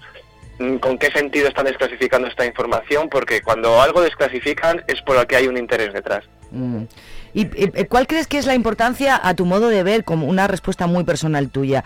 Mm, 0.60 0.76
¿Con 0.76 0.97
qué 0.97 1.10
sentido 1.12 1.47
están 1.47 1.66
desclasificando 1.66 2.28
esta 2.28 2.45
información? 2.45 3.10
Porque 3.10 3.41
cuando 3.41 3.82
algo 3.82 4.01
desclasifican 4.01 4.84
es 4.88 5.01
porque 5.01 5.38
hay 5.38 5.47
un 5.47 5.57
interés 5.57 5.93
detrás. 5.93 6.26
Mm. 6.51 6.84
¿Y 7.34 7.41
y, 7.41 7.86
cuál 7.86 8.07
crees 8.07 8.28
que 8.28 8.38
es 8.38 8.45
la 8.45 8.55
importancia, 8.55 9.20
a 9.22 9.34
tu 9.36 9.45
modo 9.45 9.70
de 9.70 9.84
ver, 9.84 10.03
como 10.03 10.28
una 10.28 10.47
respuesta 10.47 10.88
muy 10.88 11.03
personal 11.03 11.49
tuya? 11.49 11.84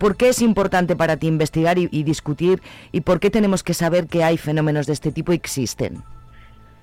¿Por 0.00 0.16
qué 0.16 0.30
es 0.30 0.42
importante 0.42 0.96
para 0.96 1.16
ti 1.16 1.28
investigar 1.28 1.78
y, 1.78 1.88
y 1.92 2.02
discutir 2.02 2.62
y 2.92 3.02
por 3.02 3.20
qué 3.20 3.30
tenemos 3.30 3.62
que 3.62 3.74
saber 3.74 4.06
que 4.06 4.24
hay 4.24 4.38
fenómenos 4.38 4.86
de 4.86 4.94
este 4.94 5.12
tipo 5.12 5.32
y 5.32 5.36
existen? 5.36 6.02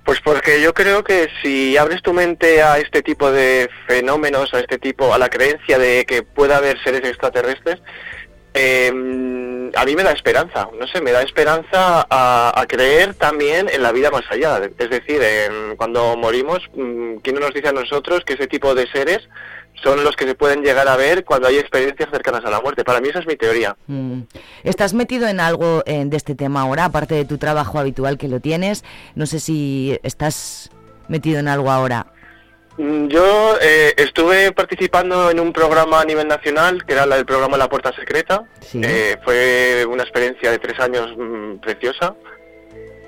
Pues 0.06 0.20
porque 0.22 0.62
yo 0.62 0.74
creo 0.74 1.04
que 1.04 1.30
si 1.42 1.78
abres 1.78 2.02
tu 2.02 2.14
mente 2.14 2.62
a 2.62 2.78
este 2.78 3.02
tipo 3.02 3.32
de 3.32 3.70
fenómenos, 3.88 4.54
a 4.54 4.60
este 4.60 4.78
tipo, 4.78 5.14
a 5.14 5.18
la 5.18 5.30
creencia 5.30 5.80
de 5.80 6.06
que 6.06 6.24
pueda 6.24 6.58
haber 6.58 6.82
seres 6.84 7.04
extraterrestres, 7.06 7.82
eh, 8.54 8.92
a 9.76 9.86
mí 9.86 9.96
me 9.96 10.04
da 10.04 10.12
esperanza, 10.12 10.70
no 10.80 10.88
sé, 10.88 11.02
me 11.02 11.12
da 11.12 11.22
esperanza 11.22 12.06
a, 12.10 12.66
creer 12.68 13.14
también 13.14 13.70
en 13.70 13.84
la 13.84 13.92
vida 13.92 14.10
más 14.10 14.24
allá. 14.30 14.60
Es 14.78 14.90
decir, 14.90 15.22
en- 15.22 15.76
cuando 15.76 16.16
morimos, 16.18 16.60
mm, 16.74 17.18
¿quién 17.18 17.36
no 17.36 17.42
nos 17.42 17.54
dice 17.54 17.70
a 17.70 17.74
nosotros 17.74 18.24
que 18.26 18.34
ese 18.34 18.48
tipo 18.48 18.74
de 18.74 18.88
seres 18.88 19.28
son 19.84 20.04
los 20.04 20.16
que 20.16 20.26
se 20.26 20.36
pueden 20.36 20.64
llegar 20.64 20.88
a 20.88 20.96
ver 20.96 21.26
cuando 21.26 21.48
hay 21.48 21.58
experiencias 21.58 22.10
cercanas 22.10 22.46
a 22.46 22.50
la 22.50 22.62
muerte? 22.62 22.84
Para 22.84 23.02
mí 23.02 23.10
esa 23.10 23.20
es 23.20 23.28
mi 23.28 23.36
teoría. 23.36 23.76
Mm. 23.88 24.22
¿Estás 24.64 24.94
metido 24.94 25.28
en 25.28 25.40
algo 25.40 25.84
eh, 25.86 26.04
de 26.06 26.18
este 26.18 26.36
tema 26.36 26.62
ahora, 26.62 26.86
aparte 26.86 27.16
de 27.16 27.26
tu 27.26 27.38
trabajo 27.38 27.80
habitual 27.80 28.18
que 28.18 28.28
lo 28.28 28.40
tienes? 28.40 28.84
No 29.16 29.26
sé 29.26 29.40
si 29.40 30.00
estás 30.04 30.72
metido 31.08 31.40
en 31.40 31.48
algo 31.48 31.70
ahora. 31.70 32.08
Mm, 32.78 33.08
Yo 33.08 33.56
eh, 33.62 33.94
estuve 33.98 34.52
participando 34.52 35.30
en 35.30 35.40
un 35.40 35.54
programa 35.54 36.02
a 36.02 36.06
nivel 36.06 36.28
nacional, 36.28 36.84
que 36.86 36.94
era 36.94 37.04
el 37.04 37.26
programa 37.26 37.58
La 37.58 37.70
Puerta 37.70 37.94
Secreta. 37.94 38.44
Eh, 38.74 39.18
fue 39.24 39.86
una 39.88 40.04
experiencia 40.04 40.50
de 40.52 40.60
tres 40.60 40.80
años 40.80 41.10
mm, 41.18 41.58
preciosa. 41.60 42.16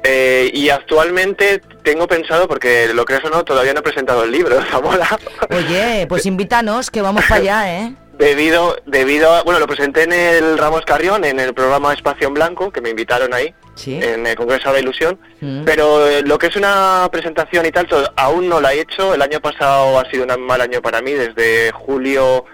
Eh, 0.07 0.51
y 0.53 0.70
actualmente 0.70 1.59
tengo 1.84 2.07
pensado, 2.07 2.47
porque 2.47 2.89
lo 2.93 3.05
creas 3.05 3.26
o 3.26 3.30
no, 3.32 3.43
todavía 3.43 3.74
no 3.74 3.80
he 3.80 3.84
presentado 3.84 4.24
el 4.24 4.32
libro, 4.32 4.61
Zamora. 4.72 5.07
Oye, 5.49 6.05
pues 6.07 6.28
invítanos, 6.28 6.91
que 6.91 7.01
vamos 7.01 7.24
para 7.28 7.41
allá, 7.41 7.80
¿eh? 7.80 7.93
Debido, 8.18 8.78
debido 8.86 9.32
a, 9.34 9.43
bueno, 9.43 9.59
lo 9.59 9.68
presenté 9.68 10.03
en 10.03 10.13
el 10.13 10.57
Ramos 10.57 10.82
Carrión, 10.86 11.26
en 11.26 11.39
el 11.39 11.53
programa 11.53 11.93
Espacio 11.93 12.28
en 12.28 12.34
Blanco, 12.34 12.72
que 12.72 12.80
me 12.80 12.89
invitaron 12.91 13.34
ahí, 13.34 13.53
en 14.01 14.26
el 14.26 14.36
Congreso 14.38 14.70
de 14.70 14.76
la 14.76 14.80
Ilusión, 14.80 15.20
Mm. 15.41 15.63
pero 15.66 16.07
eh, 16.07 16.22
lo 16.24 16.38
que 16.38 16.47
es 16.47 16.55
una 16.55 17.07
presentación 17.11 17.66
y 17.66 17.72
tal, 17.72 17.88
aún 18.16 18.47
no 18.47 18.61
la 18.61 18.74
he 18.74 18.80
hecho, 18.80 19.13
el 19.13 19.22
año 19.22 19.41
pasado 19.41 19.99
ha 19.99 20.09
sido 20.09 20.24
un 20.26 20.41
mal 20.45 20.61
año 20.61 20.82
para 20.82 21.01
mí, 21.01 21.11
desde 21.11 21.72
julio 21.74 22.45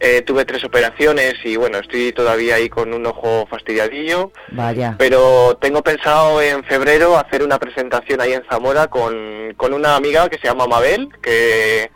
eh, 0.00 0.22
tuve 0.22 0.44
tres 0.46 0.64
operaciones 0.64 1.34
y 1.44 1.56
bueno, 1.56 1.78
estoy 1.78 2.12
todavía 2.12 2.54
ahí 2.56 2.68
con 2.68 2.92
un 2.94 3.04
ojo 3.06 3.46
fastidiadillo, 3.48 4.32
Vaya. 4.48 4.96
pero 4.98 5.56
tengo 5.60 5.82
pensado 5.82 6.40
en 6.42 6.64
febrero 6.64 7.16
hacer 7.18 7.42
una 7.44 7.58
presentación 7.58 8.20
ahí 8.20 8.32
en 8.32 8.42
Zamora 8.50 8.88
con, 8.88 9.52
con 9.56 9.72
una 9.74 9.94
amiga 9.94 10.28
que 10.28 10.38
se 10.38 10.48
llama 10.48 10.66
Mabel, 10.66 11.08
que 11.22 11.90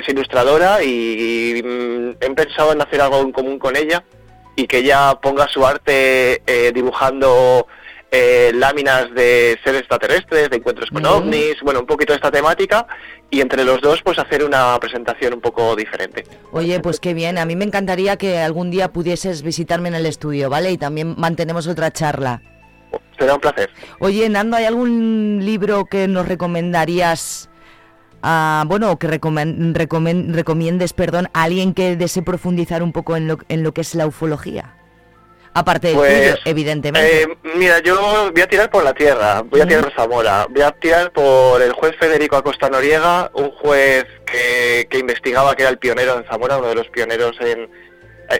es 0.00 0.08
ilustradora 0.08 0.82
y, 0.82 1.62
mm, 1.64 2.10
he 2.20 2.30
pensado 2.30 2.72
en 2.72 2.82
hacer 2.82 3.00
algo 3.00 3.20
en 3.20 3.32
común 3.32 3.58
con 3.58 3.76
ella 3.76 4.04
y 4.56 4.66
que 4.66 4.78
ella 4.78 5.18
ponga 5.20 5.48
su 5.48 5.66
arte 5.66 6.42
eh, 6.46 6.72
dibujando 6.72 7.66
eh, 8.10 8.52
láminas 8.54 9.12
de 9.12 9.58
seres 9.64 9.80
extraterrestres, 9.80 10.48
de 10.48 10.56
encuentros 10.56 10.88
con 10.90 11.04
ovnis, 11.04 11.56
bueno, 11.62 11.80
un 11.80 11.86
poquito 11.86 12.12
de 12.12 12.18
esta 12.18 12.30
temática 12.30 12.86
y 13.28 13.40
entre 13.40 13.64
los 13.64 13.80
dos 13.80 14.02
pues 14.04 14.20
hacer 14.20 14.44
una 14.44 14.78
presentación 14.78 15.34
un 15.34 15.40
poco 15.40 15.74
diferente. 15.74 16.24
Oye, 16.52 16.78
pues 16.78 17.00
qué 17.00 17.12
bien. 17.12 17.38
A 17.38 17.44
mí 17.44 17.56
me 17.56 17.64
encantaría 17.64 18.16
que 18.16 18.38
algún 18.38 18.70
día 18.70 18.92
pudieses 18.92 19.42
visitarme 19.42 19.88
en 19.88 19.96
el 19.96 20.06
estudio, 20.06 20.48
¿vale? 20.48 20.70
Y 20.70 20.78
también 20.78 21.16
mantenemos 21.18 21.66
otra 21.66 21.90
charla. 21.90 22.40
Será 23.18 23.34
un 23.34 23.40
placer. 23.40 23.70
Oye, 23.98 24.28
Nando, 24.28 24.56
¿hay 24.56 24.64
algún 24.64 25.40
libro 25.42 25.86
que 25.86 26.06
nos 26.06 26.28
recomendarías? 26.28 27.50
Ah, 28.24 28.64
bueno, 28.66 28.98
que 28.98 29.06
recomiendes, 29.06 30.92
perdón, 30.92 31.28
a 31.32 31.42
alguien 31.44 31.74
que 31.74 31.94
desee 31.96 32.22
profundizar 32.22 32.82
un 32.82 32.92
poco 32.92 33.16
en 33.16 33.28
lo, 33.28 33.38
en 33.48 33.62
lo 33.62 33.72
que 33.72 33.82
es 33.82 33.94
la 33.94 34.06
ufología. 34.06 34.74
Aparte 35.56 35.88
del 35.88 35.96
Pues, 35.96 36.30
tuyo, 36.32 36.42
evidentemente. 36.46 37.22
Eh, 37.22 37.28
mira, 37.56 37.78
yo 37.78 38.30
voy 38.32 38.42
a 38.42 38.48
tirar 38.48 38.68
por 38.70 38.82
la 38.82 38.92
tierra, 38.92 39.42
voy 39.42 39.60
a 39.60 39.66
tirar 39.68 39.84
por 39.84 39.94
Zamora, 39.94 40.46
voy 40.50 40.62
a 40.62 40.72
tirar 40.72 41.12
por 41.12 41.62
el 41.62 41.72
juez 41.72 41.94
Federico 41.96 42.34
Acosta 42.34 42.68
Noriega, 42.68 43.30
un 43.34 43.52
juez 43.52 44.04
que, 44.26 44.88
que 44.90 44.98
investigaba, 44.98 45.54
que 45.54 45.62
era 45.62 45.70
el 45.70 45.78
pionero 45.78 46.18
en 46.18 46.24
Zamora, 46.24 46.58
uno 46.58 46.66
de 46.66 46.74
los 46.74 46.88
pioneros 46.88 47.36
en 47.40 47.70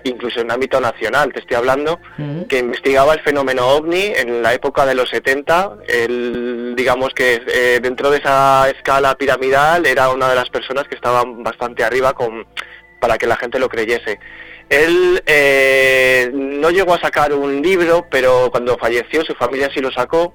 incluso 0.05 0.41
en 0.41 0.51
ámbito 0.51 0.81
nacional, 0.81 1.33
te 1.33 1.41
estoy 1.41 1.57
hablando, 1.57 2.01
que 2.49 2.59
investigaba 2.59 3.15
el 3.15 3.21
fenómeno 3.21 3.67
ovni 3.69 4.13
en 4.17 4.43
la 4.43 4.55
época 4.55 4.87
de 4.87 4.95
los 4.95 5.09
70. 5.11 5.79
Él, 5.89 6.75
digamos 6.77 7.13
que 7.15 7.43
eh, 7.47 7.81
dentro 7.83 8.11
de 8.11 8.19
esa 8.19 8.69
escala 8.71 9.17
piramidal 9.17 9.87
era 9.87 10.11
una 10.11 10.29
de 10.29 10.35
las 10.35 10.51
personas 10.51 10.85
que 10.89 10.95
estaban 10.95 11.43
bastante 11.43 11.85
arriba 11.85 12.13
con, 12.13 12.47
para 13.01 13.19
que 13.19 13.27
la 13.27 13.37
gente 13.37 13.59
lo 13.59 13.69
creyese. 13.69 14.19
Él 14.69 15.23
eh, 15.27 16.31
no 16.33 16.71
llegó 16.71 16.95
a 16.95 17.01
sacar 17.01 17.33
un 17.33 17.61
libro, 17.61 18.07
pero 18.11 18.51
cuando 18.51 18.79
falleció 18.79 19.25
su 19.25 19.35
familia 19.35 19.71
sí 19.73 19.81
lo 19.81 19.93
sacó 19.93 20.35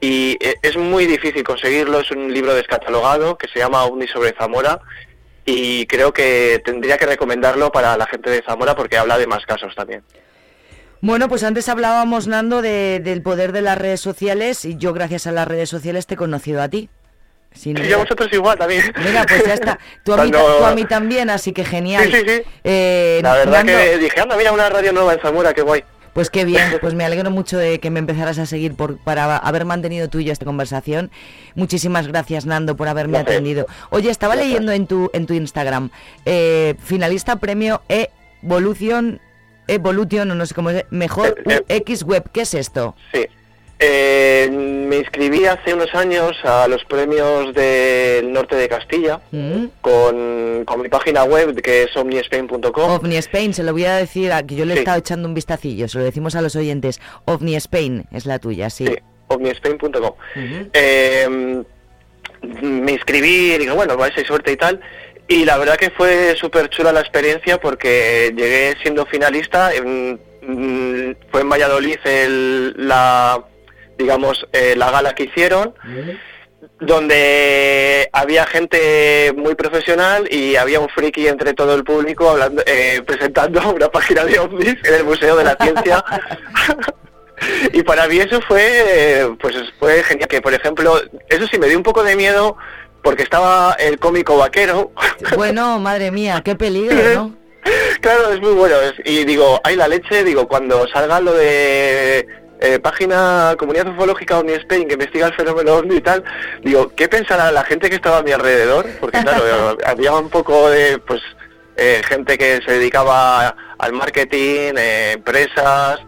y 0.00 0.36
eh, 0.40 0.54
es 0.62 0.76
muy 0.76 1.06
difícil 1.06 1.42
conseguirlo. 1.42 2.00
Es 2.00 2.10
un 2.10 2.32
libro 2.32 2.54
descatalogado 2.54 3.36
que 3.36 3.48
se 3.48 3.58
llama 3.58 3.84
OVNI 3.84 4.08
sobre 4.08 4.34
Zamora 4.38 4.80
y 5.46 5.86
creo 5.86 6.12
que 6.12 6.60
tendría 6.64 6.98
que 6.98 7.06
recomendarlo 7.06 7.72
para 7.72 7.96
la 7.96 8.06
gente 8.06 8.28
de 8.28 8.42
Zamora 8.42 8.74
porque 8.76 8.98
habla 8.98 9.16
de 9.16 9.26
más 9.26 9.46
casos 9.46 9.74
también. 9.74 10.02
Bueno, 11.00 11.28
pues 11.28 11.44
antes 11.44 11.68
hablábamos, 11.68 12.26
Nando, 12.26 12.60
de- 12.62 13.00
del 13.02 13.22
poder 13.22 13.52
de 13.52 13.62
las 13.62 13.78
redes 13.78 14.00
sociales 14.00 14.64
y 14.64 14.76
yo 14.76 14.92
gracias 14.92 15.26
a 15.26 15.32
las 15.32 15.46
redes 15.46 15.68
sociales 15.68 16.06
te 16.06 16.14
he 16.14 16.16
conocido 16.16 16.60
a 16.60 16.68
ti. 16.68 16.88
Y 17.64 17.90
a 17.92 17.96
vosotros 17.96 18.28
igual 18.32 18.58
también. 18.58 18.82
Mira, 19.02 19.24
pues 19.26 19.44
ya 19.46 19.54
está. 19.54 19.78
Tú 20.04 20.12
a, 20.12 20.24
mí, 20.24 20.30
tú 20.30 20.38
a 20.64 20.74
mí 20.74 20.84
también, 20.84 21.30
así 21.30 21.52
que 21.52 21.64
genial. 21.64 22.04
Sí, 22.04 22.18
sí, 22.18 22.24
sí. 22.26 22.42
Eh, 22.64 23.20
La 23.22 23.32
verdad 23.34 23.64
Nando, 23.64 23.72
que 23.72 23.98
dije, 23.98 24.20
anda, 24.20 24.36
mira 24.36 24.52
una 24.52 24.68
radio 24.68 24.92
nueva 24.92 25.14
en 25.14 25.20
Zamora, 25.20 25.54
qué 25.54 25.62
guay. 25.62 25.82
Pues 26.16 26.30
qué 26.30 26.46
bien, 26.46 26.62
pues 26.80 26.94
me 26.94 27.04
alegro 27.04 27.30
mucho 27.30 27.58
de 27.58 27.78
que 27.78 27.90
me 27.90 27.98
empezaras 27.98 28.38
a 28.38 28.46
seguir 28.46 28.72
por, 28.74 28.96
para 28.96 29.36
haber 29.36 29.66
mantenido 29.66 30.08
tú 30.08 30.18
y 30.18 30.24
yo 30.24 30.32
esta 30.32 30.46
conversación. 30.46 31.10
Muchísimas 31.54 32.06
gracias, 32.08 32.46
Nando, 32.46 32.74
por 32.74 32.88
haberme 32.88 33.18
atendido. 33.18 33.66
Oye, 33.90 34.08
estaba 34.08 34.34
Gracias. 34.34 34.50
leyendo 34.54 34.72
en 34.72 34.86
tu, 34.86 35.10
en 35.12 35.26
tu 35.26 35.34
Instagram, 35.34 35.90
eh, 36.24 36.74
finalista 36.82 37.36
premio 37.36 37.82
Evolution, 37.90 39.20
Evolution, 39.68 40.30
o 40.30 40.34
no 40.34 40.46
sé 40.46 40.54
cómo 40.54 40.70
es, 40.70 40.84
mejor 40.88 41.36
Eh, 41.68 41.82
UX 41.86 42.02
Web. 42.04 42.30
¿Qué 42.32 42.40
es 42.40 42.54
esto? 42.54 42.96
Sí. 43.12 43.26
Eh, 43.78 44.48
me 44.50 44.96
inscribí 44.96 45.44
hace 45.44 45.74
unos 45.74 45.94
años 45.94 46.32
a 46.44 46.66
los 46.66 46.82
premios 46.86 47.52
del 47.54 48.32
norte 48.32 48.56
de 48.56 48.68
Castilla 48.68 49.20
Mm. 49.32 49.66
con, 49.82 50.64
con 50.64 50.80
mi 50.80 50.88
página 50.88 51.24
web 51.24 51.60
que 51.60 51.82
es 51.82 51.94
omniespain.com. 51.96 52.90
OVNI 52.90 53.16
Spain, 53.18 53.52
se 53.52 53.62
lo 53.62 53.72
voy 53.72 53.84
a 53.84 53.96
decir, 53.96 54.32
a, 54.32 54.42
que 54.46 54.54
yo 54.54 54.64
le 54.64 54.72
he 54.72 54.76
Sí. 54.76 54.80
estado 54.80 54.98
echando 54.98 55.28
un 55.28 55.34
vistacillo, 55.34 55.88
se 55.88 55.98
lo 55.98 56.04
decimos 56.04 56.34
a 56.36 56.40
los 56.40 56.56
oyentes. 56.56 57.00
OVNI 57.26 57.56
Spain 57.56 58.06
es 58.12 58.24
la 58.24 58.38
tuya, 58.38 58.70
sí. 58.70 58.86
omniespain.com. 59.28 60.12
Eh, 60.72 61.62
me 62.62 62.92
inscribí 62.92 63.54
y 63.54 63.58
digo, 63.58 63.74
bueno, 63.74 63.96
vais 63.96 64.16
a 64.16 64.24
suerte 64.24 64.52
y 64.52 64.56
tal. 64.56 64.80
Y 65.28 65.44
la 65.44 65.58
verdad 65.58 65.76
que 65.76 65.90
fue 65.90 66.34
súper 66.38 66.68
chula 66.70 66.92
la 66.92 67.00
experiencia 67.00 67.60
porque 67.60 68.32
llegué 68.36 68.74
siendo 68.80 69.04
finalista. 69.06 69.74
en- 69.74 70.20
mm, 70.42 71.14
fue 71.32 71.40
en 71.40 71.48
Valladolid 71.50 71.96
el- 72.04 72.74
la, 72.76 73.42
digamos, 73.98 74.46
eh, 74.52 74.74
la 74.76 74.90
gala 74.90 75.14
que 75.14 75.24
hicieron 75.24 75.74
donde 76.80 78.08
había 78.12 78.46
gente 78.46 79.32
muy 79.36 79.54
profesional 79.54 80.26
y 80.30 80.56
había 80.56 80.80
un 80.80 80.88
friki 80.88 81.26
entre 81.28 81.54
todo 81.54 81.74
el 81.74 81.84
público 81.84 82.28
hablando, 82.30 82.62
eh, 82.66 83.02
presentando 83.06 83.60
una 83.74 83.88
página 83.88 84.24
de 84.24 84.38
ovnis 84.38 84.76
en 84.84 84.94
el 84.94 85.04
Museo 85.04 85.36
de 85.36 85.44
la 85.44 85.56
Ciencia. 85.60 86.04
y 87.72 87.82
para 87.82 88.06
mí 88.08 88.18
eso 88.18 88.40
fue, 88.42 89.28
pues 89.40 89.54
fue 89.78 90.02
genial. 90.02 90.28
Que 90.28 90.40
por 90.42 90.52
ejemplo, 90.54 91.00
eso 91.28 91.46
sí 91.46 91.58
me 91.58 91.68
dio 91.68 91.76
un 91.78 91.82
poco 91.82 92.02
de 92.02 92.16
miedo 92.16 92.56
porque 93.02 93.22
estaba 93.22 93.74
el 93.78 93.98
cómico 93.98 94.36
vaquero. 94.36 94.92
Bueno, 95.36 95.78
madre 95.78 96.10
mía, 96.10 96.42
qué 96.44 96.56
peligro, 96.56 96.96
¿no? 97.14 97.36
claro, 98.00 98.32
es 98.32 98.40
muy 98.40 98.52
bueno. 98.52 98.76
es- 98.80 99.00
y 99.04 99.24
digo, 99.24 99.60
ay 99.64 99.76
la 99.76 99.88
leche, 99.88 100.24
digo, 100.24 100.46
cuando 100.48 100.86
salga 100.88 101.20
lo 101.20 101.32
de 101.32 102.26
eh, 102.60 102.78
página 102.78 103.54
Comunidad 103.58 103.88
Ufológica 103.88 104.38
Omni 104.38 104.52
Spain 104.54 104.86
que 104.88 104.94
investiga 104.94 105.26
el 105.26 105.34
fenómeno 105.34 105.74
ovni 105.74 105.96
y 105.96 106.00
tal, 106.00 106.24
digo, 106.62 106.92
¿qué 106.96 107.08
pensará 107.08 107.50
la 107.52 107.64
gente 107.64 107.88
que 107.90 107.96
estaba 107.96 108.18
a 108.18 108.22
mi 108.22 108.32
alrededor? 108.32 108.86
Porque 109.00 109.20
claro, 109.22 109.76
había 109.86 110.12
un 110.14 110.30
poco 110.30 110.70
de, 110.70 110.98
pues, 110.98 111.20
eh, 111.76 112.00
gente 112.08 112.38
que 112.38 112.60
se 112.64 112.72
dedicaba 112.72 113.54
al 113.78 113.92
marketing, 113.92 114.74
eh, 114.78 115.12
empresas, 115.16 116.00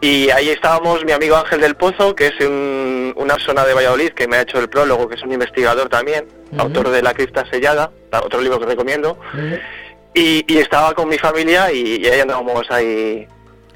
y 0.00 0.30
ahí 0.30 0.50
estábamos 0.50 1.04
mi 1.04 1.12
amigo 1.12 1.36
Ángel 1.36 1.60
del 1.60 1.76
Pozo, 1.76 2.14
que 2.14 2.26
es 2.28 2.40
un- 2.46 3.12
una 3.16 3.34
persona 3.34 3.64
de 3.64 3.72
Valladolid 3.74 4.10
que 4.10 4.26
me 4.28 4.36
ha 4.36 4.42
hecho 4.42 4.58
el 4.58 4.68
prólogo, 4.68 5.08
que 5.08 5.14
es 5.16 5.22
un 5.22 5.32
investigador 5.32 5.88
también, 5.88 6.26
autor 6.58 6.90
de 6.90 7.02
La 7.02 7.14
Cripta 7.14 7.44
Sellada, 7.50 7.90
otro 8.22 8.40
libro 8.40 8.58
que 8.60 8.66
recomiendo. 8.66 9.18
Y, 10.14 10.44
y 10.46 10.58
estaba 10.58 10.94
con 10.94 11.08
mi 11.08 11.18
familia 11.18 11.72
y, 11.72 11.96
y 12.02 12.06
ahí 12.06 12.20
andábamos 12.20 12.70
ahí 12.70 13.26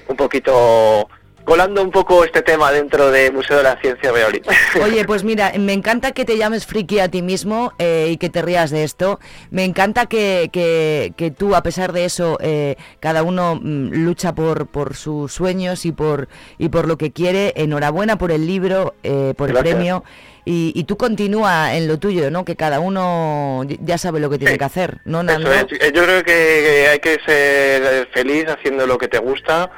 un 0.06 0.16
poquito 0.16 1.09
colando 1.49 1.82
un 1.82 1.90
poco 1.90 2.24
este 2.24 2.42
tema 2.42 2.70
dentro 2.70 3.11
del 3.11 3.32
Museo 3.32 3.57
de 3.57 3.62
la 3.62 3.80
Ciencia 3.80 4.09
de 4.09 4.12
Valladolid. 4.12 4.42
Oye, 4.84 5.05
pues 5.07 5.24
mira, 5.24 5.53
me 5.59 5.72
encanta 5.72 6.12
que 6.12 6.26
te 6.26 6.36
llames 6.36 6.66
friki 6.66 6.99
a 7.01 7.09
ti 7.09 7.22
mismo 7.22 7.72
eh, 7.78 8.09
y 8.11 8.18
que 8.18 8.28
te 8.28 8.42
rías 8.42 8.70
de 8.70 8.84
esto. 8.84 9.18
Me 9.51 9.64
encanta 9.64 10.05
que, 10.07 10.51
que- 10.53 11.14
que 11.16 11.30
tú, 11.30 11.55
a 11.55 11.62
pesar 11.62 11.92
de 11.94 12.05
eso, 12.05 12.36
eh, 12.42 12.76
cada 13.01 13.22
uno 13.22 13.55
mm, 13.57 13.92
lucha 14.05 14.34
por, 14.34 14.66
por 14.66 14.94
sus 14.94 15.32
sueños 15.32 15.86
y 15.86 15.92
por, 15.92 16.28
y 16.59 16.68
por 16.68 16.86
lo 16.86 16.99
que 16.99 17.12
quiere. 17.12 17.55
Enhorabuena 17.57 18.18
por 18.18 18.30
el 18.30 18.46
libro, 18.46 18.94
eh, 19.03 19.32
por 19.36 19.49
el 19.49 19.55
Gracias. 19.55 19.74
premio. 19.74 20.05
Y, 20.44 20.72
y 20.74 20.84
tú 20.84 20.96
continúa 20.96 21.74
en 21.76 21.88
lo 21.88 21.99
tuyo, 21.99 22.30
¿no? 22.30 22.44
Que 22.44 22.57
cada 22.57 22.80
uno 22.80 23.64
ya 23.80 23.96
sabe 23.99 24.18
lo 24.20 24.28
que 24.30 24.38
tiene 24.38 24.57
que 24.59 24.64
hacer, 24.64 25.01
¿no, 25.05 25.22
Nando? 25.22 25.53
Eso 25.53 25.66
es. 25.78 25.92
Yo 25.92 26.05
creo 26.05 26.22
que 26.24 26.88
hay 26.90 26.99
que 27.01 27.18
ser 27.26 28.09
feliz 28.14 28.46
haciendo 28.49 28.86
lo 28.86 28.96
que 28.99 29.09
te 29.09 29.18
gusta. 29.18 29.70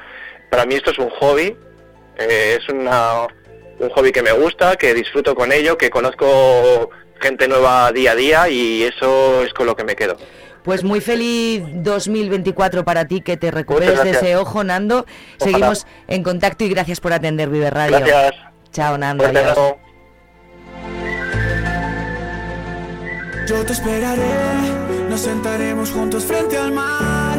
Para 0.50 0.66
mí 0.66 0.74
esto 0.74 0.90
es 0.90 0.98
un 0.98 1.10
hobby, 1.10 1.56
eh, 2.18 2.58
es 2.60 2.68
una, 2.68 3.26
un 3.78 3.90
hobby 3.90 4.12
que 4.12 4.22
me 4.22 4.32
gusta, 4.32 4.76
que 4.76 4.94
disfruto 4.94 5.34
con 5.34 5.52
ello, 5.52 5.78
que 5.78 5.90
conozco 5.90 6.90
gente 7.20 7.48
nueva 7.48 7.92
día 7.92 8.12
a 8.12 8.14
día 8.14 8.48
y 8.48 8.82
eso 8.82 9.42
es 9.44 9.52
con 9.54 9.66
lo 9.66 9.76
que 9.76 9.84
me 9.84 9.94
quedo. 9.94 10.16
Pues 10.64 10.84
muy 10.84 11.00
feliz 11.00 11.62
2024 11.66 12.84
para 12.84 13.06
ti, 13.06 13.22
que 13.22 13.36
te 13.36 13.50
recuperes 13.50 14.02
de 14.02 14.10
ese 14.10 14.36
ojo, 14.36 14.62
Nando. 14.62 14.98
Ojalá. 14.98 15.38
Seguimos 15.38 15.86
en 16.06 16.22
contacto 16.22 16.64
y 16.64 16.68
gracias 16.68 17.00
por 17.00 17.12
atender 17.12 17.48
Vive 17.48 17.70
Radio. 17.70 18.00
Gracias. 18.00 18.34
Chao, 18.72 18.98
Nando. 18.98 19.24
Adiós. 19.24 19.56
Yo 23.46 23.64
te 23.64 23.72
esperaré, 23.72 25.08
nos 25.08 25.20
sentaremos 25.20 25.90
juntos 25.90 26.24
frente 26.24 26.56
al 26.56 26.70
mar 26.70 27.36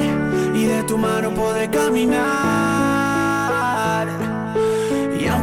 y 0.54 0.66
de 0.66 0.84
tu 0.84 0.98
mano 0.98 1.34
podré 1.34 1.70
caminar. 1.70 2.91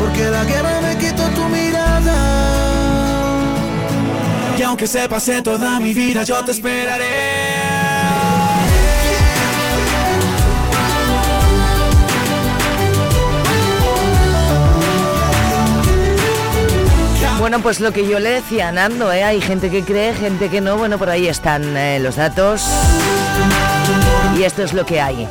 porque 0.00 0.30
la 0.30 0.44
guerra 0.44 0.80
me 0.80 0.96
quitó 0.96 1.28
tu 1.28 1.44
mirada. 1.44 2.16
Y 4.58 4.62
aunque 4.62 4.86
se 4.86 5.08
pase 5.08 5.42
toda 5.42 5.78
mi 5.78 5.92
vida, 5.92 6.22
yo 6.24 6.42
te 6.44 6.52
esperaré. 6.52 7.60
Bueno, 17.38 17.60
pues 17.60 17.80
lo 17.80 17.90
que 17.92 18.06
yo 18.06 18.18
le 18.18 18.30
decía 18.30 18.68
a 18.68 18.72
Nando, 18.72 19.10
¿eh? 19.12 19.24
hay 19.24 19.40
gente 19.40 19.70
que 19.70 19.82
cree, 19.82 20.14
gente 20.14 20.50
que 20.50 20.60
no. 20.60 20.76
Bueno, 20.76 20.98
por 20.98 21.08
ahí 21.08 21.26
están 21.26 21.76
eh, 21.76 21.98
los 21.98 22.16
datos. 22.16 22.62
Y 24.38 24.42
esto 24.42 24.62
es 24.62 24.72
lo 24.74 24.84
que 24.84 25.00
hay. 25.00 25.26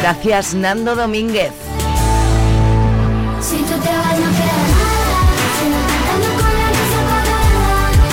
Gracias, 0.00 0.54
Nando 0.54 0.96
Domínguez. 0.96 1.69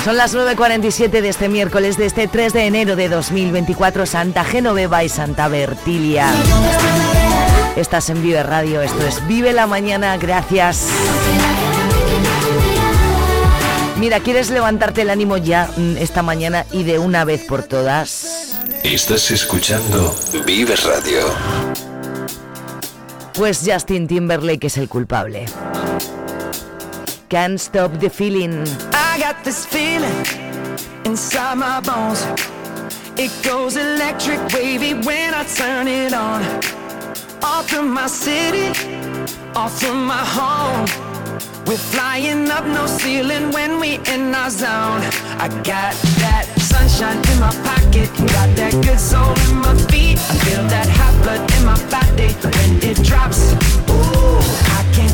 Son 0.07 0.15
las 0.15 0.33
9.47 0.33 1.19
de 1.19 1.27
este 1.27 1.49
miércoles, 1.49 1.97
de 1.97 2.05
este 2.05 2.29
3 2.29 2.53
de 2.53 2.65
enero 2.65 2.95
de 2.95 3.09
2024, 3.09 4.05
Santa 4.05 4.45
Genoveva 4.45 5.03
y 5.03 5.09
Santa 5.09 5.49
Bertilia. 5.49 6.31
Estás 7.75 8.09
en 8.09 8.23
Vive 8.23 8.41
Radio, 8.41 8.81
esto 8.81 9.05
es 9.05 9.27
Vive 9.27 9.51
la 9.51 9.67
Mañana, 9.67 10.15
gracias. 10.15 10.87
Mira, 13.97 14.21
¿quieres 14.21 14.49
levantarte 14.49 15.01
el 15.01 15.09
ánimo 15.09 15.35
ya 15.35 15.69
mm, 15.75 15.97
esta 15.97 16.23
mañana 16.23 16.65
y 16.71 16.83
de 16.83 16.99
una 16.99 17.25
vez 17.25 17.43
por 17.43 17.63
todas? 17.63 18.55
Estás 18.83 19.29
escuchando 19.31 20.15
Vive 20.45 20.77
Radio. 20.77 21.19
Pues 23.33 23.61
Justin 23.65 24.07
Timberlake 24.07 24.67
es 24.67 24.77
el 24.77 24.87
culpable. 24.87 25.47
Can't 27.29 27.59
stop 27.59 27.91
the 27.99 28.09
feeling. 28.09 28.65
I 28.93 29.19
got 29.19 29.43
this 29.43 29.65
feeling 29.65 30.15
inside 31.03 31.55
my 31.55 31.81
bones. 31.81 32.25
It 33.19 33.31
goes 33.43 33.75
electric 33.75 34.39
wavy 34.53 34.93
when 34.93 35.33
I 35.33 35.43
turn 35.43 35.89
it 35.89 36.13
on. 36.13 36.41
All 37.43 37.63
through 37.63 37.83
my 37.83 38.07
city, 38.07 38.67
all 39.55 39.67
through 39.67 39.95
my 39.95 40.23
home. 40.23 40.85
We're 41.65 41.75
flying 41.75 42.49
up 42.49 42.65
no 42.65 42.87
ceiling 42.87 43.51
when 43.51 43.81
we 43.81 43.99
in 44.13 44.33
our 44.33 44.49
zone. 44.49 45.01
I 45.37 45.49
got 45.65 45.95
that 46.23 46.45
sunshine 46.59 47.17
in 47.17 47.39
my 47.41 47.51
pocket, 47.67 48.07
got 48.31 48.55
that 48.55 48.71
good 48.85 48.99
soul 49.01 49.35
in 49.49 49.57
my 49.57 49.75
feet. 49.91 50.17
I 50.17 50.37
feel 50.45 50.63
that 50.69 50.87
hot 50.87 51.13
blood 51.23 51.43
in 51.57 51.65
my 51.65 51.75
body 51.91 52.31
when 52.39 52.89
it 52.89 53.03
drops. 53.03 53.86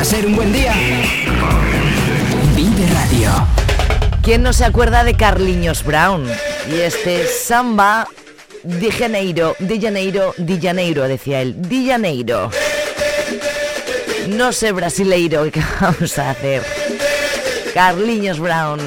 a 0.00 0.04
ser 0.04 0.26
un 0.26 0.34
buen 0.34 0.50
día. 0.50 0.72
Vive 2.56 2.86
Radio. 2.94 3.30
¿Quién 4.22 4.42
no 4.42 4.54
se 4.54 4.64
acuerda 4.64 5.04
de 5.04 5.14
Carliños 5.14 5.84
Brown? 5.84 6.26
Y 6.72 6.80
este 6.80 7.26
samba 7.26 8.08
de 8.62 8.90
Janeiro, 8.92 9.56
de 9.58 9.78
Janeiro, 9.78 10.32
de 10.38 10.58
Janeiro, 10.58 11.06
decía 11.06 11.42
él, 11.42 11.54
de 11.68 11.84
Janeiro. 11.84 12.50
No 14.28 14.52
sé 14.54 14.72
brasileiro, 14.72 15.50
¿qué 15.52 15.62
vamos 15.78 16.18
a 16.18 16.30
hacer? 16.30 16.62
Carliños 17.74 18.38
Brown. 18.38 18.80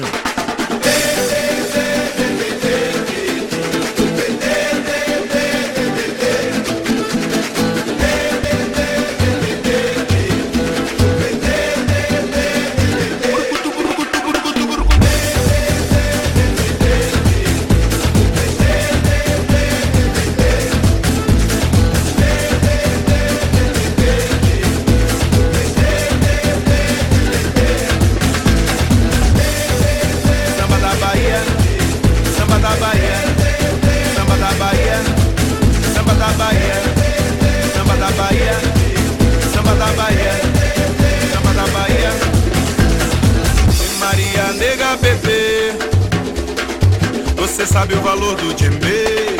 Você 47.64 47.72
sabe 47.72 47.94
o 47.94 48.02
valor 48.02 48.36
do 48.36 48.52
djembe. 48.52 49.38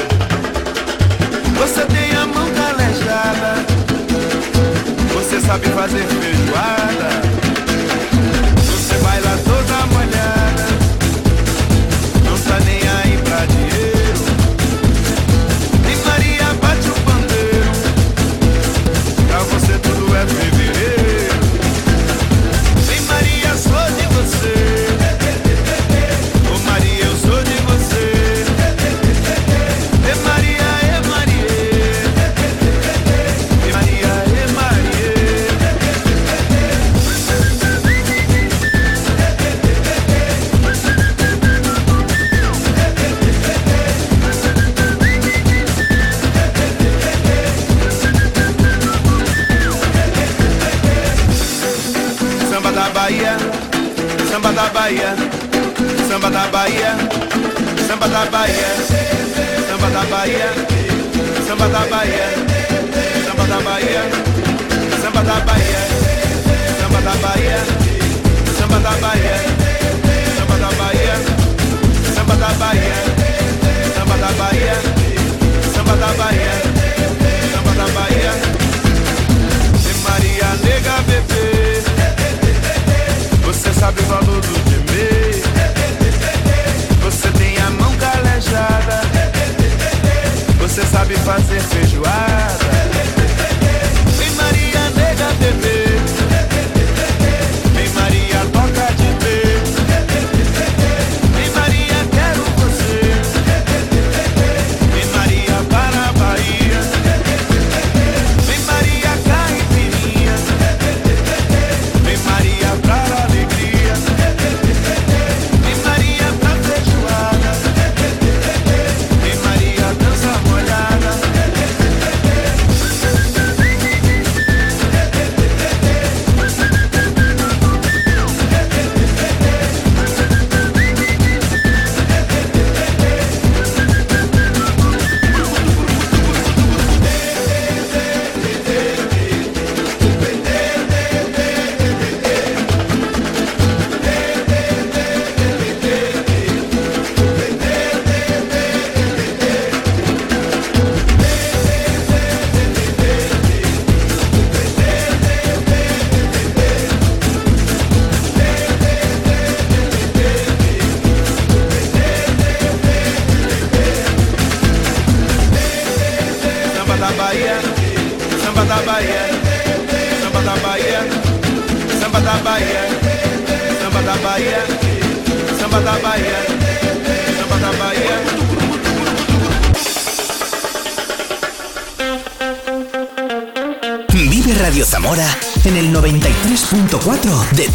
Você 1.58 1.84
tem 1.84 2.16
a 2.16 2.26
mão 2.26 2.48
calejada, 2.54 3.66
você 5.12 5.40
sabe 5.40 5.68
fazer 5.68 6.06
feijoada. 6.06 7.33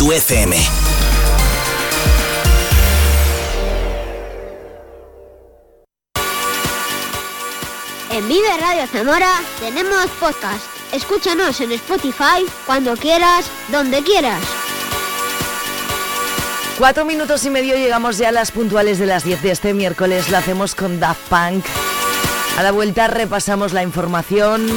Tu 0.10 0.14
FM. 0.14 0.58
En 8.12 8.28
Vive 8.28 8.58
Radio 8.60 8.88
Zamora 8.88 9.34
tenemos 9.60 10.08
podcast. 10.20 10.66
Escúchanos 10.94 11.62
en 11.62 11.74
Spotify 11.74 12.44
cuando 12.66 12.96
quieras, 12.96 13.52
donde 13.72 14.02
quieras. 14.02 14.42
Cuatro 16.80 17.06
minutos 17.06 17.46
y 17.46 17.52
medio 17.52 17.76
llegamos 17.76 18.18
ya 18.18 18.30
a 18.30 18.32
las 18.32 18.52
puntuales 18.52 18.98
de 18.98 19.06
las 19.06 19.24
10 19.24 19.44
de 19.44 19.52
este 19.52 19.74
miércoles. 19.76 20.30
Lo 20.30 20.38
hacemos 20.38 20.74
con 20.74 21.00
Daft 21.00 21.22
Punk. 21.30 21.66
A 22.58 22.64
la 22.64 22.72
vuelta 22.72 23.08
repasamos 23.08 23.74
la 23.74 23.84
información. 23.84 24.68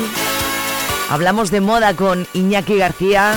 Hablamos 1.09 1.51
de 1.51 1.61
moda 1.61 1.95
con 1.95 2.27
Iñaki 2.35 2.77
García. 2.77 3.35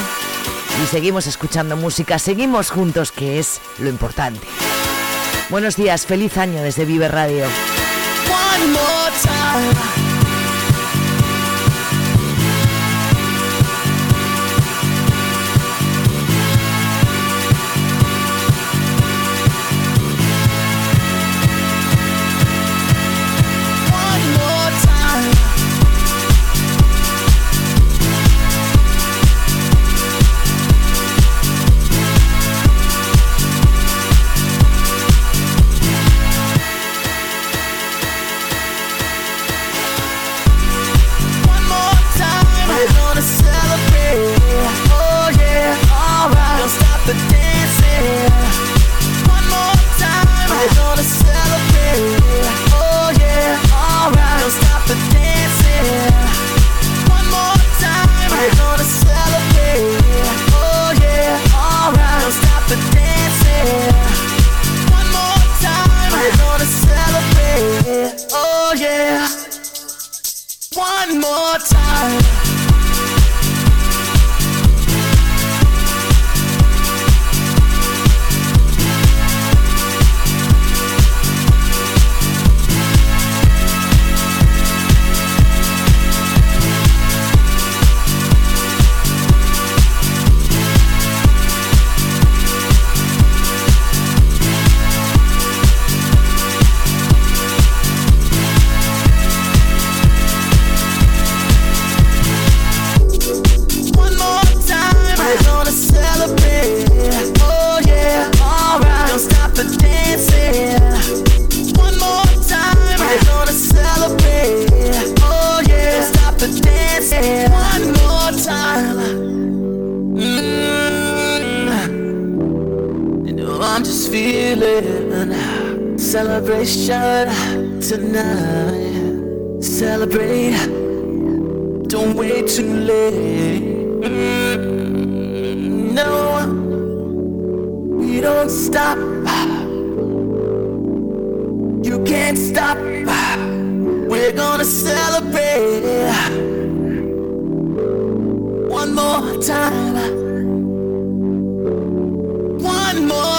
Y 0.84 0.88
seguimos 0.88 1.28
escuchando 1.28 1.76
música. 1.78 2.20
Seguimos 2.20 2.70
juntos, 2.70 3.12
que 3.12 3.40
es 3.40 3.62
lo 3.80 3.90
importante. 3.90 4.46
Buenos 5.50 5.76
días, 5.76 6.06
feliz 6.06 6.38
año 6.38 6.62
desde 6.62 6.86
Vive 6.86 7.08
Radio. 7.08 7.46